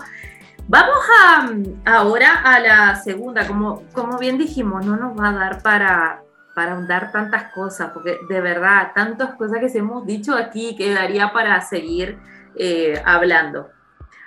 Vamos 0.68 0.98
a, 1.22 1.50
ahora 1.84 2.42
a 2.42 2.60
la 2.60 2.96
segunda, 2.96 3.46
como, 3.46 3.82
como 3.92 4.18
bien 4.18 4.38
dijimos, 4.38 4.84
no 4.84 4.96
nos 4.96 5.18
va 5.18 5.28
a 5.28 5.32
dar 5.32 5.62
para, 5.62 6.22
para 6.54 6.72
ahondar 6.72 7.12
tantas 7.12 7.52
cosas, 7.52 7.90
porque 7.92 8.18
de 8.28 8.40
verdad, 8.40 8.92
tantas 8.94 9.34
cosas 9.34 9.60
que 9.60 9.68
se 9.68 9.78
hemos 9.78 10.06
dicho 10.06 10.34
aquí 10.34 10.76
que 10.76 10.92
daría 10.92 11.32
para 11.32 11.60
seguir 11.60 12.18
eh, 12.56 13.00
hablando. 13.04 13.68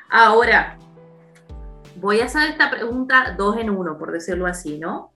Ahora, 0.10 0.78
voy 1.96 2.22
a 2.22 2.26
hacer 2.26 2.50
esta 2.50 2.70
pregunta 2.70 3.36
dos 3.38 3.58
en 3.58 3.70
uno, 3.70 3.98
por 3.98 4.12
decirlo 4.12 4.46
así, 4.46 4.78
¿no? 4.78 5.14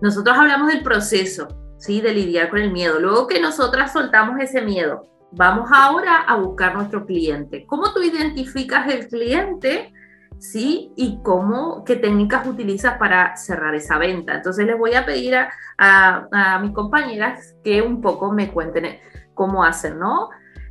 Nosotros 0.00 0.36
hablamos 0.36 0.68
del 0.68 0.82
proceso, 0.82 1.48
¿sí? 1.78 2.00
De 2.00 2.12
lidiar 2.12 2.50
con 2.50 2.58
el 2.58 2.72
miedo. 2.72 2.98
Luego 3.00 3.26
que 3.26 3.40
nosotras 3.40 3.92
soltamos 3.92 4.38
ese 4.40 4.60
miedo, 4.60 5.08
Vamos 5.32 5.68
ahora 5.72 6.22
a 6.22 6.36
buscar 6.36 6.74
nuestro 6.74 7.04
cliente. 7.04 7.66
¿Cómo 7.66 7.92
tú 7.92 8.02
identificas 8.02 8.88
el 8.88 9.08
cliente? 9.08 9.92
¿Sí? 10.38 10.92
Y 10.96 11.20
cómo, 11.22 11.82
qué 11.84 11.96
técnicas 11.96 12.46
utilizas 12.46 12.96
para 12.98 13.36
cerrar 13.36 13.74
esa 13.74 13.98
venta. 13.98 14.34
Entonces 14.34 14.66
les 14.66 14.78
voy 14.78 14.94
a 14.94 15.04
pedir 15.04 15.34
a, 15.34 15.50
a, 15.78 16.58
mis 16.60 16.72
compañeras 16.72 17.56
que 17.64 17.82
un 17.82 18.00
poco 18.00 18.32
me 18.32 18.52
cuenten 18.52 18.98
cómo 19.34 19.64
hacen, 19.64 19.98
¿no? 19.98 20.30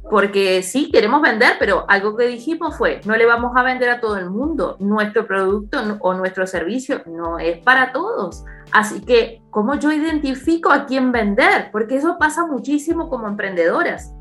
Porque 0.09 0.61
sí, 0.61 0.91
queremos 0.91 1.21
vender, 1.21 1.53
pero 1.59 1.85
algo 1.89 2.15
que 2.15 2.27
dijimos 2.27 2.77
fue, 2.77 3.01
no 3.05 3.15
le 3.15 3.25
vamos 3.25 3.53
a 3.55 3.63
vender 3.63 3.89
a 3.89 3.99
todo 3.99 4.17
el 4.17 4.29
mundo. 4.29 4.77
Nuestro 4.79 5.25
producto 5.25 5.79
o 5.99 6.13
nuestro 6.13 6.45
servicio 6.45 7.01
no 7.07 7.39
es 7.39 7.57
para 7.57 7.91
todos. 7.91 8.45
Así 8.71 9.01
que, 9.01 9.41
¿cómo 9.49 9.75
yo 9.75 9.91
identifico 9.91 10.71
a 10.71 10.85
quién 10.85 11.11
vender? 11.11 11.69
Porque 11.71 11.97
eso 11.97 12.17
pasa 12.19 12.45
muchísimo 12.45 13.09
como 13.09 13.27
emprendedoras 13.27 14.14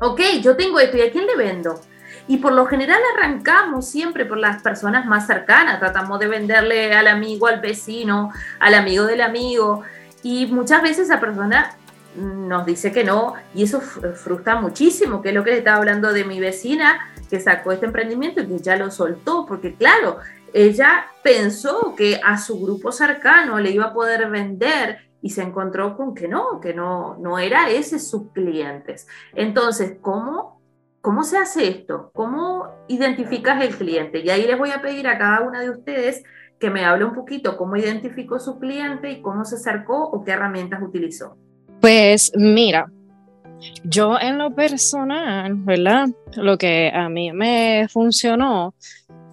ok, 0.00 0.20
yo 0.42 0.56
tengo 0.56 0.78
esto 0.80 0.96
y 0.96 1.02
a 1.02 1.10
quién 1.10 1.26
le 1.26 1.36
vendo. 1.36 1.80
Y 2.28 2.38
por 2.38 2.52
lo 2.52 2.66
general 2.66 3.00
arrancamos 3.16 3.88
siempre 3.88 4.24
por 4.24 4.38
las 4.38 4.62
personas 4.62 5.06
más 5.06 5.26
cercanas, 5.26 5.78
tratamos 5.78 6.18
de 6.18 6.26
venderle 6.26 6.92
al 6.94 7.06
amigo, 7.06 7.46
al 7.46 7.60
vecino, 7.60 8.32
al 8.58 8.74
amigo 8.74 9.04
del 9.04 9.20
amigo. 9.20 9.84
Y 10.22 10.46
muchas 10.46 10.82
veces 10.82 11.04
esa 11.04 11.20
persona 11.20 11.76
nos 12.16 12.64
dice 12.64 12.92
que 12.92 13.04
no 13.04 13.34
y 13.54 13.64
eso 13.64 13.80
frustra 13.80 14.56
muchísimo, 14.56 15.22
que 15.22 15.28
es 15.28 15.34
lo 15.34 15.44
que 15.44 15.50
le 15.50 15.58
estaba 15.58 15.76
hablando 15.76 16.12
de 16.12 16.24
mi 16.24 16.40
vecina 16.40 17.12
que 17.28 17.40
sacó 17.40 17.72
este 17.72 17.86
emprendimiento 17.86 18.40
y 18.40 18.46
que 18.46 18.58
ya 18.58 18.76
lo 18.76 18.90
soltó, 18.90 19.46
porque 19.46 19.74
claro, 19.74 20.18
ella 20.52 21.06
pensó 21.22 21.94
que 21.96 22.20
a 22.24 22.38
su 22.38 22.60
grupo 22.60 22.92
cercano 22.92 23.58
le 23.58 23.70
iba 23.70 23.86
a 23.86 23.92
poder 23.92 24.30
vender 24.30 25.05
y 25.26 25.30
se 25.30 25.42
encontró 25.42 25.96
con 25.96 26.14
que 26.14 26.28
no, 26.28 26.60
que 26.60 26.72
no, 26.72 27.16
no 27.18 27.40
era 27.40 27.68
ese 27.68 27.98
sus 27.98 28.30
clientes. 28.30 29.08
Entonces, 29.34 29.96
¿cómo, 30.00 30.62
¿cómo 31.00 31.24
se 31.24 31.36
hace 31.36 31.66
esto? 31.66 32.12
¿Cómo 32.14 32.68
identificas 32.86 33.60
el 33.60 33.74
cliente? 33.74 34.20
Y 34.20 34.30
ahí 34.30 34.46
les 34.46 34.56
voy 34.56 34.70
a 34.70 34.80
pedir 34.80 35.08
a 35.08 35.18
cada 35.18 35.40
una 35.40 35.62
de 35.62 35.70
ustedes 35.70 36.22
que 36.60 36.70
me 36.70 36.84
hable 36.84 37.06
un 37.06 37.14
poquito 37.14 37.56
cómo 37.56 37.74
identificó 37.74 38.38
su 38.38 38.60
cliente 38.60 39.10
y 39.10 39.20
cómo 39.20 39.44
se 39.44 39.56
acercó 39.56 40.00
o 40.00 40.22
qué 40.22 40.30
herramientas 40.30 40.80
utilizó. 40.80 41.36
Pues 41.80 42.30
mira, 42.36 42.86
yo 43.82 44.20
en 44.20 44.38
lo 44.38 44.54
personal, 44.54 45.54
¿verdad? 45.56 46.06
Lo 46.36 46.56
que 46.56 46.92
a 46.94 47.08
mí 47.08 47.32
me 47.32 47.88
funcionó 47.88 48.74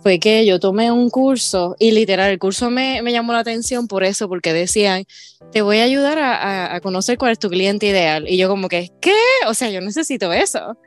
fue 0.03 0.19
que 0.19 0.45
yo 0.45 0.59
tomé 0.59 0.91
un 0.91 1.09
curso 1.09 1.77
y 1.79 1.91
literal 1.91 2.29
el 2.29 2.37
curso 2.37 2.69
me, 2.69 3.01
me 3.01 3.13
llamó 3.13 3.31
la 3.31 3.39
atención 3.39 3.87
por 3.87 4.03
eso, 4.03 4.27
porque 4.27 4.51
decían, 4.51 5.05
te 5.53 5.61
voy 5.61 5.79
a 5.79 5.83
ayudar 5.83 6.19
a, 6.19 6.75
a, 6.75 6.81
conocer 6.81 7.17
cuál 7.17 7.31
es 7.31 7.39
tu 7.39 7.49
cliente 7.49 7.87
ideal. 7.87 8.27
Y 8.27 8.37
yo 8.37 8.49
como 8.49 8.67
que, 8.67 8.91
¿qué? 8.99 9.15
O 9.47 9.53
sea, 9.53 9.69
yo 9.69 9.79
necesito 9.79 10.33
eso. 10.33 10.77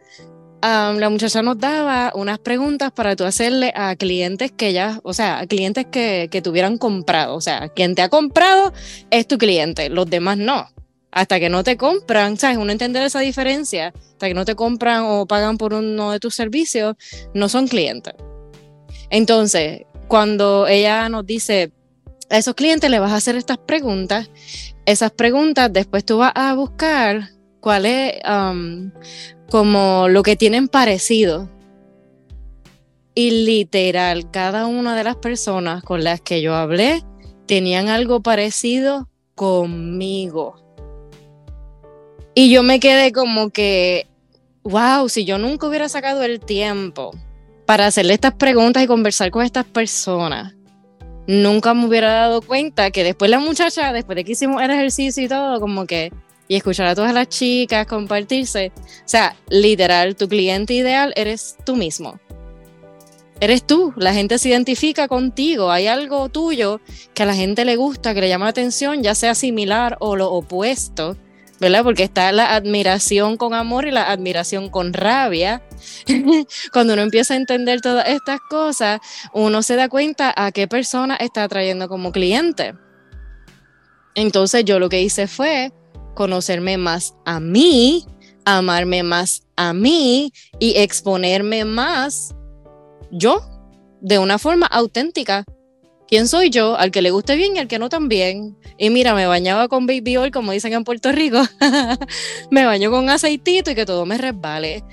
la 0.60 1.08
muchacha 1.08 1.40
nos 1.40 1.58
daba 1.58 2.12
unas 2.14 2.38
preguntas 2.38 2.92
para 2.92 3.16
tú 3.16 3.24
hacerle 3.24 3.72
a 3.74 3.96
clientes 3.96 4.52
que 4.52 4.74
ya, 4.74 5.00
o 5.02 5.14
sea, 5.14 5.38
a 5.38 5.46
clientes 5.46 5.86
que, 5.90 6.28
que 6.30 6.42
tuvieran 6.42 6.76
comprado. 6.76 7.36
O 7.36 7.40
sea, 7.40 7.70
quien 7.70 7.94
te 7.94 8.02
ha 8.02 8.10
comprado 8.10 8.74
es 9.10 9.26
tu 9.26 9.38
cliente, 9.38 9.88
los 9.88 10.10
demás 10.10 10.36
no. 10.36 10.68
Hasta 11.10 11.40
que 11.40 11.48
no 11.48 11.64
te 11.64 11.78
compran, 11.78 12.36
¿sabes? 12.36 12.58
Uno 12.58 12.70
entender 12.70 13.02
esa 13.02 13.20
diferencia, 13.20 13.94
hasta 13.96 14.28
que 14.28 14.34
no 14.34 14.44
te 14.44 14.54
compran 14.54 15.04
o 15.06 15.24
pagan 15.24 15.56
por 15.56 15.72
uno 15.72 16.12
de 16.12 16.20
tus 16.20 16.34
servicios, 16.34 16.96
no 17.32 17.48
son 17.48 17.66
clientes. 17.66 18.12
Entonces, 19.11 19.82
cuando 20.09 20.66
ella 20.66 21.09
nos 21.09 21.26
dice, 21.26 21.72
a 22.30 22.38
esos 22.38 22.54
clientes 22.54 22.90
le 22.90 22.98
vas 22.98 23.12
a 23.12 23.16
hacer 23.16 23.36
estas 23.36 23.59
preguntas, 23.59 24.30
esas 24.84 25.11
preguntas 25.11 25.72
después 25.72 26.04
tú 26.04 26.18
vas 26.18 26.32
a 26.34 26.54
buscar 26.54 27.30
cuál 27.61 27.86
es 27.86 28.14
um, 28.28 28.90
como 29.50 30.09
lo 30.09 30.22
que 30.22 30.36
tienen 30.36 30.68
parecido. 30.68 31.50
Y 33.14 33.44
literal, 33.44 34.30
cada 34.30 34.66
una 34.66 34.94
de 34.94 35.04
las 35.04 35.16
personas 35.16 35.82
con 35.82 36.04
las 36.04 36.20
que 36.20 36.42
yo 36.42 36.54
hablé 36.54 37.02
tenían 37.46 37.88
algo 37.88 38.20
parecido 38.20 39.09
conmigo. 39.34 40.57
Y 42.34 42.50
yo 42.50 42.62
me 42.62 42.78
quedé 42.78 43.12
como 43.12 43.48
que, 43.48 44.07
wow, 44.62 45.09
si 45.09 45.24
yo 45.24 45.38
nunca 45.38 45.66
hubiera 45.66 45.88
sacado 45.88 46.22
el 46.22 46.40
tiempo 46.40 47.12
para 47.66 47.86
hacerle 47.86 48.14
estas 48.14 48.34
preguntas 48.34 48.82
y 48.82 48.86
conversar 48.86 49.30
con 49.30 49.44
estas 49.44 49.64
personas, 49.64 50.54
nunca 51.26 51.74
me 51.74 51.86
hubiera 51.86 52.12
dado 52.12 52.40
cuenta 52.40 52.90
que 52.90 53.04
después 53.04 53.30
la 53.30 53.40
muchacha, 53.40 53.92
después 53.92 54.16
de 54.16 54.24
que 54.24 54.32
hicimos 54.32 54.62
el 54.62 54.70
ejercicio 54.70 55.24
y 55.24 55.28
todo, 55.28 55.60
como 55.60 55.84
que, 55.86 56.12
y 56.48 56.54
escuchar 56.56 56.86
a 56.86 56.94
todas 56.94 57.12
las 57.12 57.28
chicas 57.28 57.86
compartirse, 57.86 58.72
o 58.76 59.02
sea, 59.04 59.36
literal, 59.50 60.14
tu 60.14 60.28
cliente 60.28 60.74
ideal 60.74 61.12
eres 61.16 61.56
tú 61.64 61.76
mismo. 61.76 62.20
Eres 63.38 63.64
tú, 63.64 63.92
la 63.96 64.14
gente 64.14 64.38
se 64.38 64.48
identifica 64.48 65.08
contigo, 65.08 65.70
hay 65.70 65.88
algo 65.88 66.30
tuyo 66.30 66.80
que 67.12 67.24
a 67.24 67.26
la 67.26 67.34
gente 67.34 67.66
le 67.66 67.76
gusta, 67.76 68.14
que 68.14 68.22
le 68.22 68.28
llama 68.28 68.46
la 68.46 68.50
atención, 68.50 69.02
ya 69.02 69.14
sea 69.14 69.34
similar 69.34 69.98
o 70.00 70.16
lo 70.16 70.32
opuesto, 70.32 71.18
¿verdad? 71.61 71.82
Porque 71.82 72.02
está 72.02 72.32
la 72.32 72.54
admiración 72.54 73.36
con 73.36 73.54
amor 73.54 73.86
y 73.86 73.90
la 73.90 74.11
admiración 74.11 74.68
con 74.68 74.92
rabia. 74.92 75.62
Cuando 76.72 76.94
uno 76.94 77.02
empieza 77.02 77.34
a 77.34 77.36
entender 77.36 77.80
todas 77.80 78.09
estas 78.09 78.40
cosas, 78.48 79.00
uno 79.32 79.62
se 79.62 79.76
da 79.76 79.88
cuenta 79.88 80.32
a 80.36 80.52
qué 80.52 80.68
persona 80.68 81.16
está 81.16 81.44
atrayendo 81.44 81.88
como 81.88 82.12
cliente. 82.12 82.74
Entonces 84.14 84.64
yo 84.64 84.78
lo 84.78 84.88
que 84.88 85.02
hice 85.02 85.26
fue 85.26 85.72
conocerme 86.14 86.78
más 86.78 87.14
a 87.24 87.40
mí, 87.40 88.07
amarme 88.44 89.02
más 89.02 89.42
a 89.57 89.72
mí 89.74 90.32
y 90.59 90.78
exponerme 90.78 91.64
más 91.64 92.34
yo 93.11 93.40
de 94.00 94.18
una 94.18 94.38
forma 94.38 94.66
auténtica 94.66 95.44
quién 96.09 96.28
soy 96.28 96.50
yo, 96.50 96.76
al 96.76 96.90
que 96.90 97.02
le 97.02 97.11
guste 97.11 97.36
bien 97.36 97.57
y 97.57 97.59
al 97.59 97.68
que 97.68 97.78
no 97.78 97.88
también. 97.88 98.57
Y 98.78 98.90
mira, 98.90 99.14
me 99.14 99.26
bañaba 99.26 99.68
con 99.68 99.86
baby 99.86 100.16
oil, 100.16 100.30
como 100.30 100.52
dicen 100.52 100.72
en 100.72 100.84
Puerto 100.84 101.12
Rico. 101.12 101.42
me 102.50 102.64
baño 102.64 102.90
con 102.90 103.09
aceitito 103.11 103.70
y 103.70 103.74
que 103.74 103.86
todo 103.86 104.07
me 104.07 104.18
resbale. 104.18 104.84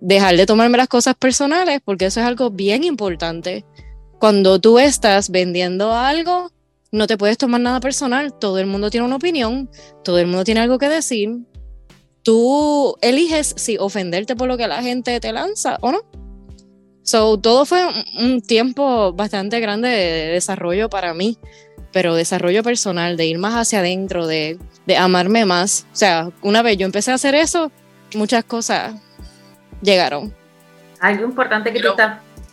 Dejar 0.00 0.36
de 0.36 0.46
tomarme 0.46 0.78
las 0.78 0.88
cosas 0.88 1.14
personales, 1.14 1.80
porque 1.84 2.06
eso 2.06 2.20
es 2.20 2.26
algo 2.26 2.50
bien 2.50 2.84
importante. 2.84 3.64
Cuando 4.18 4.60
tú 4.60 4.78
estás 4.78 5.30
vendiendo 5.30 5.94
algo, 5.94 6.50
no 6.92 7.06
te 7.06 7.16
puedes 7.16 7.38
tomar 7.38 7.60
nada 7.60 7.80
personal. 7.80 8.32
Todo 8.38 8.58
el 8.58 8.66
mundo 8.66 8.90
tiene 8.90 9.06
una 9.06 9.16
opinión, 9.16 9.70
todo 10.04 10.18
el 10.18 10.26
mundo 10.26 10.44
tiene 10.44 10.60
algo 10.60 10.78
que 10.78 10.88
decir. 10.88 11.30
Tú 12.22 12.96
eliges 13.00 13.54
si 13.56 13.78
ofenderte 13.78 14.36
por 14.36 14.48
lo 14.48 14.58
que 14.58 14.68
la 14.68 14.82
gente 14.82 15.18
te 15.20 15.32
lanza 15.32 15.78
o 15.80 15.92
no. 15.92 16.02
So, 17.10 17.40
todo 17.40 17.66
fue 17.66 17.84
un 18.20 18.40
tiempo 18.40 19.12
bastante 19.12 19.58
grande 19.58 19.88
de 19.88 20.28
desarrollo 20.28 20.88
para 20.88 21.12
mí, 21.12 21.38
pero 21.90 22.14
desarrollo 22.14 22.62
personal, 22.62 23.16
de 23.16 23.26
ir 23.26 23.36
más 23.36 23.54
hacia 23.54 23.80
adentro, 23.80 24.28
de, 24.28 24.60
amarme 24.96 25.44
más. 25.44 25.88
O 25.92 25.96
sea, 25.96 26.30
una 26.40 26.62
vez 26.62 26.76
yo 26.76 26.86
empecé 26.86 27.10
a 27.10 27.14
hacer 27.14 27.34
eso, 27.34 27.72
muchas 28.14 28.44
cosas 28.44 28.94
llegaron. 29.82 30.32
Algo 31.00 31.24
importante 31.24 31.72
que, 31.72 31.80
tú, 31.80 31.88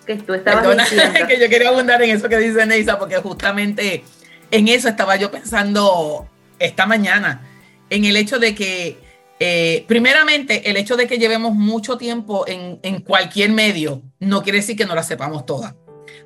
que 0.07 0.15
tú 0.15 0.33
estabas 0.33 0.75
diciendo. 0.89 1.27
que 1.27 1.39
yo 1.39 1.49
quería 1.49 1.69
abundar 1.69 2.01
en 2.01 2.17
eso 2.17 2.27
que 2.27 2.39
dice 2.39 2.65
Neisa, 2.65 2.97
porque 2.97 3.17
justamente 3.17 4.03
en 4.49 4.69
eso 4.69 4.89
estaba 4.89 5.17
yo 5.17 5.29
pensando 5.29 6.27
esta 6.57 6.87
mañana, 6.87 7.41
en 7.91 8.05
el 8.05 8.17
hecho 8.17 8.39
de 8.39 8.55
que 8.55 8.97
eh, 9.39 9.85
primeramente, 9.87 10.69
el 10.69 10.77
hecho 10.77 10.95
de 10.95 11.07
que 11.07 11.17
llevemos 11.17 11.53
mucho 11.53 11.97
tiempo 11.97 12.45
en, 12.47 13.01
cualquier 13.01 13.51
medio 13.51 14.01
no 14.19 14.41
quiere 14.41 14.59
decir 14.59 14.75
que 14.75 14.85
no 14.85 14.95
la 14.95 15.03
sepamos 15.03 15.45
todas. 15.45 15.75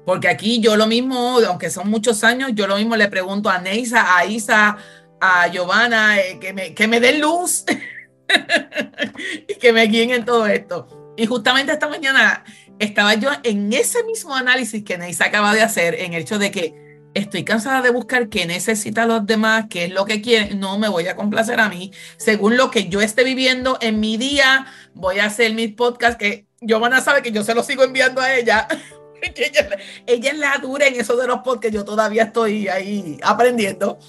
Porque 0.06 0.30
aquí 0.30 0.62
yo 0.62 0.78
lo 0.78 0.88
mismo, 0.88 1.40
aunque 1.48 1.70
son 1.70 1.90
muchos 1.90 2.24
años, 2.24 2.52
yo 2.54 2.68
lo 2.68 2.78
mismo 2.78 2.96
le 2.96 3.08
pregunto 3.08 3.50
a 3.50 3.60
Neisa, 3.60 4.18
a 4.18 4.26
Isa, 4.26 4.78
a 5.20 5.48
Giovanna, 5.48 6.20
eh, 6.20 6.40
que, 6.40 6.54
me, 6.54 6.74
que 6.74 6.88
me 6.88 7.00
den 7.00 7.22
luz 7.22 7.66
y 9.48 9.56
que 9.56 9.74
me 9.74 9.84
guíen 9.84 10.12
en 10.12 10.26
todo 10.26 10.48
esto. 10.48 11.14
Y 11.18 11.26
justamente 11.26 11.74
esta 11.74 11.90
mañana 11.90 12.44
estaba 12.80 13.14
yo 13.16 13.30
en 13.44 13.72
ese 13.74 14.04
mismo 14.06 14.34
análisis 14.34 14.84
que 14.84 14.98
Neisa 14.98 15.26
acaba 15.26 15.54
de 15.54 15.62
hacer, 15.62 15.96
en 15.96 16.14
el 16.14 16.22
hecho 16.22 16.40
de 16.40 16.50
que 16.50 16.81
estoy 17.14 17.44
cansada 17.44 17.82
de 17.82 17.90
buscar 17.90 18.30
qué 18.30 18.46
necesitan 18.46 19.08
los 19.08 19.26
demás, 19.26 19.66
qué 19.70 19.86
es 19.86 19.92
lo 19.92 20.06
que 20.06 20.22
quieren, 20.22 20.60
no 20.60 20.78
me 20.78 20.88
voy 20.88 21.08
a 21.08 21.16
complacer 21.16 21.60
a 21.60 21.70
mí. 21.70 21.92
Según 22.18 22.58
lo 22.58 22.72
que 22.72 22.90
yo 22.90 23.02
esté 23.02 23.24
viviendo 23.24 23.78
en 23.82 24.00
mi 24.00 24.18
día, 24.18 24.66
voy 24.94 25.20
a 25.20 25.26
hacer 25.26 25.54
mis 25.54 25.74
podcasts 25.74 26.18
que 26.18 26.46
Giovanna 26.62 27.02
sabe 27.02 27.22
que 27.22 27.32
yo 27.32 27.44
se 27.44 27.56
los 27.56 27.66
sigo 27.66 27.84
enviando 27.84 28.22
a 28.22 28.36
ella. 28.36 28.68
ella, 29.22 29.70
ella 30.06 30.32
es 30.32 30.38
la 30.38 30.58
dura 30.58 30.88
en 30.88 31.00
eso 31.00 31.16
de 31.16 31.28
los 31.28 31.40
podcasts, 31.40 31.76
yo 31.76 31.84
todavía 31.84 32.24
estoy 32.24 32.68
ahí 32.68 33.20
aprendiendo. 33.24 34.00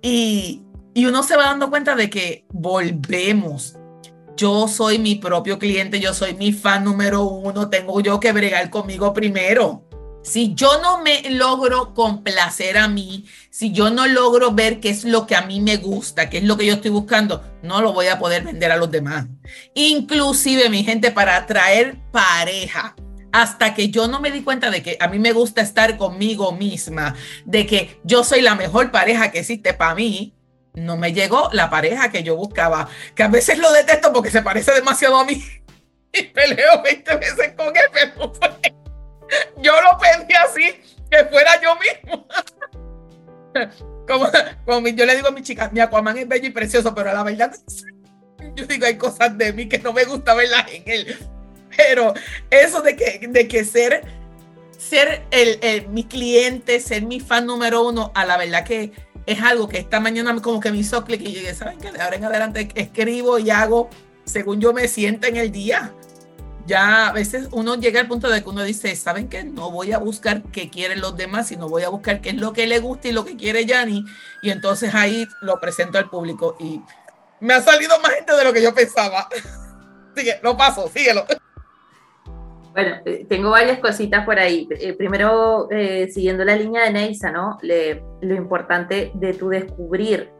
Y, 0.00 0.62
y 0.94 1.06
uno 1.06 1.22
se 1.22 1.36
va 1.36 1.44
dando 1.44 1.70
cuenta 1.70 1.94
de 1.94 2.10
que 2.10 2.46
volvemos. 2.52 3.76
Yo 4.36 4.66
soy 4.66 4.98
mi 4.98 5.14
propio 5.14 5.58
cliente, 5.58 6.00
yo 6.00 6.12
soy 6.12 6.34
mi 6.34 6.52
fan 6.52 6.84
número 6.84 7.22
uno, 7.22 7.70
tengo 7.70 8.00
yo 8.00 8.18
que 8.18 8.32
bregar 8.32 8.68
conmigo 8.68 9.14
primero. 9.14 9.84
Si 10.24 10.54
yo 10.54 10.80
no 10.80 11.02
me 11.02 11.22
logro 11.30 11.92
complacer 11.92 12.78
a 12.78 12.88
mí, 12.88 13.26
si 13.50 13.72
yo 13.72 13.90
no 13.90 14.06
logro 14.06 14.52
ver 14.52 14.80
qué 14.80 14.88
es 14.88 15.04
lo 15.04 15.26
que 15.26 15.36
a 15.36 15.42
mí 15.42 15.60
me 15.60 15.76
gusta, 15.76 16.30
qué 16.30 16.38
es 16.38 16.44
lo 16.44 16.56
que 16.56 16.64
yo 16.64 16.72
estoy 16.72 16.90
buscando, 16.90 17.44
no 17.62 17.82
lo 17.82 17.92
voy 17.92 18.06
a 18.06 18.18
poder 18.18 18.42
vender 18.42 18.72
a 18.72 18.78
los 18.78 18.90
demás. 18.90 19.26
Inclusive, 19.74 20.70
mi 20.70 20.82
gente, 20.82 21.10
para 21.10 21.36
atraer 21.36 21.98
pareja, 22.10 22.96
hasta 23.32 23.74
que 23.74 23.90
yo 23.90 24.08
no 24.08 24.18
me 24.18 24.30
di 24.30 24.42
cuenta 24.42 24.70
de 24.70 24.82
que 24.82 24.96
a 24.98 25.08
mí 25.08 25.18
me 25.18 25.32
gusta 25.32 25.60
estar 25.60 25.98
conmigo 25.98 26.52
misma, 26.52 27.14
de 27.44 27.66
que 27.66 28.00
yo 28.02 28.24
soy 28.24 28.40
la 28.40 28.54
mejor 28.54 28.90
pareja 28.90 29.30
que 29.30 29.40
existe 29.40 29.74
para 29.74 29.94
mí, 29.94 30.32
no 30.72 30.96
me 30.96 31.12
llegó 31.12 31.50
la 31.52 31.68
pareja 31.68 32.10
que 32.10 32.22
yo 32.22 32.34
buscaba, 32.34 32.88
que 33.14 33.24
a 33.24 33.28
veces 33.28 33.58
lo 33.58 33.70
detesto 33.72 34.10
porque 34.10 34.30
se 34.30 34.40
parece 34.40 34.72
demasiado 34.72 35.18
a 35.18 35.24
mí 35.26 35.44
y 36.14 36.22
peleo 36.22 36.82
20 36.82 37.16
veces 37.16 37.52
con 37.54 37.76
él, 37.76 37.84
pero 37.92 38.32
yo 39.58 39.72
lo 39.80 39.98
pedí 39.98 40.34
así, 40.34 40.80
que 41.10 41.24
fuera 41.26 41.60
yo 41.60 41.74
mismo. 41.76 42.26
Como, 44.06 44.26
como 44.66 44.88
yo 44.88 45.06
le 45.06 45.16
digo 45.16 45.28
a 45.28 45.30
mi 45.30 45.42
chica, 45.42 45.70
mi 45.72 45.80
Aquaman 45.80 46.18
es 46.18 46.28
bello 46.28 46.48
y 46.48 46.50
precioso, 46.50 46.94
pero 46.94 47.12
la 47.12 47.22
verdad, 47.22 47.54
yo 48.54 48.66
digo, 48.66 48.86
hay 48.86 48.98
cosas 48.98 49.36
de 49.38 49.52
mí 49.52 49.68
que 49.68 49.78
no 49.78 49.92
me 49.92 50.04
gusta 50.04 50.34
verlas 50.34 50.66
en 50.70 50.82
él. 50.86 51.16
Pero 51.76 52.14
eso 52.50 52.82
de 52.82 52.96
que, 52.96 53.26
de 53.28 53.48
que 53.48 53.64
ser, 53.64 54.02
ser 54.76 55.24
el, 55.30 55.88
mi 55.88 56.04
cliente, 56.04 56.80
ser 56.80 57.02
mi 57.02 57.20
fan 57.20 57.46
número 57.46 57.82
uno, 57.82 58.12
a 58.14 58.24
la 58.24 58.36
verdad 58.36 58.64
que 58.64 58.92
es 59.26 59.40
algo 59.40 59.68
que 59.68 59.78
esta 59.78 60.00
mañana 60.00 60.40
como 60.42 60.60
que 60.60 60.70
me 60.70 60.78
hizo 60.78 61.02
clic 61.04 61.22
y 61.22 61.32
yo 61.32 61.54
¿saben 61.54 61.78
qué? 61.78 61.90
De 61.90 62.00
ahora 62.02 62.16
en 62.16 62.24
adelante 62.24 62.68
escribo 62.74 63.38
y 63.38 63.50
hago 63.50 63.88
según 64.24 64.60
yo 64.60 64.74
me 64.74 64.86
siento 64.86 65.26
en 65.26 65.36
el 65.36 65.50
día 65.50 65.94
ya 66.66 67.08
a 67.08 67.12
veces 67.12 67.48
uno 67.52 67.74
llega 67.74 68.00
al 68.00 68.08
punto 68.08 68.30
de 68.30 68.42
que 68.42 68.48
uno 68.48 68.62
dice, 68.62 68.94
¿saben 68.96 69.28
qué? 69.28 69.44
No 69.44 69.70
voy 69.70 69.92
a 69.92 69.98
buscar 69.98 70.42
qué 70.44 70.70
quieren 70.70 71.00
los 71.00 71.16
demás, 71.16 71.48
sino 71.48 71.68
voy 71.68 71.82
a 71.82 71.90
buscar 71.90 72.20
qué 72.20 72.30
es 72.30 72.36
lo 72.36 72.52
que 72.52 72.66
le 72.66 72.78
gusta 72.78 73.08
y 73.08 73.12
lo 73.12 73.24
que 73.24 73.36
quiere 73.36 73.66
Yanni. 73.66 74.04
Y 74.42 74.50
entonces 74.50 74.94
ahí 74.94 75.26
lo 75.42 75.60
presento 75.60 75.98
al 75.98 76.08
público. 76.08 76.56
Y 76.58 76.80
me 77.40 77.54
ha 77.54 77.60
salido 77.60 77.98
más 78.00 78.12
gente 78.12 78.34
de 78.34 78.44
lo 78.44 78.52
que 78.52 78.62
yo 78.62 78.74
pensaba. 78.74 79.28
Sigue, 80.16 80.38
lo 80.42 80.56
paso, 80.56 80.88
síguelo. 80.88 81.26
Bueno, 82.72 82.96
eh, 83.04 83.26
tengo 83.28 83.50
varias 83.50 83.78
cositas 83.80 84.24
por 84.24 84.38
ahí. 84.38 84.68
Eh, 84.70 84.94
primero, 84.94 85.68
eh, 85.70 86.08
siguiendo 86.12 86.44
la 86.44 86.56
línea 86.56 86.84
de 86.84 86.92
Neisa, 86.92 87.30
¿no? 87.30 87.58
lo 87.62 88.34
importante 88.34 89.12
de 89.14 89.34
tu 89.34 89.48
descubrir 89.48 90.30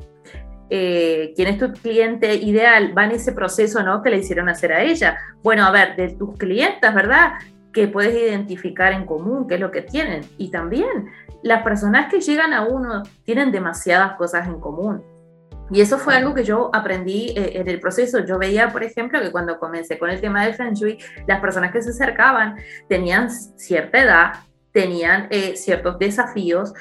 eh, 0.70 1.32
quién 1.36 1.48
es 1.48 1.58
tu 1.58 1.72
cliente 1.72 2.34
ideal, 2.34 2.96
va 2.96 3.04
en 3.04 3.12
ese 3.12 3.32
proceso 3.32 3.82
¿no? 3.82 4.02
que 4.02 4.10
le 4.10 4.18
hicieron 4.18 4.48
hacer 4.48 4.72
a 4.72 4.82
ella. 4.82 5.18
Bueno, 5.42 5.64
a 5.64 5.70
ver, 5.70 5.96
de 5.96 6.10
tus 6.10 6.36
clientes, 6.36 6.94
¿verdad? 6.94 7.34
Que 7.72 7.88
puedes 7.88 8.14
identificar 8.14 8.92
en 8.92 9.04
común, 9.04 9.46
qué 9.46 9.54
es 9.56 9.60
lo 9.60 9.70
que 9.70 9.82
tienen. 9.82 10.22
Y 10.38 10.50
también 10.50 11.06
las 11.42 11.62
personas 11.62 12.10
que 12.10 12.20
llegan 12.20 12.52
a 12.52 12.64
uno 12.64 13.02
tienen 13.24 13.52
demasiadas 13.52 14.16
cosas 14.16 14.46
en 14.46 14.60
común. 14.60 15.02
Y 15.70 15.80
eso 15.80 15.98
fue 15.98 16.14
algo 16.14 16.34
que 16.34 16.44
yo 16.44 16.70
aprendí 16.72 17.30
eh, 17.36 17.52
en 17.54 17.68
el 17.68 17.80
proceso. 17.80 18.24
Yo 18.24 18.38
veía, 18.38 18.70
por 18.70 18.82
ejemplo, 18.82 19.20
que 19.20 19.30
cuando 19.30 19.58
comencé 19.58 19.98
con 19.98 20.10
el 20.10 20.20
tema 20.20 20.44
del 20.44 20.54
Feng 20.54 20.74
Shui, 20.74 20.98
las 21.26 21.40
personas 21.40 21.72
que 21.72 21.82
se 21.82 21.90
acercaban 21.90 22.56
tenían 22.88 23.30
cierta 23.30 24.02
edad, 24.02 24.32
tenían 24.72 25.28
eh, 25.30 25.56
ciertos 25.56 25.98
desafíos. 25.98 26.74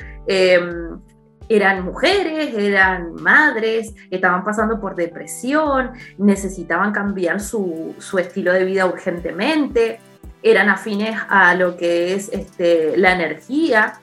Eran 1.54 1.86
mujeres, 1.86 2.56
eran 2.56 3.14
madres, 3.14 3.94
estaban 4.10 4.44
pasando 4.44 4.82
por 4.82 4.96
depresión, 4.96 5.92
necesitaban 6.18 6.92
cambiar 6.92 7.40
su, 7.40 7.94
su 8.00 8.18
estilo 8.18 8.52
de 8.52 8.66
vida 8.66 8.88
urgentemente, 8.88 10.00
eran 10.42 10.68
afines 10.70 11.16
a 11.30 11.54
lo 11.54 11.78
que 11.78 12.16
es 12.16 12.30
este, 12.30 12.98
la 12.98 13.12
energía. 13.14 13.94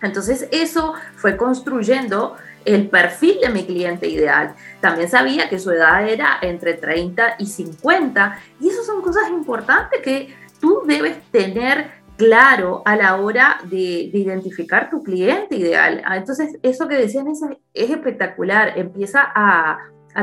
Entonces 0.00 0.48
eso 0.52 0.94
fue 1.16 1.36
construyendo 1.36 2.36
el 2.64 2.88
perfil 2.88 3.40
de 3.42 3.50
mi 3.50 3.66
cliente 3.66 4.08
ideal. 4.08 4.54
También 4.80 5.10
sabía 5.10 5.50
que 5.50 5.58
su 5.58 5.72
edad 5.72 6.08
era 6.08 6.38
entre 6.40 6.72
30 6.72 7.36
y 7.40 7.46
50 7.46 8.38
y 8.58 8.70
esas 8.70 8.86
son 8.86 9.02
cosas 9.02 9.28
importantes 9.28 10.00
que 10.00 10.34
tú 10.60 10.82
debes 10.86 11.22
tener 11.30 11.90
claro 12.16 12.82
a 12.84 12.96
la 12.96 13.16
hora 13.16 13.58
de, 13.64 14.10
identificar 14.12 14.90
tu 14.90 15.02
cliente 15.02 15.56
ideal. 15.56 16.02
Ah, 16.04 16.16
entonces, 16.16 16.58
eso 16.62 16.88
que 16.88 16.96
decían 16.96 17.28
es, 17.28 17.40
es 17.74 17.90
espectacular. 17.90 18.72
Empieza 18.76 19.22
a, 19.34 19.78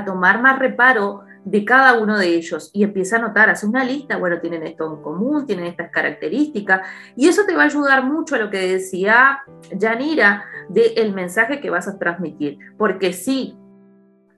tomar 0.06 0.41
más 0.41 0.58
reparo 0.58 1.22
de 1.46 1.64
cada 1.64 2.00
uno 2.02 2.18
de 2.18 2.30
ellos 2.30 2.72
y 2.74 2.84
empieza 2.84 3.18
a 3.18 3.20
notar, 3.20 3.52
hace 3.52 3.68
una 3.68 3.84
lista, 3.84 4.18
bueno, 4.18 4.39
tienen 4.39 4.64
esto 4.64 4.91
en 4.91 5.04
común, 5.04 5.46
tienen 5.46 5.66
estas 5.66 5.91
características, 5.91 6.82
y 7.16 7.28
eso 7.28 7.44
te 7.46 7.56
va 7.56 7.62
a 7.62 7.66
ayudar 7.66 8.04
mucho 8.04 8.34
a 8.34 8.39
lo 8.39 8.50
que 8.50 8.58
decía 8.58 9.41
Yanira 9.72 10.46
del 10.70 11.14
mensaje 11.14 11.62
que 11.62 11.70
vas 11.70 11.88
a 11.88 12.00
transmitir, 12.00 12.58
porque 12.76 13.14
si 13.14 13.56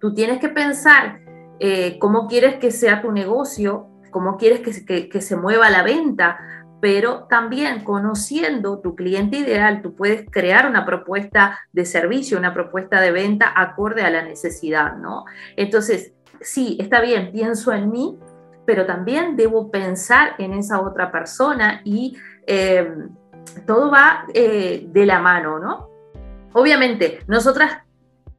tú 0.01 0.13
tienes 0.13 0.39
que 0.39 0.49
pensar 0.49 1.21
eh, 1.61 1.97
cómo 1.99 2.27
quieres 2.27 2.55
que 2.55 2.71
sea 2.71 3.01
tu 3.01 3.13
negocio, 3.13 3.87
cómo 4.11 4.35
quieres 4.35 4.59
que, 4.59 5.07
que 5.07 5.21
se 5.21 5.37
mueva 5.37 5.69
la 5.69 5.83
venta, 5.83 6.37
pero 6.81 7.25
también 7.29 7.83
conociendo 7.83 8.79
tu 8.79 8.95
cliente 8.95 9.37
ideal, 9.37 9.81
tú 9.81 9.95
puedes 9.95 10.25
crear 10.29 10.67
una 10.67 10.85
propuesta 10.85 11.59
de 11.71 11.85
servicio, 11.85 12.37
una 12.37 12.53
propuesta 12.53 13.01
de 13.01 13.11
venta 13.11 13.51
acorde 13.55 14.03
a 14.03 14.09
la 14.09 14.21
necesidad, 14.21 14.95
¿no? 14.97 15.25
Entonces, 15.55 16.13
sí, 16.41 16.77
está 16.79 17.01
bien, 17.01 17.31
pienso 17.31 17.73
en 17.73 17.89
mí, 17.89 18.19
pero 18.65 18.85
también 18.85 19.35
debo 19.35 19.71
pensar 19.71 20.35
en 20.37 20.53
esa 20.53 20.81
otra 20.81 21.11
persona 21.11 21.81
y 21.83 22.17
em, 22.47 23.09
todo 23.65 23.91
va 23.91 24.25
eh, 24.33 24.85
de 24.87 25.05
la 25.05 25.19
mano, 25.19 25.59
¿no? 25.59 25.89
Obviamente, 26.53 27.19
nosotras 27.27 27.79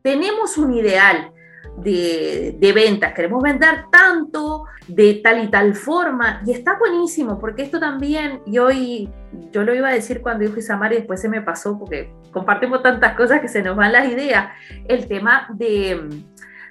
tenemos 0.02 0.56
un 0.56 0.72
ideal 0.72 1.32
de, 1.78 2.56
de 2.58 2.72
ventas, 2.72 3.12
queremos 3.12 3.42
vender 3.42 3.84
tanto, 3.90 4.64
de 4.88 5.20
tal 5.22 5.44
y 5.44 5.48
tal 5.48 5.74
forma, 5.74 6.42
y 6.46 6.52
está 6.52 6.78
buenísimo, 6.78 7.38
porque 7.38 7.62
esto 7.62 7.78
también, 7.78 8.40
y 8.46 8.58
hoy 8.58 9.10
yo 9.52 9.62
lo 9.62 9.74
iba 9.74 9.88
a 9.88 9.92
decir 9.92 10.22
cuando 10.22 10.44
yo 10.44 10.50
fui 10.50 10.60
a 10.60 10.66
Samar 10.66 10.92
y 10.92 10.96
después 10.96 11.20
se 11.20 11.28
me 11.28 11.42
pasó, 11.42 11.78
porque 11.78 12.12
compartimos 12.32 12.82
tantas 12.82 13.16
cosas 13.16 13.40
que 13.40 13.48
se 13.48 13.62
nos 13.62 13.76
van 13.76 13.92
las 13.92 14.08
ideas, 14.08 14.48
el 14.88 15.06
tema 15.06 15.48
de 15.54 16.24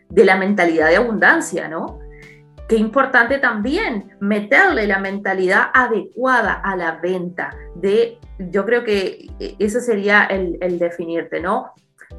de 0.10 0.26
la 0.26 0.38
mentalidad 0.38 0.90
de 0.90 0.98
abundancia, 0.98 1.68
¿no? 1.68 2.00
Qué 2.68 2.78
importante 2.78 3.38
también 3.38 4.16
meterle 4.20 4.88
la 4.88 5.00
mentalidad 5.00 5.68
adecuada 5.74 6.54
a 6.54 6.76
la 6.76 6.94
venta. 6.94 7.56
De, 7.76 8.18
yo 8.40 8.66
creo 8.66 8.84
que 8.84 9.28
ese 9.60 9.82
sería 9.82 10.24
el, 10.24 10.80
definirte, 10.80 11.40
¿no? 11.40 11.74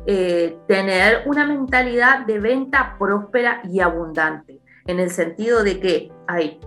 Eh, 0.09 0.59
tener 0.69 1.23
una 1.27 1.47
mentalidad 1.47 2.27
de 2.27 2.39
venta 2.39 2.97
próspera 2.97 3.61
y 3.65 3.81
abundante, 3.81 4.61
en 4.87 5.01
el 5.01 5.11
sentido 5.11 5.65
de 5.65 5.81
que 5.81 6.13
hay 6.29 6.61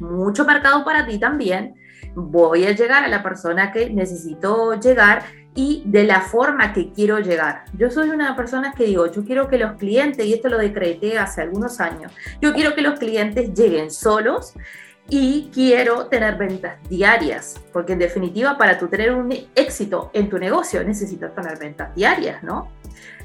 mucho 0.00 0.46
mercado 0.46 0.82
para 0.82 1.06
ti 1.06 1.18
también, 1.18 1.74
voy 2.14 2.64
a 2.64 2.72
llegar 2.72 3.04
a 3.04 3.08
la 3.08 3.22
persona 3.22 3.70
que 3.70 3.90
necesito 3.90 4.80
llegar 4.80 5.24
y 5.54 5.82
de 5.84 6.04
la 6.04 6.20
forma 6.20 6.72
que 6.72 6.90
quiero 6.90 7.20
llegar. 7.20 7.64
Yo 7.76 7.90
soy 7.90 8.08
una 8.08 8.34
persona 8.34 8.72
que 8.72 8.84
digo, 8.84 9.10
yo 9.10 9.24
quiero 9.24 9.48
que 9.48 9.58
los 9.58 9.72
clientes, 9.72 10.24
y 10.24 10.32
esto 10.32 10.48
lo 10.48 10.58
decreté 10.58 11.18
hace 11.18 11.42
algunos 11.42 11.80
años, 11.80 12.12
yo 12.40 12.54
quiero 12.54 12.74
que 12.74 12.82
los 12.82 12.98
clientes 12.98 13.52
lleguen 13.54 13.90
solos 13.90 14.54
y 15.08 15.50
quiero 15.52 16.06
tener 16.06 16.36
ventas 16.36 16.76
diarias, 16.88 17.60
porque 17.72 17.92
en 17.92 17.98
definitiva 17.98 18.56
para 18.56 18.78
tú 18.78 18.88
tener 18.88 19.12
un 19.12 19.32
éxito 19.54 20.10
en 20.14 20.30
tu 20.30 20.38
negocio 20.38 20.82
necesitas 20.82 21.34
tener 21.34 21.58
ventas 21.58 21.94
diarias, 21.94 22.42
¿no? 22.42 22.72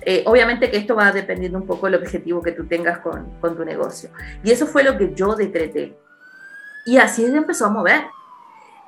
Eh, 0.01 0.23
obviamente 0.25 0.69
que 0.69 0.77
esto 0.77 0.95
va 0.95 1.11
dependiendo 1.11 1.57
un 1.57 1.65
poco 1.65 1.85
del 1.85 1.95
objetivo 1.95 2.41
que 2.41 2.51
tú 2.51 2.65
tengas 2.65 2.99
con, 2.99 3.39
con 3.39 3.55
tu 3.55 3.63
negocio. 3.63 4.09
Y 4.43 4.51
eso 4.51 4.65
fue 4.65 4.83
lo 4.83 4.97
que 4.97 5.13
yo 5.13 5.35
decreté. 5.35 5.97
Y 6.85 6.97
así 6.97 7.25
se 7.25 7.35
empezó 7.35 7.65
a 7.65 7.69
mover. 7.69 8.03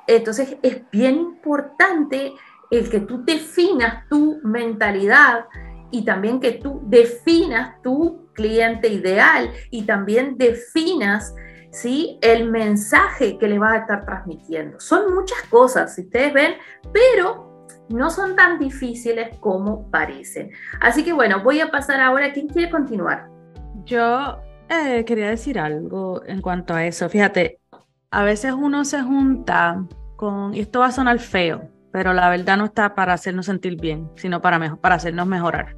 Entonces 0.06 0.56
es 0.62 0.82
bien 0.90 1.16
importante 1.16 2.32
el 2.70 2.90
que 2.90 3.00
tú 3.00 3.24
definas 3.24 4.08
tu 4.08 4.40
mentalidad 4.42 5.46
y 5.90 6.04
también 6.04 6.40
que 6.40 6.52
tú 6.52 6.82
definas 6.86 7.80
tu 7.82 8.26
cliente 8.32 8.88
ideal 8.88 9.52
y 9.70 9.82
también 9.84 10.36
definas 10.38 11.34
¿sí? 11.72 12.18
el 12.22 12.50
mensaje 12.50 13.38
que 13.38 13.48
le 13.48 13.58
vas 13.58 13.72
a 13.72 13.78
estar 13.78 14.04
transmitiendo. 14.04 14.78
Son 14.78 15.12
muchas 15.14 15.42
cosas, 15.50 15.94
si 15.94 16.02
ustedes 16.02 16.32
ven, 16.32 16.54
pero 16.92 17.66
no 17.88 18.10
son 18.10 18.36
tan 18.36 18.58
difíciles 18.58 19.36
como 19.38 19.90
parecen. 19.90 20.50
Así 20.80 21.02
que 21.02 21.12
bueno, 21.12 21.42
voy 21.42 21.60
a 21.60 21.70
pasar 21.70 22.00
ahora. 22.00 22.32
¿Quién 22.32 22.48
quiere 22.48 22.70
continuar? 22.70 23.28
Yo 23.84 24.38
eh, 24.68 25.04
quería 25.04 25.28
decir 25.28 25.58
algo 25.58 26.22
en 26.26 26.40
cuanto 26.40 26.74
a 26.74 26.84
eso. 26.86 27.08
Fíjate, 27.08 27.58
a 28.10 28.24
veces 28.24 28.52
uno 28.52 28.84
se 28.84 29.02
junta 29.02 29.84
con, 30.16 30.54
y 30.54 30.60
esto 30.60 30.80
va 30.80 30.86
a 30.86 30.92
sonar 30.92 31.18
feo, 31.18 31.68
pero 31.90 32.12
la 32.12 32.28
verdad 32.30 32.56
no 32.56 32.66
está 32.66 32.94
para 32.94 33.14
hacernos 33.14 33.46
sentir 33.46 33.80
bien, 33.80 34.10
sino 34.16 34.40
para, 34.40 34.76
para 34.76 34.94
hacernos 34.94 35.26
mejorar. 35.26 35.76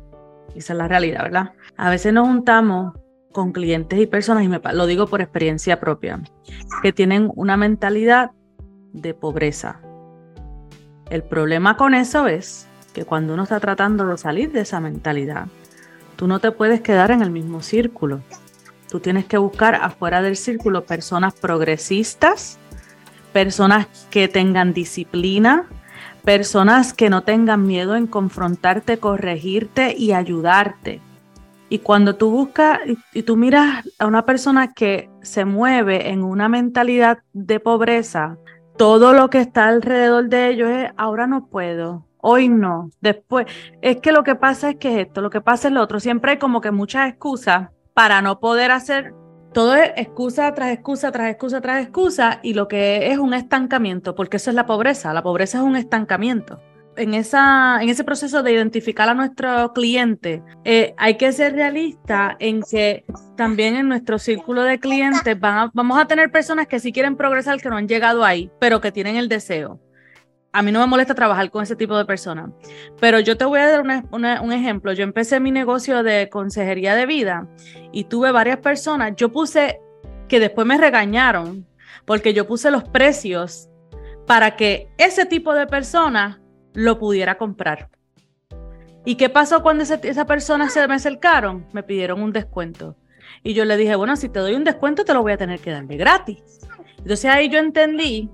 Esa 0.55 0.72
es 0.72 0.78
la 0.78 0.88
realidad, 0.88 1.22
¿verdad? 1.22 1.53
A 1.76 1.90
veces 1.90 2.12
nos 2.12 2.28
juntamos 2.28 2.95
con 3.35 3.53
clientes 3.53 4.01
y 4.01 4.07
personas, 4.07 4.45
y 4.45 4.49
me, 4.49 4.61
lo 4.72 4.87
digo 4.87 5.09
por 5.09 5.20
experiencia 5.20 5.80
propia, 5.80 6.22
que 6.82 6.93
tienen 6.93 7.30
una 7.35 7.57
mentalidad 7.57 8.30
de 8.93 9.12
pobreza. 9.12 9.80
El 11.11 11.24
problema 11.24 11.76
con 11.76 11.95
eso 11.95 12.28
es 12.28 12.68
que 12.95 13.05
cuando 13.05 13.35
uno 13.35 13.43
está 13.43 13.59
tratando 13.59 14.07
de 14.07 14.16
salir 14.16 14.53
de 14.53 14.61
esa 14.61 14.78
mentalidad, 14.78 15.49
tú 16.14 16.28
no 16.28 16.39
te 16.39 16.53
puedes 16.53 16.80
quedar 16.80 17.11
en 17.11 17.22
el 17.22 17.30
mismo 17.30 17.61
círculo. 17.61 18.20
Tú 18.89 19.01
tienes 19.01 19.24
que 19.24 19.37
buscar 19.37 19.74
afuera 19.74 20.22
del 20.22 20.37
círculo 20.37 20.85
personas 20.85 21.35
progresistas, 21.35 22.61
personas 23.32 23.89
que 24.11 24.28
tengan 24.28 24.72
disciplina, 24.72 25.66
personas 26.22 26.95
que 26.95 27.11
no 27.11 27.24
tengan 27.24 27.66
miedo 27.66 27.97
en 27.97 28.07
confrontarte, 28.07 28.99
corregirte 28.99 29.93
y 29.99 30.12
ayudarte. 30.12 31.01
Y 31.75 31.81
cuando 31.81 32.14
tú 32.14 32.31
buscas 32.31 32.79
y, 33.14 33.25
tú 33.25 33.37
miras 33.37 33.85
a 33.99 34.07
una 34.07 34.25
persona 34.25 34.72
que 34.72 35.11
se 35.22 35.45
mueve 35.45 36.11
en 36.11 36.22
una 36.22 36.49
mentalidad 36.49 37.18
de 37.33 37.59
pobreza, 37.59 38.39
todo 38.77 39.12
lo 39.12 39.29
que 39.29 39.41
está 39.41 39.66
alrededor 39.66 40.29
de 40.29 40.51
ellos 40.51 40.70
es, 40.70 40.93
ahora 40.97 41.27
no 41.27 41.47
puedo, 41.49 42.07
hoy 42.18 42.49
no, 42.49 42.91
después. 43.01 43.49
Es 43.83 43.97
que 43.97 44.12
lo 44.12 44.22
que 44.22 44.37
pasa 44.37 44.70
es 44.70 44.77
que 44.77 45.01
esto, 45.01 45.20
lo 45.20 45.31
que 45.31 45.41
pasa 45.41 45.66
es 45.66 45.75
lo 45.75 45.83
otro. 45.83 45.99
Siempre 45.99 46.31
hay 46.31 46.39
como 46.39 46.61
que 46.61 46.70
muchas 46.70 47.09
excusas 47.09 47.70
para 47.93 48.22
no 48.22 48.39
poder 48.39 48.70
hacer 48.70 49.12
todo 49.53 49.75
es 49.75 49.91
excusa 49.97 50.55
tras 50.55 50.70
excusa, 50.70 51.11
tras 51.11 51.29
excusa, 51.29 51.61
tras 51.61 51.83
excusa, 51.83 52.39
y 52.45 52.55
lo 52.55 52.68
que 52.68 53.11
es 53.11 53.18
un 53.18 53.35
estancamiento, 53.35 54.14
porque 54.14 54.37
eso 54.37 54.51
es 54.51 54.55
la 54.55 54.66
pobreza. 54.66 55.12
La 55.12 55.25
pobreza 55.25 55.59
es 55.59 55.64
un 55.64 55.75
estancamiento. 55.75 56.61
En, 56.97 57.14
esa, 57.14 57.82
en 57.82 57.88
ese 57.88 58.05
proceso 58.05 58.42
de 58.42 58.53
identificar 58.53 59.09
a 59.09 59.14
nuestro 59.14 59.72
cliente, 59.72 60.42
eh, 60.64 60.95
hay 60.97 61.16
que 61.16 61.32
ser 61.32 61.55
realista 61.55 62.36
en 62.38 62.62
que 62.62 63.05
también 63.36 63.76
en 63.76 63.88
nuestro 63.88 64.18
círculo 64.18 64.62
de 64.62 64.78
clientes 64.78 65.38
vamos 65.38 65.99
a 65.99 66.07
tener 66.07 66.30
personas 66.30 66.66
que 66.66 66.80
sí 66.80 66.92
quieren 66.92 67.16
progresar, 67.16 67.61
que 67.61 67.68
no 67.68 67.76
han 67.76 67.88
llegado 67.88 68.24
ahí, 68.24 68.51
pero 68.61 68.80
que 68.80 68.92
tienen 68.92 69.16
el 69.16 69.28
deseo 69.28 69.80
a 70.55 70.62
mí 70.62 70.70
no 70.70 70.78
me 70.78 70.86
molesta 70.86 71.16
trabajar 71.16 71.51
con 71.51 71.64
ese 71.64 71.74
tipo 71.74 71.99
de 71.99 72.05
personas. 72.05 72.51
Pero 73.01 73.18
yo 73.18 73.36
te 73.36 73.45
voy 73.45 73.59
a 73.59 73.68
dar 73.68 73.80
un 73.80 74.53
ejemplo. 74.53 74.92
Yo 74.92 75.03
empecé 75.03 75.40
mi 75.40 75.51
negocio 75.51 76.05
de 76.05 76.28
consejería 76.28 76.95
de 76.95 77.07
vida 77.07 77.49
y 77.90 78.05
tuve 78.05 78.30
varias 78.30 78.59
personas. 78.59 79.14
Yo 79.16 79.32
puse 79.32 79.80
que 80.28 80.38
después 80.38 80.64
me 80.64 80.78
regañaron 80.78 81.66
porque 82.05 82.34
yo 82.34 82.47
puse 82.47 82.70
los 82.70 82.84
precios 82.84 83.68
para 84.28 84.55
que 84.55 84.88
ese 84.97 85.26
tipo 85.26 85.55
de 85.55 85.66
personas 85.66 86.38
lo 86.75 86.99
pudiera 86.99 87.39
comprar. 87.39 87.89
¿Y 89.07 89.16
qué 89.16 89.29
pasó 89.29 89.62
cuando 89.62 89.85
esa 89.85 90.27
persona 90.27 90.70
se 90.70 90.87
me 90.87 90.95
acercaron? 90.95 91.66
Me 91.72 91.83
pidieron 91.83 92.22
un 92.22 92.33
descuento. 92.33 92.97
Y 93.43 93.55
yo 93.55 93.64
le 93.64 93.77
dije, 93.77 93.97
bueno, 93.97 94.16
si 94.16 94.29
te 94.29 94.41
doy 94.41 94.55
un 94.55 94.64
descuento, 94.64 95.05
te 95.05 95.14
lo 95.14 95.22
voy 95.22 95.33
a 95.33 95.37
tener 95.37 95.61
que 95.61 95.70
dar 95.70 95.87
de 95.87 95.97
gratis. 95.97 96.61
Entonces 96.99 97.27
ahí 97.27 97.49
yo 97.51 97.59
entendí 97.59 98.31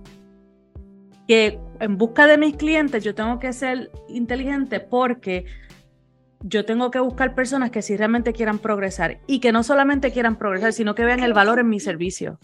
que 1.26 1.58
en 1.80 1.96
busca 1.98 2.26
de 2.26 2.38
mis 2.38 2.56
clientes 2.56 3.02
yo 3.02 3.14
tengo 3.14 3.38
que 3.38 3.52
ser 3.52 3.90
inteligente 4.08 4.80
porque 4.80 5.44
yo 6.42 6.64
tengo 6.64 6.90
que 6.90 7.00
buscar 7.00 7.34
personas 7.34 7.70
que 7.70 7.82
sí 7.82 7.96
realmente 7.96 8.32
quieran 8.32 8.58
progresar 8.58 9.20
y 9.26 9.40
que 9.40 9.52
no 9.52 9.62
solamente 9.62 10.12
quieran 10.12 10.36
progresar, 10.36 10.72
sino 10.72 10.94
que 10.94 11.04
vean 11.04 11.20
el 11.20 11.32
valor 11.32 11.58
en 11.58 11.68
mi 11.68 11.80
servicio. 11.80 12.38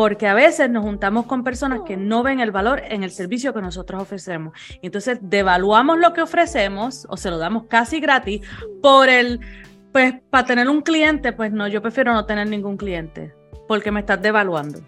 Porque 0.00 0.26
a 0.26 0.32
veces 0.32 0.70
nos 0.70 0.82
juntamos 0.82 1.26
con 1.26 1.44
personas 1.44 1.80
que 1.84 1.98
no 1.98 2.22
ven 2.22 2.40
el 2.40 2.52
valor 2.52 2.80
en 2.88 3.02
el 3.02 3.10
servicio 3.10 3.52
que 3.52 3.60
nosotros 3.60 4.00
ofrecemos. 4.00 4.54
Entonces 4.80 5.18
devaluamos 5.20 5.98
lo 5.98 6.14
que 6.14 6.22
ofrecemos 6.22 7.06
o 7.10 7.18
se 7.18 7.28
lo 7.28 7.36
damos 7.36 7.64
casi 7.64 8.00
gratis 8.00 8.40
por 8.80 9.10
el, 9.10 9.40
pues 9.92 10.14
para 10.30 10.46
tener 10.46 10.70
un 10.70 10.80
cliente, 10.80 11.34
pues 11.34 11.52
no, 11.52 11.68
yo 11.68 11.82
prefiero 11.82 12.14
no 12.14 12.24
tener 12.24 12.48
ningún 12.48 12.78
cliente 12.78 13.34
porque 13.68 13.90
me 13.90 14.00
estás 14.00 14.22
devaluando. 14.22 14.80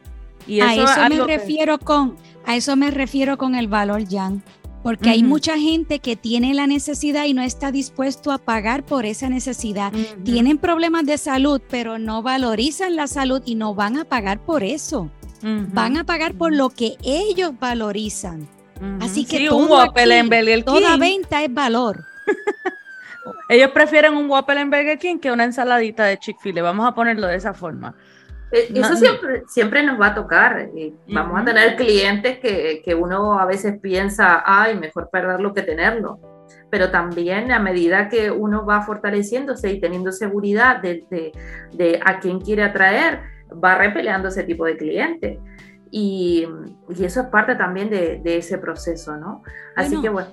Y 0.46 0.62
a 0.62 0.72
eso 0.74 1.06
me 1.10 1.22
refiero 1.26 1.78
con, 1.78 2.16
a 2.46 2.56
eso 2.56 2.74
me 2.74 2.90
refiero 2.90 3.36
con 3.36 3.54
el 3.54 3.68
valor, 3.68 4.04
Jan 4.08 4.42
porque 4.82 5.10
hay 5.10 5.22
mucha 5.22 5.58
gente 5.58 6.00
que 6.00 6.16
tiene 6.16 6.54
la 6.54 6.66
necesidad 6.66 7.24
y 7.24 7.34
no 7.34 7.42
está 7.42 7.70
dispuesto 7.70 8.32
a 8.32 8.38
pagar 8.38 8.84
por 8.84 9.06
esa 9.06 9.28
necesidad. 9.28 9.92
Tienen 10.24 10.58
problemas 10.58 11.06
de 11.06 11.18
salud, 11.18 11.60
pero 11.70 11.98
no 11.98 12.22
valorizan 12.22 12.96
la 12.96 13.06
salud 13.06 13.42
y 13.44 13.54
no 13.54 13.74
van 13.74 13.98
a 13.98 14.04
pagar 14.04 14.40
por 14.40 14.62
eso. 14.62 15.10
Van 15.42 15.96
a 15.96 16.04
pagar 16.04 16.34
por 16.34 16.54
lo 16.54 16.70
que 16.70 16.96
ellos 17.02 17.52
valorizan. 17.58 18.48
Así 19.00 19.24
que 19.24 19.48
toda 19.48 20.96
venta 20.96 21.42
es 21.42 21.52
valor. 21.52 22.04
ellos 23.48 23.70
prefieren 23.70 24.16
un 24.16 24.28
Whopper 24.28 24.58
en 24.58 24.70
Burger 24.70 24.98
King 24.98 25.18
que 25.18 25.30
una 25.30 25.44
ensaladita 25.44 26.04
de 26.04 26.18
Chick-fil-A. 26.18 26.62
Vamos 26.62 26.86
a 26.86 26.94
ponerlo 26.94 27.26
de 27.26 27.36
esa 27.36 27.54
forma. 27.54 27.94
Eh, 28.52 28.70
eso 28.74 28.96
siempre, 28.96 29.44
siempre 29.48 29.82
nos 29.82 29.98
va 29.98 30.08
a 30.08 30.14
tocar. 30.14 30.70
vamos 31.08 31.40
a 31.40 31.44
tener 31.44 31.74
clientes 31.76 32.38
que, 32.38 32.82
que, 32.84 32.94
uno 32.94 33.38
a 33.38 33.46
veces 33.46 33.80
piensa, 33.80 34.42
ay, 34.44 34.76
mejor 34.78 35.08
perderlo 35.10 35.54
que 35.54 35.62
tenerlo. 35.62 36.20
Pero 36.70 36.90
también 36.90 37.50
a 37.50 37.58
medida 37.58 38.10
que 38.10 38.30
uno 38.30 38.66
va 38.66 38.82
fortaleciéndose 38.82 39.72
y 39.72 39.80
teniendo 39.80 40.12
seguridad 40.12 40.82
de, 40.82 41.04
de, 41.10 41.32
de 41.72 42.00
a 42.04 42.20
quién 42.20 42.40
quiere 42.40 42.62
atraer, 42.62 43.20
va 43.52 43.76
repeleando 43.76 44.28
ese 44.28 44.42
tipo 44.44 44.66
de 44.66 44.76
clientes. 44.76 45.38
Y, 45.90 46.46
y 46.94 47.04
eso 47.04 47.22
es 47.22 47.26
parte 47.28 47.54
también 47.54 47.88
de, 47.88 48.20
de 48.22 48.36
ese 48.36 48.58
proceso, 48.58 49.16
¿no? 49.16 49.42
Así 49.76 50.00
que 50.00 50.10
bueno. 50.10 50.28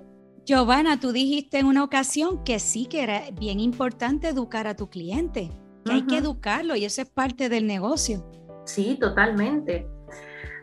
Giovanna, 0.46 1.00
tú 1.00 1.12
dijiste 1.14 1.60
en 1.60 1.68
una 1.68 1.84
ocasión 1.84 2.44
que 2.44 2.60
sí 2.60 2.86
que 2.86 3.04
era 3.04 3.22
bien 3.40 3.60
importante 3.60 4.30
educar 4.30 4.68
a 4.68 4.76
tu 4.76 4.90
cliente 4.90 5.52
hay 5.86 6.04
que 6.04 6.18
educarlo 6.18 6.76
y 6.76 6.86
eso 6.86 7.02
es 7.02 7.10
parte 7.10 7.50
del 7.50 7.68
negocio. 7.68 8.26
Sí, 8.66 8.98
totalmente. 9.00 9.88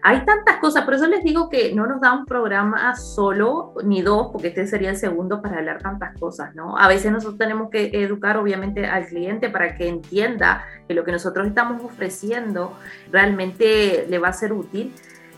Hay 0.08 0.24
tantas 0.24 0.58
cosas, 0.58 0.84
por 0.84 0.94
eso 0.94 1.08
les 1.08 1.24
digo 1.24 1.48
que 1.48 1.74
no 1.74 1.84
nos 1.88 2.00
da 2.00 2.12
un 2.12 2.26
programa 2.26 2.94
solo 2.94 3.74
ni 3.82 4.02
dos, 4.02 4.28
porque 4.30 4.48
este 4.48 4.64
sería 4.68 4.90
el 4.90 4.96
segundo 4.96 5.42
para 5.42 5.58
hablar 5.58 5.82
tantas 5.82 6.16
cosas, 6.16 6.54
¿no? 6.54 6.78
A 6.78 6.86
veces 6.86 7.10
nosotros 7.10 7.38
tenemos 7.38 7.70
que 7.70 7.90
educar 7.92 8.36
obviamente 8.36 8.86
al 8.86 9.06
cliente 9.06 9.50
para 9.50 9.74
que 9.74 9.88
entienda 9.88 10.64
que 10.86 10.94
lo 10.94 11.02
que 11.02 11.10
nosotros 11.10 11.48
estamos 11.48 11.82
ofreciendo 11.82 12.72
realmente 13.10 14.06
le 14.08 14.18
va 14.20 14.28
a 14.28 14.32
ser 14.32 14.52
útil 14.52 14.94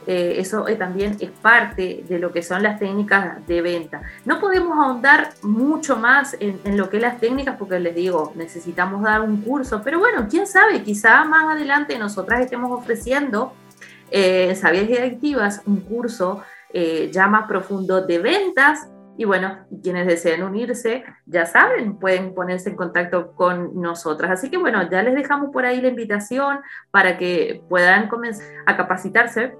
eh, 0.09 0.41
eso 0.41 0.67
eh, 0.67 0.77
también 0.77 1.19
es 1.21 1.31
parte 1.31 2.03
de 2.09 2.19
lo 2.19 2.33
que 2.33 2.43
son 2.43 2.63
las 2.63 2.79
técnicas 2.79 3.47
de 3.47 3.61
venta. 3.61 4.01
No 4.25 4.41
podemos 4.41 4.79
ahondar 4.79 5.35
mucho 5.43 5.99
más 5.99 6.35
en, 6.41 6.79
lo 6.79 6.89
que 6.89 6.97
es 6.97 7.03
las 7.03 7.21
técnicas 7.21 7.57
porque 7.59 7.79
les 7.79 7.95
digo, 7.95 8.33
necesitamos 8.35 9.03
dar 9.03 9.21
un 9.21 9.43
curso, 9.43 9.83
pero 9.85 9.99
bueno, 9.99 10.27
quién 10.31 10.47
sabe, 10.47 10.83
quizá 10.83 11.25
más 11.25 11.55
adelante 11.55 11.99
nosotras 11.99 12.41
estemos 12.41 12.73
ofreciendo 12.73 13.53
eh, 14.11 14.55
Sabias 14.55 14.89
y 14.89 14.97
Adictivas 14.97 15.61
un 15.67 15.81
curso 15.81 16.43
eh, 16.73 17.11
ya 17.13 17.27
más 17.27 17.47
profundo 17.47 18.01
de 18.01 18.19
ventas. 18.19 18.89
Y 19.19 19.27
bueno, 19.27 19.59
quienes 19.83 20.07
deseen 20.07 20.43
unirse, 20.43 21.05
ya 21.27 21.45
saben, 21.45 21.99
pueden 21.99 22.35
ponerse 22.35 22.71
en 22.71 22.77
contacto 22.77 23.33
con 23.33 23.79
nosotras. 23.79 24.31
Así 24.31 24.49
que 24.49 24.57
bueno, 24.57 24.89
ya 24.89 25.03
les 25.03 25.15
dejamos 25.15 25.51
por 25.53 25.67
ahí 25.67 25.83
la 25.83 25.89
invitación 25.89 26.61
para 26.91 27.19
que 27.19 27.63
puedan 27.69 28.09
comenzar 28.09 28.47
a 28.65 28.75
capacitarse 28.75 29.55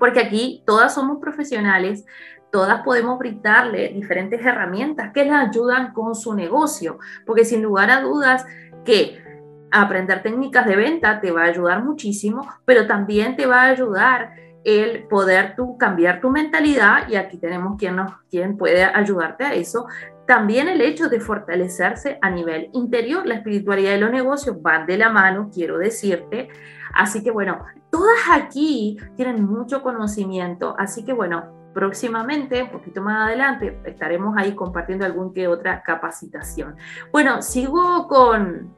porque 0.00 0.18
aquí 0.18 0.64
todas 0.66 0.94
somos 0.94 1.18
profesionales, 1.20 2.04
todas 2.50 2.82
podemos 2.82 3.18
brindarle 3.18 3.90
diferentes 3.90 4.44
herramientas 4.44 5.12
que 5.12 5.24
les 5.24 5.34
ayudan 5.34 5.92
con 5.92 6.16
su 6.16 6.34
negocio, 6.34 6.98
porque 7.24 7.44
sin 7.44 7.62
lugar 7.62 7.90
a 7.90 8.00
dudas 8.00 8.44
que 8.84 9.22
aprender 9.70 10.22
técnicas 10.22 10.66
de 10.66 10.74
venta 10.74 11.20
te 11.20 11.30
va 11.30 11.42
a 11.42 11.48
ayudar 11.48 11.84
muchísimo, 11.84 12.48
pero 12.64 12.88
también 12.88 13.36
te 13.36 13.46
va 13.46 13.62
a 13.62 13.68
ayudar 13.68 14.32
el 14.64 15.04
poder 15.04 15.54
tú 15.54 15.78
cambiar 15.78 16.20
tu 16.20 16.30
mentalidad 16.30 17.08
y 17.08 17.16
aquí 17.16 17.38
tenemos 17.38 17.78
quien, 17.78 17.96
nos, 17.96 18.12
quien 18.28 18.56
puede 18.56 18.84
ayudarte 18.84 19.44
a 19.44 19.54
eso. 19.54 19.86
También 20.26 20.68
el 20.68 20.80
hecho 20.80 21.08
de 21.08 21.20
fortalecerse 21.20 22.18
a 22.20 22.30
nivel 22.30 22.70
interior, 22.72 23.26
la 23.26 23.36
espiritualidad 23.36 23.94
y 23.94 24.00
los 24.00 24.10
negocios 24.10 24.60
van 24.60 24.86
de 24.86 24.98
la 24.98 25.10
mano, 25.10 25.50
quiero 25.52 25.78
decirte. 25.78 26.48
Así 26.94 27.22
que 27.22 27.30
bueno, 27.30 27.64
todas 27.90 28.18
aquí 28.32 28.98
tienen 29.16 29.44
mucho 29.44 29.82
conocimiento, 29.82 30.74
así 30.78 31.04
que 31.04 31.12
bueno, 31.12 31.60
próximamente, 31.72 32.62
un 32.62 32.70
poquito 32.70 33.02
más 33.02 33.26
adelante, 33.26 33.78
estaremos 33.84 34.36
ahí 34.36 34.52
compartiendo 34.52 35.04
algún 35.04 35.32
que 35.32 35.48
otra 35.48 35.82
capacitación. 35.82 36.76
Bueno, 37.12 37.42
sigo 37.42 38.08
con, 38.08 38.74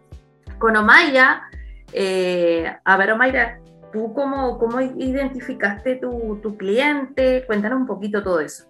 con 0.58 0.76
Omaira. 0.76 1.48
Eh, 1.92 2.70
a 2.84 2.96
ver, 2.96 3.12
Omaira, 3.12 3.60
¿tú 3.92 4.12
cómo, 4.14 4.58
cómo 4.58 4.80
identificaste 4.80 5.96
tu, 5.96 6.38
tu, 6.42 6.56
cliente? 6.56 7.44
Cuéntanos 7.46 7.80
un 7.80 7.86
poquito 7.86 8.22
todo 8.22 8.40
eso. 8.40 8.64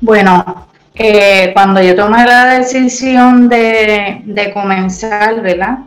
Bueno, 0.00 0.68
eh, 0.94 1.52
cuando 1.52 1.82
yo 1.82 1.94
tomé 1.94 2.24
la 2.24 2.58
decisión 2.58 3.48
de, 3.48 4.22
de 4.24 4.52
comenzar, 4.52 5.42
¿verdad? 5.42 5.80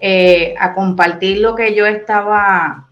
Eh, 0.00 0.54
a 0.58 0.74
compartir 0.74 1.38
lo 1.38 1.54
que 1.54 1.74
yo 1.74 1.86
estaba, 1.86 2.88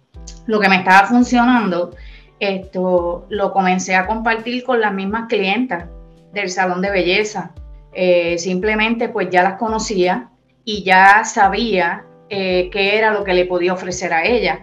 lo 0.47 0.59
que 0.59 0.69
me 0.71 0.77
estaba 0.77 1.07
funcionando, 1.07 1.95
esto 2.41 3.27
lo 3.29 3.53
comencé 3.53 3.95
a 3.95 4.07
compartir 4.07 4.65
con 4.65 4.81
las 4.81 4.95
mismas 4.95 5.29
clientas 5.29 5.85
del 6.33 6.51
salón 6.51 6.81
de 6.81 6.91
belleza. 6.91 7.53
Eh, 7.93 8.39
simplemente 8.39 9.09
pues 9.09 9.29
ya 9.31 9.43
las 9.43 9.55
conocía 9.55 10.31
y 10.65 10.83
ya 10.83 11.25
sabía 11.25 12.07
eh, 12.31 12.71
qué 12.73 12.97
era 12.97 13.13
lo 13.13 13.23
que 13.23 13.35
le 13.35 13.45
podía 13.45 13.75
ofrecer 13.75 14.15
a 14.15 14.25
ella. 14.25 14.63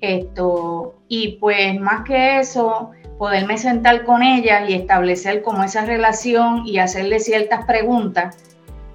Esto, 0.00 0.96
y 1.08 1.36
pues 1.36 1.78
más 1.78 2.04
que 2.04 2.40
eso, 2.40 2.90
poderme 3.18 3.58
sentar 3.58 4.04
con 4.04 4.22
ella 4.22 4.66
y 4.68 4.72
establecer 4.72 5.42
como 5.42 5.62
esa 5.62 5.84
relación 5.84 6.66
y 6.66 6.78
hacerle 6.78 7.20
ciertas 7.20 7.66
preguntas 7.66 8.36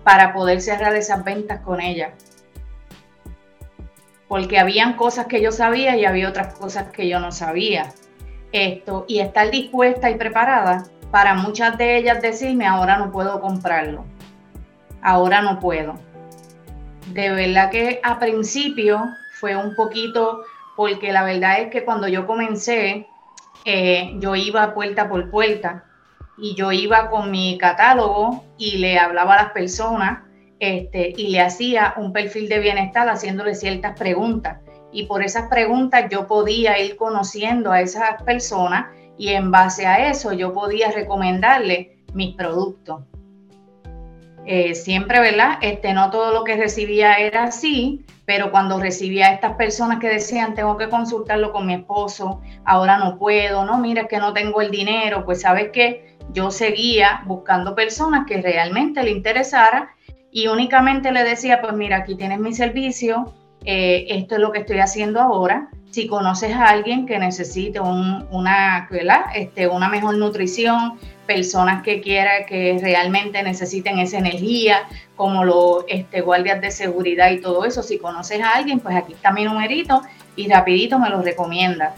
para 0.04 0.34
poder 0.34 0.62
cerrar 0.62 0.96
esas 0.96 1.24
ventas 1.24 1.62
con 1.62 1.80
ella 1.80 2.12
porque 4.28 4.60
habían 4.60 4.94
cosas 4.94 5.28
que 5.28 5.42
yo 5.42 5.52
sabía 5.52 5.96
y 5.96 6.06
había 6.06 6.30
otras 6.30 6.54
cosas 6.56 6.90
que 6.92 7.08
yo 7.08 7.20
no 7.20 7.32
sabía. 7.32 7.94
Esto, 8.52 9.06
y 9.08 9.20
estar 9.20 9.52
dispuesta 9.52 10.10
y 10.10 10.16
preparada 10.16 10.86
para 11.12 11.34
muchas 11.34 11.78
de 11.78 11.98
ellas 11.98 12.22
decirme, 12.22 12.66
ahora 12.66 12.98
no 12.98 13.12
puedo 13.12 13.40
comprarlo, 13.40 14.06
ahora 15.02 15.42
no 15.42 15.60
puedo. 15.60 15.96
De 17.14 17.30
verdad 17.30 17.70
que 17.70 18.00
a 18.04 18.20
principio 18.20 19.02
fue 19.40 19.56
un 19.56 19.76
poquito, 19.76 20.44
porque 20.76 21.12
la 21.12 21.24
verdad 21.24 21.62
es 21.62 21.72
que 21.72 21.86
cuando 21.86 22.08
yo 22.08 22.28
comencé, 22.28 23.08
eh, 23.66 24.14
yo 24.20 24.36
iba 24.36 24.74
puerta 24.74 25.10
por 25.10 25.30
puerta 25.30 25.86
y 26.38 26.56
yo 26.56 26.72
iba 26.72 27.10
con 27.10 27.32
mi 27.32 27.58
catálogo 27.58 28.44
y 28.58 28.78
le 28.78 29.00
hablaba 29.00 29.36
a 29.36 29.44
las 29.44 29.52
personas 29.52 30.20
este, 30.60 31.14
y 31.16 31.30
le 31.30 31.42
hacía 31.42 31.94
un 31.98 32.14
perfil 32.14 32.50
de 32.50 32.60
bienestar 32.60 33.08
haciéndole 33.10 33.56
ciertas 33.56 33.98
preguntas. 33.98 34.60
Y 34.92 35.06
por 35.06 35.24
esas 35.24 35.50
preguntas 35.50 36.06
yo 36.10 36.28
podía 36.28 36.80
ir 36.80 36.96
conociendo 36.96 37.72
a 37.72 37.82
esas 37.82 38.22
personas 38.24 38.88
y 39.18 39.30
en 39.30 39.52
base 39.52 39.86
a 39.86 40.10
eso 40.10 40.34
yo 40.34 40.54
podía 40.54 40.92
recomendarle 40.92 41.98
mis 42.14 42.36
productos. 42.36 43.04
Eh, 44.46 44.76
siempre, 44.76 45.20
¿verdad? 45.20 45.58
Este, 45.62 45.94
no 45.94 46.10
todo 46.10 46.32
lo 46.32 46.46
que 46.46 46.56
recibía 46.56 47.16
era 47.16 47.44
así, 47.44 48.06
pero 48.26 48.50
cuando 48.50 48.80
recibía 48.80 49.28
a 49.28 49.34
estas 49.34 49.58
personas 49.58 50.00
que 50.00 50.08
decían, 50.08 50.56
tengo 50.56 50.78
que 50.78 50.88
consultarlo 50.88 51.52
con 51.52 51.66
mi 51.66 51.74
esposo, 51.74 52.42
ahora 52.64 52.98
no 52.98 53.18
puedo, 53.18 53.66
no, 53.66 53.78
mira, 53.78 54.08
que 54.08 54.20
no 54.20 54.34
tengo 54.34 54.62
el 54.62 54.72
dinero, 54.72 55.26
pues 55.26 55.42
sabes 55.42 55.72
que 55.72 56.18
yo 56.32 56.50
seguía 56.50 57.24
buscando 57.26 57.76
personas 57.76 58.26
que 58.26 58.42
realmente 58.42 59.04
le 59.04 59.12
interesara 59.12 59.92
y 60.38 60.48
únicamente 60.50 61.12
le 61.12 61.24
decía, 61.24 61.62
pues 61.62 61.74
mira, 61.74 61.98
aquí 61.98 62.14
tienes 62.14 62.38
mi 62.38 62.54
servicio, 62.54 63.34
eh, 63.66 64.06
esto 64.10 64.36
es 64.36 64.42
lo 64.42 64.52
que 64.52 64.60
estoy 64.60 64.78
haciendo 64.78 65.20
ahora. 65.20 65.70
Si 65.90 66.06
conoces 66.06 66.54
a 66.54 66.66
alguien 66.66 67.08
que 67.08 67.18
necesite 67.18 67.80
una, 67.80 68.88
Este, 69.34 69.68
una 69.68 69.90
mejor 69.90 70.16
nutrición, 70.18 71.00
personas 71.26 71.82
que 71.82 72.02
quieran 72.02 72.46
que 72.46 72.78
realmente 72.80 73.42
necesiten 73.42 73.98
esa 73.98 74.20
energía, 74.20 74.84
como 75.16 75.44
los 75.44 75.86
este, 75.88 76.22
guardias 76.22 76.62
de 76.62 76.70
seguridad 76.70 77.32
y 77.32 77.42
todo 77.42 77.66
eso, 77.66 77.82
si 77.82 77.98
conoces 77.98 78.40
a 78.40 78.52
alguien, 78.52 78.80
pues 78.80 78.96
aquí 78.96 79.14
está 79.14 79.32
mi 79.32 79.44
numerito 79.44 80.04
y 80.36 80.48
rapidito 80.48 81.00
me 81.00 81.10
lo 81.10 81.24
recomienda. 81.24 81.96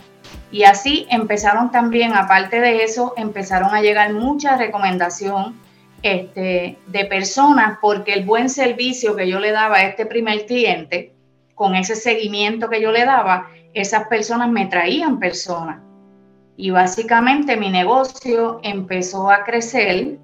Y 0.49 0.63
así 0.63 1.07
empezaron 1.09 1.71
también, 1.71 2.13
aparte 2.13 2.61
de 2.61 2.85
eso, 2.85 3.13
empezaron 3.17 3.75
a 3.75 3.81
llegar 3.81 4.13
muchas 4.13 4.57
recomendaciones 4.59 5.55
este, 6.01 6.77
de 6.87 7.05
personas 7.05 7.77
porque 7.81 8.13
el 8.13 8.25
buen 8.25 8.49
servicio 8.49 9.15
que 9.15 9.27
yo 9.27 9.39
le 9.39 9.51
daba 9.51 9.77
a 9.77 9.83
este 9.83 10.05
primer 10.05 10.45
cliente, 10.45 11.13
con 11.55 11.75
ese 11.75 11.95
seguimiento 11.95 12.69
que 12.69 12.81
yo 12.81 12.91
le 12.91 13.05
daba, 13.05 13.49
esas 13.73 14.07
personas 14.07 14.49
me 14.49 14.65
traían 14.67 15.19
personas. 15.19 15.81
Y 16.55 16.71
básicamente 16.71 17.57
mi 17.57 17.69
negocio 17.69 18.59
empezó 18.63 19.29
a 19.29 19.43
crecer 19.43 20.17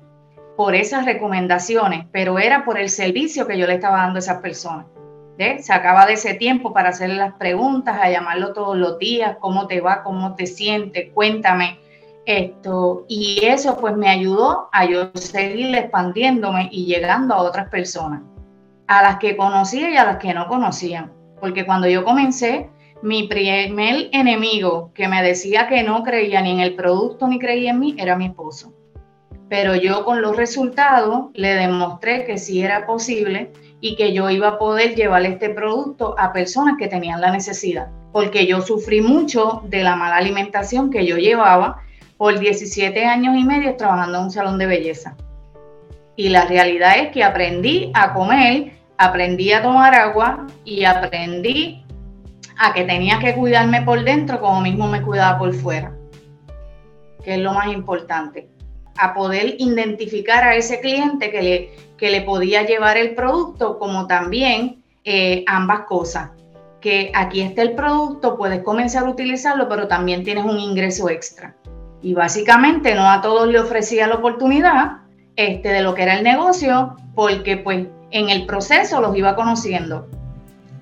por 0.57 0.75
esas 0.75 1.05
recomendaciones, 1.05 2.05
pero 2.11 2.39
era 2.39 2.65
por 2.65 2.79
el 2.79 2.89
servicio 2.89 3.47
que 3.47 3.57
yo 3.57 3.67
le 3.67 3.75
estaba 3.75 3.97
dando 3.97 4.17
a 4.17 4.19
esas 4.19 4.41
personas. 4.41 4.85
Sacaba 5.59 6.05
de 6.05 6.13
ese 6.13 6.33
tiempo 6.35 6.71
para 6.71 6.89
hacerle 6.89 7.15
las 7.15 7.33
preguntas, 7.33 7.99
a 8.01 8.09
llamarlo 8.09 8.53
todos 8.53 8.77
los 8.77 8.97
días, 8.99 9.35
cómo 9.41 9.67
te 9.67 9.81
va, 9.81 10.03
cómo 10.03 10.35
te 10.35 10.47
sientes, 10.47 11.09
cuéntame 11.13 11.77
esto. 12.25 13.05
Y 13.07 13.45
eso 13.45 13.77
pues 13.77 13.95
me 13.95 14.09
ayudó 14.09 14.69
a 14.71 14.85
yo 14.85 15.11
seguir 15.13 15.75
expandiéndome 15.75 16.69
y 16.71 16.85
llegando 16.85 17.33
a 17.33 17.41
otras 17.41 17.69
personas, 17.69 18.21
a 18.87 19.01
las 19.01 19.17
que 19.17 19.37
conocía 19.37 19.89
y 19.89 19.97
a 19.97 20.05
las 20.05 20.17
que 20.17 20.33
no 20.33 20.47
conocían. 20.47 21.11
Porque 21.39 21.65
cuando 21.65 21.87
yo 21.87 22.03
comencé, 22.03 22.69
mi 23.01 23.27
primer 23.27 24.09
enemigo 24.13 24.91
que 24.93 25.07
me 25.07 25.21
decía 25.21 25.67
que 25.67 25.83
no 25.83 26.03
creía 26.03 26.41
ni 26.41 26.51
en 26.51 26.59
el 26.59 26.75
producto 26.75 27.27
ni 27.27 27.39
creía 27.39 27.71
en 27.71 27.79
mí 27.79 27.95
era 27.97 28.15
mi 28.15 28.25
esposo. 28.27 28.73
Pero 29.47 29.75
yo 29.75 30.03
con 30.05 30.21
los 30.21 30.35
resultados 30.35 31.27
le 31.33 31.53
demostré 31.53 32.25
que 32.25 32.37
sí 32.37 32.63
era 32.63 32.87
posible 32.87 33.51
y 33.79 33.95
que 33.95 34.13
yo 34.13 34.29
iba 34.31 34.47
a 34.47 34.57
poder 34.57 34.95
llevar 34.95 35.23
este 35.23 35.49
producto 35.49 36.15
a 36.17 36.33
personas 36.33 36.77
que 36.79 36.87
tenían 36.87 37.21
la 37.21 37.31
necesidad, 37.31 37.89
porque 38.11 38.47
yo 38.47 38.61
sufrí 38.61 39.01
mucho 39.01 39.61
de 39.65 39.83
la 39.83 39.95
mala 39.95 40.15
alimentación 40.15 40.89
que 40.89 41.05
yo 41.05 41.17
llevaba 41.17 41.81
por 42.17 42.39
17 42.39 43.05
años 43.05 43.35
y 43.37 43.43
medio 43.43 43.75
trabajando 43.75 44.17
en 44.17 44.23
un 44.25 44.31
salón 44.31 44.57
de 44.57 44.67
belleza. 44.67 45.15
Y 46.15 46.29
la 46.29 46.45
realidad 46.45 46.97
es 46.97 47.09
que 47.09 47.23
aprendí 47.23 47.91
a 47.93 48.13
comer, 48.13 48.71
aprendí 48.97 49.51
a 49.51 49.61
tomar 49.61 49.93
agua 49.95 50.47
y 50.63 50.85
aprendí 50.85 51.85
a 52.57 52.73
que 52.73 52.85
tenía 52.85 53.19
que 53.19 53.35
cuidarme 53.35 53.81
por 53.81 54.03
dentro 54.03 54.39
como 54.39 54.61
mismo 54.61 54.87
me 54.87 55.01
cuidaba 55.01 55.37
por 55.37 55.53
fuera, 55.53 55.93
que 57.23 57.35
es 57.35 57.39
lo 57.39 57.53
más 57.53 57.67
importante. 57.67 58.49
A 58.97 59.13
poder 59.13 59.55
identificar 59.59 60.45
a 60.45 60.55
ese 60.55 60.79
cliente 60.79 61.29
que 61.29 61.41
le, 61.41 61.71
que 61.97 62.09
le 62.09 62.21
podía 62.21 62.63
llevar 62.63 62.95
el 62.95 63.13
producto, 63.13 63.77
como 63.77 64.07
también 64.07 64.83
eh, 65.03 65.43
ambas 65.47 65.81
cosas. 65.81 66.29
Que 66.79 67.11
aquí 67.13 67.41
está 67.41 67.61
el 67.63 67.73
producto, 67.73 68.37
puedes 68.37 68.63
comenzar 68.63 69.05
a 69.05 69.09
utilizarlo, 69.09 69.67
pero 69.67 69.89
también 69.89 70.23
tienes 70.23 70.45
un 70.45 70.59
ingreso 70.59 71.09
extra. 71.09 71.55
Y 72.05 72.13
básicamente 72.13 72.93
no 72.93 73.09
a 73.09 73.19
todos 73.19 73.47
le 73.47 73.59
ofrecía 73.59 74.05
la 74.05 74.17
oportunidad 74.17 74.97
este, 75.35 75.69
de 75.69 75.81
lo 75.81 75.95
que 75.95 76.03
era 76.03 76.13
el 76.13 76.23
negocio, 76.23 76.95
porque 77.15 77.57
pues 77.57 77.87
en 78.11 78.29
el 78.29 78.45
proceso 78.45 79.01
los 79.01 79.17
iba 79.17 79.35
conociendo 79.35 80.07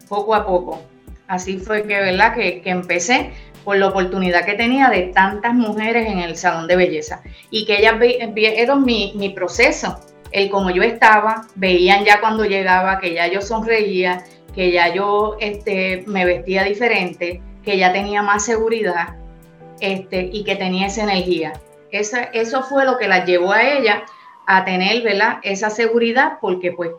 poco 0.09 0.35
a 0.35 0.45
poco. 0.45 0.81
Así 1.29 1.59
fue 1.59 1.83
que, 1.83 1.97
¿verdad? 1.97 2.33
Que, 2.35 2.61
que 2.61 2.71
empecé 2.71 3.31
por 3.63 3.77
la 3.77 3.87
oportunidad 3.87 4.43
que 4.43 4.55
tenía 4.55 4.89
de 4.89 5.13
tantas 5.13 5.53
mujeres 5.53 6.11
en 6.11 6.19
el 6.19 6.35
salón 6.35 6.67
de 6.67 6.75
belleza 6.75 7.21
y 7.49 7.63
que 7.63 7.77
ellas 7.79 7.95
vieron 8.33 8.83
mi, 8.83 9.13
mi 9.15 9.29
proceso, 9.29 9.97
el 10.33 10.49
como 10.49 10.71
yo 10.71 10.83
estaba, 10.83 11.47
veían 11.55 12.03
ya 12.03 12.19
cuando 12.19 12.43
llegaba 12.43 12.99
que 12.99 13.13
ya 13.13 13.27
yo 13.27 13.39
sonreía, 13.39 14.25
que 14.53 14.73
ya 14.73 14.93
yo 14.93 15.37
este, 15.39 16.03
me 16.05 16.25
vestía 16.25 16.65
diferente, 16.65 17.41
que 17.63 17.77
ya 17.77 17.93
tenía 17.93 18.21
más 18.21 18.43
seguridad 18.43 19.22
este, 19.83 20.29
y 20.31 20.45
que 20.45 20.55
tenía 20.55 20.87
esa 20.87 21.03
energía. 21.03 21.51
Esa, 21.91 22.23
eso 22.23 22.63
fue 22.63 22.85
lo 22.85 22.97
que 22.97 23.09
la 23.09 23.25
llevó 23.25 23.51
a 23.51 23.63
ella 23.63 24.03
a 24.47 24.63
tener, 24.63 25.03
¿verdad? 25.03 25.39
Esa 25.43 25.69
seguridad 25.69 26.37
porque, 26.39 26.71
pues, 26.71 26.91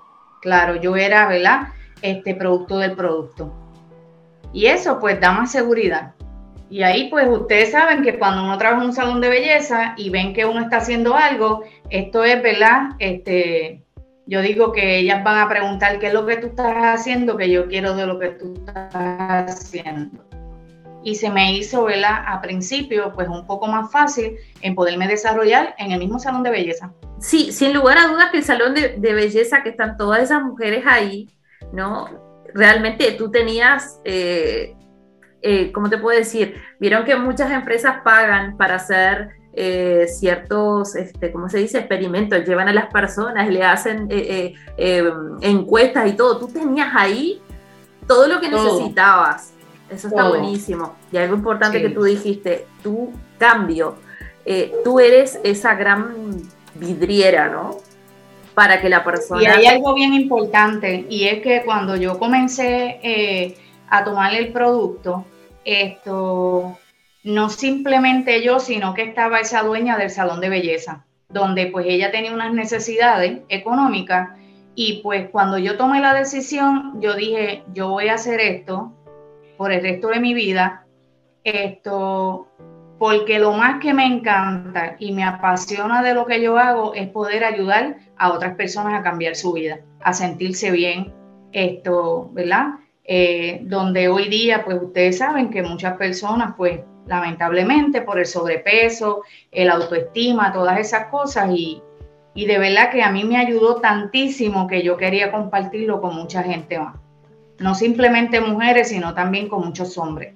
claro, 0.43 0.77
yo 0.77 0.95
era, 0.95 1.27
¿verdad? 1.27 1.69
Este 2.03 2.35
producto 2.35 2.77
del 2.79 2.93
producto. 2.93 3.51
Y 4.53 4.67
eso, 4.67 5.01
pues, 5.01 5.19
da 5.19 5.33
más 5.33 5.51
seguridad. 5.51 6.13
Y 6.69 6.83
ahí, 6.83 7.09
pues, 7.09 7.27
ustedes 7.27 7.71
saben 7.71 8.03
que 8.03 8.19
cuando 8.19 8.45
uno 8.45 8.59
trabaja 8.59 8.83
en 8.83 8.89
un 8.89 8.95
salón 8.95 9.23
de 9.23 9.31
belleza 9.31 9.95
y 9.97 10.11
ven 10.11 10.35
que 10.35 10.45
uno 10.45 10.61
está 10.61 10.77
haciendo 10.77 11.17
algo, 11.17 11.63
esto 11.89 12.23
es, 12.23 12.43
¿verdad? 12.43 12.91
Este, 12.99 13.83
yo 14.27 14.43
digo 14.43 14.73
que 14.73 14.99
ellas 14.99 15.25
van 15.25 15.39
a 15.39 15.49
preguntar 15.49 15.99
qué 15.99 16.09
es 16.09 16.13
lo 16.13 16.27
que 16.27 16.37
tú 16.37 16.49
estás 16.49 17.01
haciendo, 17.01 17.39
que 17.39 17.49
yo 17.49 17.67
quiero 17.67 17.97
de 17.97 18.07
lo 18.07 18.19
que 18.19 18.29
tú 18.29 18.53
estás 18.55 18.95
haciendo. 18.95 20.34
Y 21.05 21.17
se 21.17 21.31
me 21.31 21.53
hizo, 21.53 21.85
¿verdad? 21.85 22.25
A 22.27 22.41
principio, 22.41 23.13
pues 23.15 23.29
un 23.29 23.47
poco 23.47 23.67
más 23.67 23.93
fácil 23.93 24.37
en 24.63 24.75
poderme 24.75 25.07
desarrollar 25.07 25.75
en 25.79 25.93
el 25.93 25.99
mismo 25.99 26.19
salón 26.19 26.43
de 26.43 26.51
belleza. 26.51 26.93
Sí, 27.21 27.53
sin 27.53 27.75
lugar 27.75 27.99
a 27.99 28.09
dudas 28.09 28.31
que 28.31 28.39
el 28.39 28.45
salón 28.45 28.75
de, 28.75 28.97
belleza, 28.99 29.63
que 29.63 29.69
están 29.69 29.97
todas 29.97 30.23
esas 30.23 30.43
mujeres 30.43 30.85
ahí, 30.87 31.29
¿no? 31.73 32.09
Realmente 32.55 33.13
tú 33.13 33.31
tenías 33.31 34.01
eh, 34.05 34.75
eh, 35.47 35.73
¿cómo 35.73 35.91
te 35.91 35.99
puedo 35.99 36.19
decir? 36.19 36.55
Vieron 36.81 37.05
que 37.05 37.17
muchas 37.17 37.53
empresas 37.53 37.97
pagan 38.03 38.57
para 38.57 38.77
hacer 38.77 39.29
eh, 39.53 40.07
ciertos, 40.09 40.97
este, 40.97 41.31
¿cómo 41.31 41.51
se 41.51 41.59
dice? 41.59 41.81
Experimentos, 41.81 42.47
llevan 42.47 42.69
a 42.69 42.73
las 42.73 42.87
personas, 42.87 43.47
le 43.51 43.63
hacen 43.63 44.09
eh, 44.09 44.55
encuestas 45.43 46.09
y 46.09 46.15
todo. 46.15 46.39
Tú 46.39 46.49
tenías 46.49 46.89
ahí 46.95 47.43
todo 48.07 48.27
lo 48.27 48.41
que 48.41 48.49
necesitabas. 48.49 49.53
Eso 49.91 50.09
está 50.09 50.29
buenísimo. 50.29 50.95
Y 51.13 51.19
algo 51.19 51.37
importante 51.37 51.81
que 51.81 51.91
tú 51.91 52.05
dijiste, 52.05 52.67
tu 52.83 53.13
cambio, 53.39 53.97
tú 54.83 55.01
eres 55.01 55.39
esa 55.45 55.75
gran 55.75 56.43
vidriera, 56.75 57.49
¿no? 57.49 57.77
Para 58.55 58.81
que 58.81 58.89
la 58.89 59.05
persona... 59.05 59.43
Y 59.43 59.47
hay 59.47 59.67
algo 59.67 59.95
bien 59.95 60.15
importante, 60.15 61.07
y 61.09 61.25
es 61.25 61.43
que 61.43 61.63
cuando 61.65 61.97
yo 61.97 62.19
comencé 62.19 63.57
a 63.89 64.05
tomar 64.05 64.35
el 64.35 64.53
producto, 64.53 65.25
esto, 65.65 66.79
no 67.23 67.51
simplemente 67.51 68.43
yo, 68.43 68.61
sino 68.61 68.95
que 68.95 69.03
estaba 69.03 69.41
esa 69.41 69.63
dueña 69.63 69.97
del 69.97 70.11
salón 70.11 70.41
de 70.41 70.49
belleza, 70.49 71.05
donde 71.29 71.67
pues 71.67 71.87
ella 71.89 72.11
tenía 72.11 72.33
unas 72.33 72.53
necesidades 72.53 73.41
económicas 73.49 74.31
y 74.75 75.01
pues 75.03 75.31
cuando 75.31 75.59
yo 75.59 75.77
tomé 75.77 76.01
la 76.01 76.15
decisión, 76.15 77.01
yo 77.01 77.15
dije, 77.15 77.63
yo 77.73 77.89
voy 77.89 78.09
a 78.09 78.15
hacer 78.15 78.41
esto 78.41 78.93
por 79.57 79.73
el 79.73 79.83
resto 79.83 80.09
de 80.09 80.21
mi 80.21 80.35
vida, 80.35 80.87
esto, 81.45 82.49
porque 82.99 83.39
lo 83.39 83.53
más 83.53 83.81
que 83.81 83.93
me 83.93 84.07
encanta 84.07 84.97
y 84.99 85.13
me 85.13 85.25
apasiona 85.25 86.03
de 86.03 86.15
lo 86.15 86.27
que 86.27 86.41
yo 86.41 86.59
hago 86.59 86.95
es 86.95 87.09
poder 87.09 87.45
ayudar 87.45 87.97
a 88.17 88.33
otras 88.33 88.55
personas 88.57 88.99
a 88.99 89.03
cambiar 89.03 89.37
su 89.37 89.53
vida, 89.53 89.81
a 90.01 90.13
sentirse 90.13 90.71
bien, 90.71 91.13
esto, 91.53 92.31
¿verdad? 92.33 92.75
Eh, 93.05 93.61
donde 93.65 94.09
hoy 94.09 94.29
día, 94.29 94.65
pues 94.65 94.79
ustedes 94.83 95.19
saben 95.19 95.51
que 95.51 95.63
muchas 95.63 95.97
personas, 95.97 96.55
pues 96.57 96.81
lamentablemente 97.07 98.01
por 98.01 98.19
el 98.19 98.27
sobrepeso, 98.27 99.23
el 99.51 99.71
autoestima, 99.71 100.53
todas 100.53 100.79
esas 100.81 101.09
cosas, 101.09 101.51
y, 101.51 101.83
y 102.35 102.47
de 102.47 102.59
verdad 102.59 102.91
que 102.91 103.03
a 103.03 103.11
mí 103.11 103.25
me 103.25 103.37
ayudó 103.37 103.77
tantísimo 103.77 104.67
que 104.67 104.83
yo 104.83 104.97
quería 104.97 105.31
compartirlo 105.31 106.01
con 106.01 106.15
mucha 106.15 106.43
gente 106.43 106.79
más. 106.79 107.04
No 107.59 107.75
simplemente 107.75 108.41
mujeres, 108.41 108.89
sino 108.89 109.15
también 109.15 109.49
con 109.49 109.65
muchos 109.65 109.97
hombres. 109.99 110.35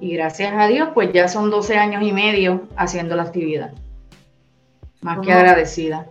Y 0.00 0.14
gracias 0.14 0.54
a 0.56 0.66
Dios, 0.66 0.90
pues 0.94 1.12
ya 1.12 1.28
son 1.28 1.50
12 1.50 1.76
años 1.76 2.02
y 2.02 2.12
medio 2.12 2.68
haciendo 2.76 3.16
la 3.16 3.24
actividad. 3.24 3.72
Más 5.02 5.20
que 5.20 5.32
agradecida. 5.32 6.06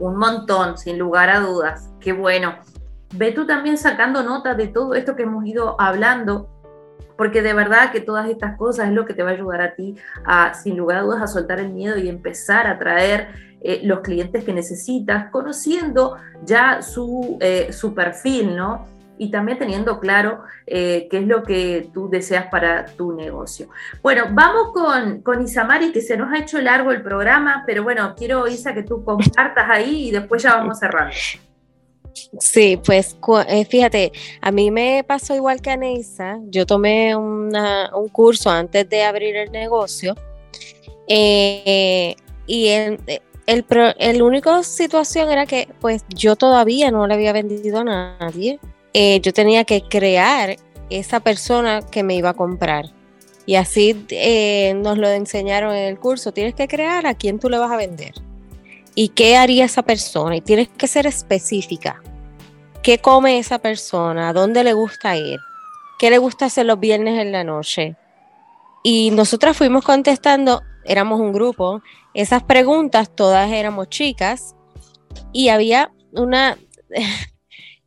Un 0.00 0.16
montón, 0.16 0.78
sin 0.78 0.98
lugar 0.98 1.30
a 1.30 1.40
dudas. 1.40 1.90
Qué 2.00 2.12
bueno 2.12 2.54
ve 3.16 3.32
tú 3.32 3.46
también 3.46 3.78
sacando 3.78 4.22
nota 4.22 4.54
de 4.54 4.68
todo 4.68 4.94
esto 4.94 5.16
que 5.16 5.22
hemos 5.22 5.44
ido 5.46 5.80
hablando, 5.80 6.50
porque 7.16 7.42
de 7.42 7.54
verdad 7.54 7.92
que 7.92 8.00
todas 8.00 8.28
estas 8.28 8.56
cosas 8.56 8.88
es 8.88 8.92
lo 8.92 9.04
que 9.04 9.14
te 9.14 9.22
va 9.22 9.30
a 9.30 9.34
ayudar 9.34 9.60
a 9.60 9.74
ti 9.74 9.96
a, 10.24 10.54
sin 10.54 10.76
lugar 10.76 10.98
a 10.98 11.02
dudas, 11.02 11.22
a 11.22 11.26
soltar 11.26 11.60
el 11.60 11.70
miedo 11.70 11.96
y 11.96 12.08
empezar 12.08 12.66
a 12.66 12.78
traer 12.78 13.28
eh, 13.60 13.80
los 13.84 14.00
clientes 14.00 14.44
que 14.44 14.52
necesitas, 14.52 15.30
conociendo 15.30 16.16
ya 16.44 16.82
su, 16.82 17.38
eh, 17.40 17.72
su 17.72 17.94
perfil, 17.94 18.56
¿no? 18.56 18.86
Y 19.18 19.30
también 19.30 19.58
teniendo 19.58 20.00
claro 20.00 20.42
eh, 20.66 21.08
qué 21.10 21.18
es 21.18 21.26
lo 21.26 21.42
que 21.42 21.88
tú 21.92 22.08
deseas 22.08 22.46
para 22.46 22.86
tu 22.86 23.12
negocio. 23.12 23.68
Bueno, 24.02 24.26
vamos 24.30 24.72
con, 24.72 25.22
con 25.22 25.42
Isamari, 25.42 25.92
que 25.92 26.00
se 26.00 26.16
nos 26.16 26.32
ha 26.32 26.38
hecho 26.38 26.60
largo 26.60 26.90
el 26.90 27.02
programa, 27.02 27.64
pero 27.66 27.82
bueno, 27.82 28.14
quiero, 28.16 28.46
Isa, 28.46 28.74
que 28.74 28.82
tú 28.82 29.04
compartas 29.04 29.68
ahí 29.68 30.08
y 30.08 30.10
después 30.10 30.42
ya 30.42 30.56
vamos 30.56 30.78
cerrando. 30.78 31.14
Sí, 32.38 32.80
pues 32.84 33.16
eh, 33.48 33.64
fíjate, 33.64 34.12
a 34.40 34.52
mí 34.52 34.70
me 34.70 35.04
pasó 35.06 35.34
igual 35.34 35.60
que 35.60 35.70
a 35.70 35.76
Neisa, 35.76 36.38
yo 36.44 36.64
tomé 36.64 37.16
un 37.16 37.52
curso 38.12 38.50
antes 38.50 38.88
de 38.88 39.02
abrir 39.02 39.34
el 39.36 39.50
negocio 39.50 40.14
eh, 41.06 42.16
y 42.46 42.68
el, 42.68 43.00
el, 43.46 43.64
el, 43.98 44.22
único 44.22 44.62
situación 44.62 45.30
era 45.30 45.46
que 45.46 45.68
pues 45.80 46.04
yo 46.08 46.36
todavía 46.36 46.90
no 46.90 47.06
le 47.06 47.14
había 47.14 47.32
vendido 47.32 47.80
a 47.80 47.84
nadie, 47.84 48.58
eh, 48.94 49.20
yo 49.20 49.32
tenía 49.32 49.64
que 49.64 49.82
crear 49.82 50.56
esa 50.88 51.20
persona 51.20 51.82
que 51.82 52.02
me 52.02 52.14
iba 52.14 52.30
a 52.30 52.34
comprar. 52.34 52.86
Y 53.46 53.56
así 53.56 54.06
nos 54.76 54.96
lo 54.96 55.08
enseñaron 55.08 55.74
en 55.74 55.84
el 55.84 55.98
curso, 55.98 56.32
tienes 56.32 56.54
que 56.54 56.66
crear 56.66 57.06
a 57.06 57.14
quién 57.14 57.38
tú 57.38 57.50
le 57.50 57.58
vas 57.58 57.70
a 57.70 57.76
vender. 57.76 58.14
¿Y 58.94 59.08
qué 59.08 59.36
haría 59.36 59.66
esa 59.66 59.82
persona? 59.82 60.36
Y 60.36 60.40
tienes 60.40 60.68
que 60.68 60.86
ser 60.86 61.06
específica. 61.06 62.00
¿Qué 62.82 62.98
come 62.98 63.38
esa 63.38 63.58
persona? 63.58 64.32
¿Dónde 64.32 64.62
le 64.62 64.72
gusta 64.72 65.16
ir? 65.16 65.40
¿Qué 65.98 66.10
le 66.10 66.18
gusta 66.18 66.46
hacer 66.46 66.66
los 66.66 66.78
viernes 66.78 67.18
en 67.18 67.32
la 67.32 67.44
noche? 67.44 67.96
Y 68.82 69.10
nosotras 69.10 69.56
fuimos 69.56 69.84
contestando, 69.84 70.62
éramos 70.84 71.18
un 71.18 71.32
grupo, 71.32 71.82
esas 72.12 72.42
preguntas, 72.42 73.10
todas 73.14 73.50
éramos 73.50 73.88
chicas, 73.88 74.54
y 75.32 75.48
había 75.48 75.90
una, 76.12 76.58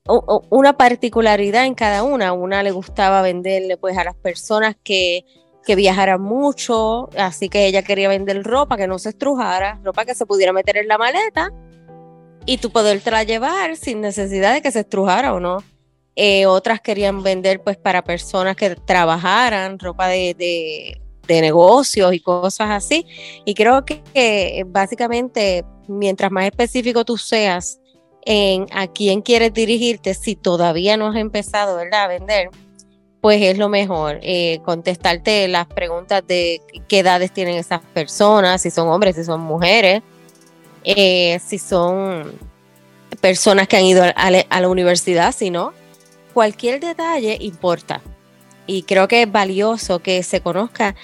una 0.08 0.78
particularidad 0.78 1.66
en 1.66 1.76
cada 1.76 2.04
una. 2.04 2.34
Una 2.34 2.64
le 2.64 2.72
gustaba 2.72 3.22
venderle 3.22 3.78
pues 3.78 3.98
a 3.98 4.04
las 4.04 4.16
personas 4.16 4.76
que, 4.84 5.26
que 5.66 5.76
viajaran 5.76 6.22
mucho, 6.22 7.10
así 7.18 7.50
que 7.50 7.68
ella 7.68 7.82
quería 7.84 8.08
vender 8.08 8.44
ropa 8.44 8.78
que 8.78 8.88
no 8.88 9.00
se 9.00 9.10
estrujara, 9.10 9.80
ropa 9.84 10.06
que 10.06 10.16
se 10.16 10.26
pudiera 10.26 10.54
meter 10.54 10.78
en 10.78 10.88
la 10.88 10.98
maleta 10.98 11.52
y 12.46 12.58
tú 12.58 12.72
podértela 12.72 13.24
llevar 13.24 13.76
sin 13.76 14.00
necesidad 14.00 14.54
de 14.54 14.62
que 14.62 14.72
se 14.72 14.80
estrujara 14.80 15.34
o 15.34 15.40
no. 15.40 15.58
Eh, 16.16 16.46
otras 16.48 16.82
querían 16.82 17.22
vender 17.22 17.62
pues 17.62 17.78
para 17.78 18.04
personas 18.04 18.56
que 18.56 18.76
trabajaran, 18.76 19.78
ropa 19.78 20.08
de, 20.08 20.34
de, 21.28 21.42
negocios 21.42 22.14
y 22.14 22.22
cosas 22.22 22.70
así. 22.72 23.06
Y 23.44 23.54
creo 23.54 23.84
que, 23.84 24.02
que 24.14 24.64
básicamente 24.66 25.66
mientras 25.90 26.32
más 26.32 26.46
específico 26.46 27.04
tú 27.04 27.18
seas 27.18 27.80
en 28.30 28.68
a 28.72 28.88
quién 28.88 29.22
quieres 29.22 29.54
dirigirte, 29.54 30.14
si 30.14 30.36
todavía 30.36 30.98
no 30.98 31.08
has 31.08 31.16
empezado 31.16 31.78
¿verdad? 31.78 32.04
a 32.04 32.08
vender, 32.08 32.50
pues 33.22 33.42
es 33.42 33.58
lo 33.58 33.70
mejor. 33.70 34.20
Eh, 34.22 34.60
contestarte 34.66 35.48
las 35.48 35.66
preguntas 35.66 36.28
de 36.28 36.62
qué 36.90 37.00
edades 37.00 37.32
tienen 37.32 37.56
esas 37.56 37.80
personas, 37.94 38.62
si 38.62 38.70
son 38.70 38.90
hombres, 38.90 39.16
si 39.16 39.24
son 39.24 39.40
mujeres, 39.40 40.04
eh, 40.84 41.40
si 41.46 41.58
son 41.58 42.34
personas 43.22 43.70
que 43.70 43.78
han 43.78 43.86
ido 43.86 44.04
a 44.04 44.60
la, 44.60 44.68
universidad, 44.68 45.34
si 45.34 45.50
no. 45.50 45.72
Cualquier 46.34 46.82
detalle 46.82 47.38
importa. 47.40 48.02
Y 48.66 48.84
creo 48.84 49.08
que 49.08 49.22
es 49.22 49.32
valioso 49.32 50.00
que 50.00 50.22
se 50.22 50.42
conozca, 50.42 50.96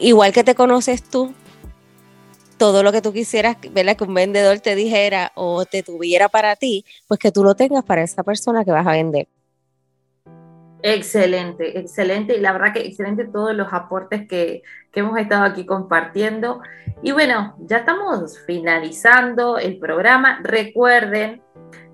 igual 0.00 0.34
que 0.34 0.44
te 0.44 0.54
conoces 0.54 1.02
tú, 1.02 1.32
todo 2.60 2.82
lo 2.82 2.92
que 2.92 3.00
tú 3.00 3.10
quisieras, 3.14 3.56
¿verdad? 3.72 3.96
Que 3.96 4.04
un 4.04 4.12
vendedor 4.12 4.60
te 4.60 4.74
dijera 4.74 5.32
o 5.34 5.64
te 5.64 5.82
tuviera 5.82 6.28
para 6.28 6.56
ti, 6.56 6.84
pues 7.08 7.18
que 7.18 7.32
tú 7.32 7.42
lo 7.42 7.54
tengas 7.54 7.82
para 7.86 8.02
esa 8.02 8.22
persona 8.22 8.66
que 8.66 8.70
vas 8.70 8.86
a 8.86 8.92
vender. 8.92 9.26
Excelente, 10.82 11.78
excelente. 11.78 12.36
Y 12.36 12.40
la 12.40 12.52
verdad 12.52 12.74
que 12.74 12.80
excelente 12.80 13.24
todos 13.24 13.54
los 13.54 13.72
aportes 13.72 14.28
que, 14.28 14.62
que, 14.92 15.00
hemos 15.00 15.18
estado 15.18 15.44
aquí 15.44 15.64
compartiendo. 15.64 16.60
Y 17.02 17.12
bueno, 17.12 17.56
ya 17.60 17.78
estamos 17.78 18.38
finalizando 18.46 19.56
el 19.56 19.78
programa. 19.78 20.40
Recuerden, 20.42 21.40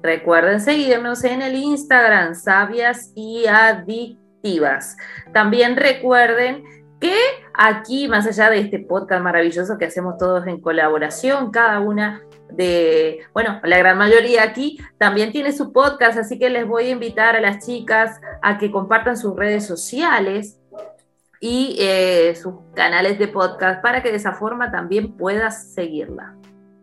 recuerden 0.02 0.60
seguirnos 0.60 1.22
en 1.22 1.42
el 1.42 1.54
Instagram, 1.54 2.34
sabias 2.34 3.12
y 3.14 3.46
adictivas. 3.46 4.96
También 5.32 5.76
recuerden 5.76 6.64
que 7.00 7.16
aquí, 7.56 8.08
más 8.08 8.26
allá 8.26 8.50
de 8.50 8.60
este 8.60 8.78
podcast 8.78 9.22
maravilloso 9.22 9.78
que 9.78 9.86
hacemos 9.86 10.18
todos 10.18 10.46
en 10.46 10.60
colaboración, 10.60 11.50
cada 11.50 11.80
una 11.80 12.22
de, 12.52 13.20
bueno, 13.32 13.60
la 13.64 13.78
gran 13.78 13.98
mayoría 13.98 14.42
aquí 14.42 14.78
también 14.98 15.32
tiene 15.32 15.52
su 15.52 15.72
podcast, 15.72 16.18
así 16.18 16.38
que 16.38 16.50
les 16.50 16.66
voy 16.66 16.86
a 16.86 16.90
invitar 16.90 17.36
a 17.36 17.40
las 17.40 17.64
chicas 17.64 18.20
a 18.42 18.58
que 18.58 18.70
compartan 18.70 19.16
sus 19.16 19.34
redes 19.36 19.66
sociales 19.66 20.58
y 21.40 21.76
eh, 21.78 22.34
sus 22.40 22.54
canales 22.74 23.18
de 23.18 23.28
podcast 23.28 23.82
para 23.82 24.02
que 24.02 24.10
de 24.10 24.16
esa 24.16 24.32
forma 24.32 24.70
también 24.70 25.12
puedas 25.16 25.72
seguirla. 25.72 26.34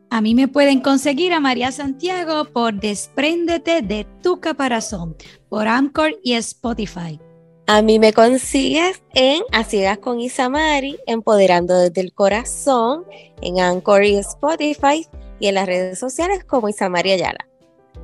A 0.09 0.21
mí 0.21 0.35
me 0.35 0.47
pueden 0.47 0.79
conseguir 0.79 1.33
a 1.33 1.39
María 1.39 1.71
Santiago 1.71 2.45
por 2.45 2.75
Despréndete 2.75 3.81
de 3.81 4.05
tu 4.21 4.39
caparazón, 4.39 5.15
por 5.49 5.67
Anchor 5.67 6.11
y 6.23 6.33
Spotify. 6.33 7.19
A 7.65 7.81
mí 7.81 7.97
me 7.97 8.11
consigues 8.11 9.01
en 9.13 9.41
A 9.53 9.63
Ciegas 9.63 9.97
con 9.97 10.19
Isamari, 10.19 10.97
Empoderando 11.07 11.79
desde 11.79 12.01
el 12.01 12.11
Corazón, 12.11 13.05
en 13.41 13.61
Anchor 13.61 14.03
y 14.03 14.17
Spotify 14.17 15.07
y 15.39 15.47
en 15.47 15.55
las 15.55 15.65
redes 15.65 15.97
sociales 15.97 16.43
como 16.43 16.67
Isamari 16.67 17.13
Ayala. 17.13 17.47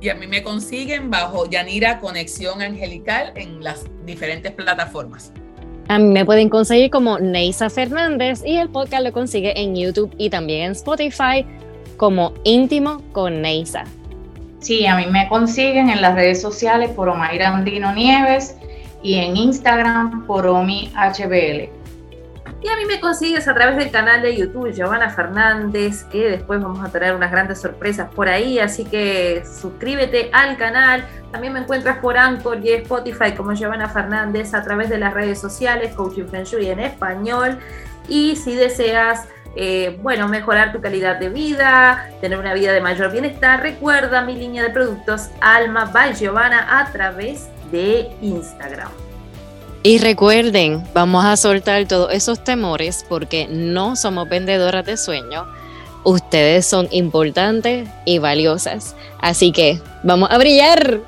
Y 0.00 0.08
a 0.08 0.14
mí 0.14 0.26
me 0.26 0.42
consiguen 0.42 1.10
bajo 1.10 1.44
Yanira 1.44 2.00
Conexión 2.00 2.62
Angelical 2.62 3.34
en 3.36 3.62
las 3.62 3.84
diferentes 4.06 4.50
plataformas. 4.52 5.30
A 5.88 5.98
mí 5.98 6.06
me 6.06 6.24
pueden 6.24 6.48
conseguir 6.48 6.88
como 6.88 7.18
Neisa 7.18 7.68
Fernández 7.68 8.42
y 8.46 8.56
el 8.56 8.70
podcast 8.70 9.04
lo 9.04 9.12
consigue 9.12 9.60
en 9.60 9.76
YouTube 9.76 10.14
y 10.16 10.30
también 10.30 10.62
en 10.62 10.72
Spotify 10.72 11.44
como 11.98 12.32
Íntimo 12.44 13.02
con 13.12 13.42
Neisa. 13.42 13.84
Sí, 14.60 14.86
a 14.86 14.96
mí 14.96 15.04
me 15.06 15.28
consiguen 15.28 15.90
en 15.90 16.00
las 16.00 16.14
redes 16.14 16.40
sociales 16.40 16.90
por 16.92 17.10
Omaira 17.10 17.48
Andino 17.54 17.94
Nieves 17.94 18.56
y 19.02 19.14
en 19.16 19.36
Instagram 19.36 20.26
por 20.26 20.46
Omi 20.46 20.92
HBL. 20.94 21.80
Y 22.62 22.68
a 22.68 22.76
mí 22.76 22.84
me 22.86 23.00
consigues 23.00 23.48
a 23.48 23.54
través 23.54 23.78
del 23.78 23.90
canal 23.90 24.20
de 24.20 24.36
YouTube 24.36 24.70
Giovanna 24.72 25.08
Fernández, 25.08 26.04
que 26.04 26.28
después 26.28 26.60
vamos 26.60 26.86
a 26.86 26.92
tener 26.92 27.14
unas 27.14 27.30
grandes 27.30 27.58
sorpresas 27.58 28.12
por 28.12 28.28
ahí, 28.28 28.58
así 28.58 28.84
que 28.84 29.42
suscríbete 29.46 30.28
al 30.34 30.58
canal. 30.58 31.06
También 31.32 31.54
me 31.54 31.60
encuentras 31.60 31.98
por 31.98 32.18
Anchor 32.18 32.58
y 32.62 32.72
Spotify 32.72 33.32
como 33.34 33.54
Giovanna 33.54 33.88
Fernández 33.88 34.52
a 34.52 34.62
través 34.62 34.90
de 34.90 34.98
las 34.98 35.14
redes 35.14 35.40
sociales, 35.40 35.94
Coaching 35.94 36.26
Feng 36.26 36.44
Shui 36.44 36.68
en 36.68 36.80
español. 36.80 37.58
Y 38.08 38.36
si 38.36 38.54
deseas 38.54 39.26
eh, 39.56 39.98
bueno, 40.02 40.28
mejorar 40.28 40.70
tu 40.70 40.82
calidad 40.82 41.16
de 41.16 41.30
vida, 41.30 42.10
tener 42.20 42.38
una 42.38 42.52
vida 42.52 42.72
de 42.72 42.80
mayor 42.82 43.10
bienestar, 43.10 43.62
recuerda 43.62 44.22
mi 44.22 44.36
línea 44.36 44.62
de 44.62 44.70
productos 44.70 45.30
Alma 45.40 45.86
by 45.86 46.14
Giovanna 46.14 46.78
a 46.78 46.92
través 46.92 47.48
de 47.70 48.10
Instagram. 48.20 48.90
Y 49.82 49.98
recuerden, 49.98 50.84
vamos 50.92 51.24
a 51.24 51.36
soltar 51.36 51.86
todos 51.86 52.12
esos 52.12 52.44
temores 52.44 53.04
porque 53.08 53.46
no 53.48 53.96
somos 53.96 54.28
vendedoras 54.28 54.84
de 54.84 54.96
sueños. 54.96 55.46
Ustedes 56.04 56.66
son 56.66 56.88
importantes 56.90 57.88
y 58.04 58.18
valiosas. 58.18 58.94
Así 59.20 59.52
que 59.52 59.80
vamos 60.02 60.30
a 60.30 60.38
brillar. 60.38 61.00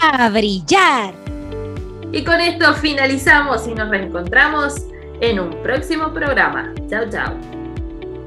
A 0.00 0.28
brillar. 0.28 1.14
Y 2.12 2.22
con 2.24 2.40
esto 2.40 2.74
finalizamos 2.74 3.66
y 3.66 3.74
nos 3.74 3.88
reencontramos 3.88 4.74
en 5.20 5.40
un 5.40 5.62
próximo 5.62 6.12
programa. 6.12 6.74
Chao, 6.90 7.08
chao. 7.10 7.51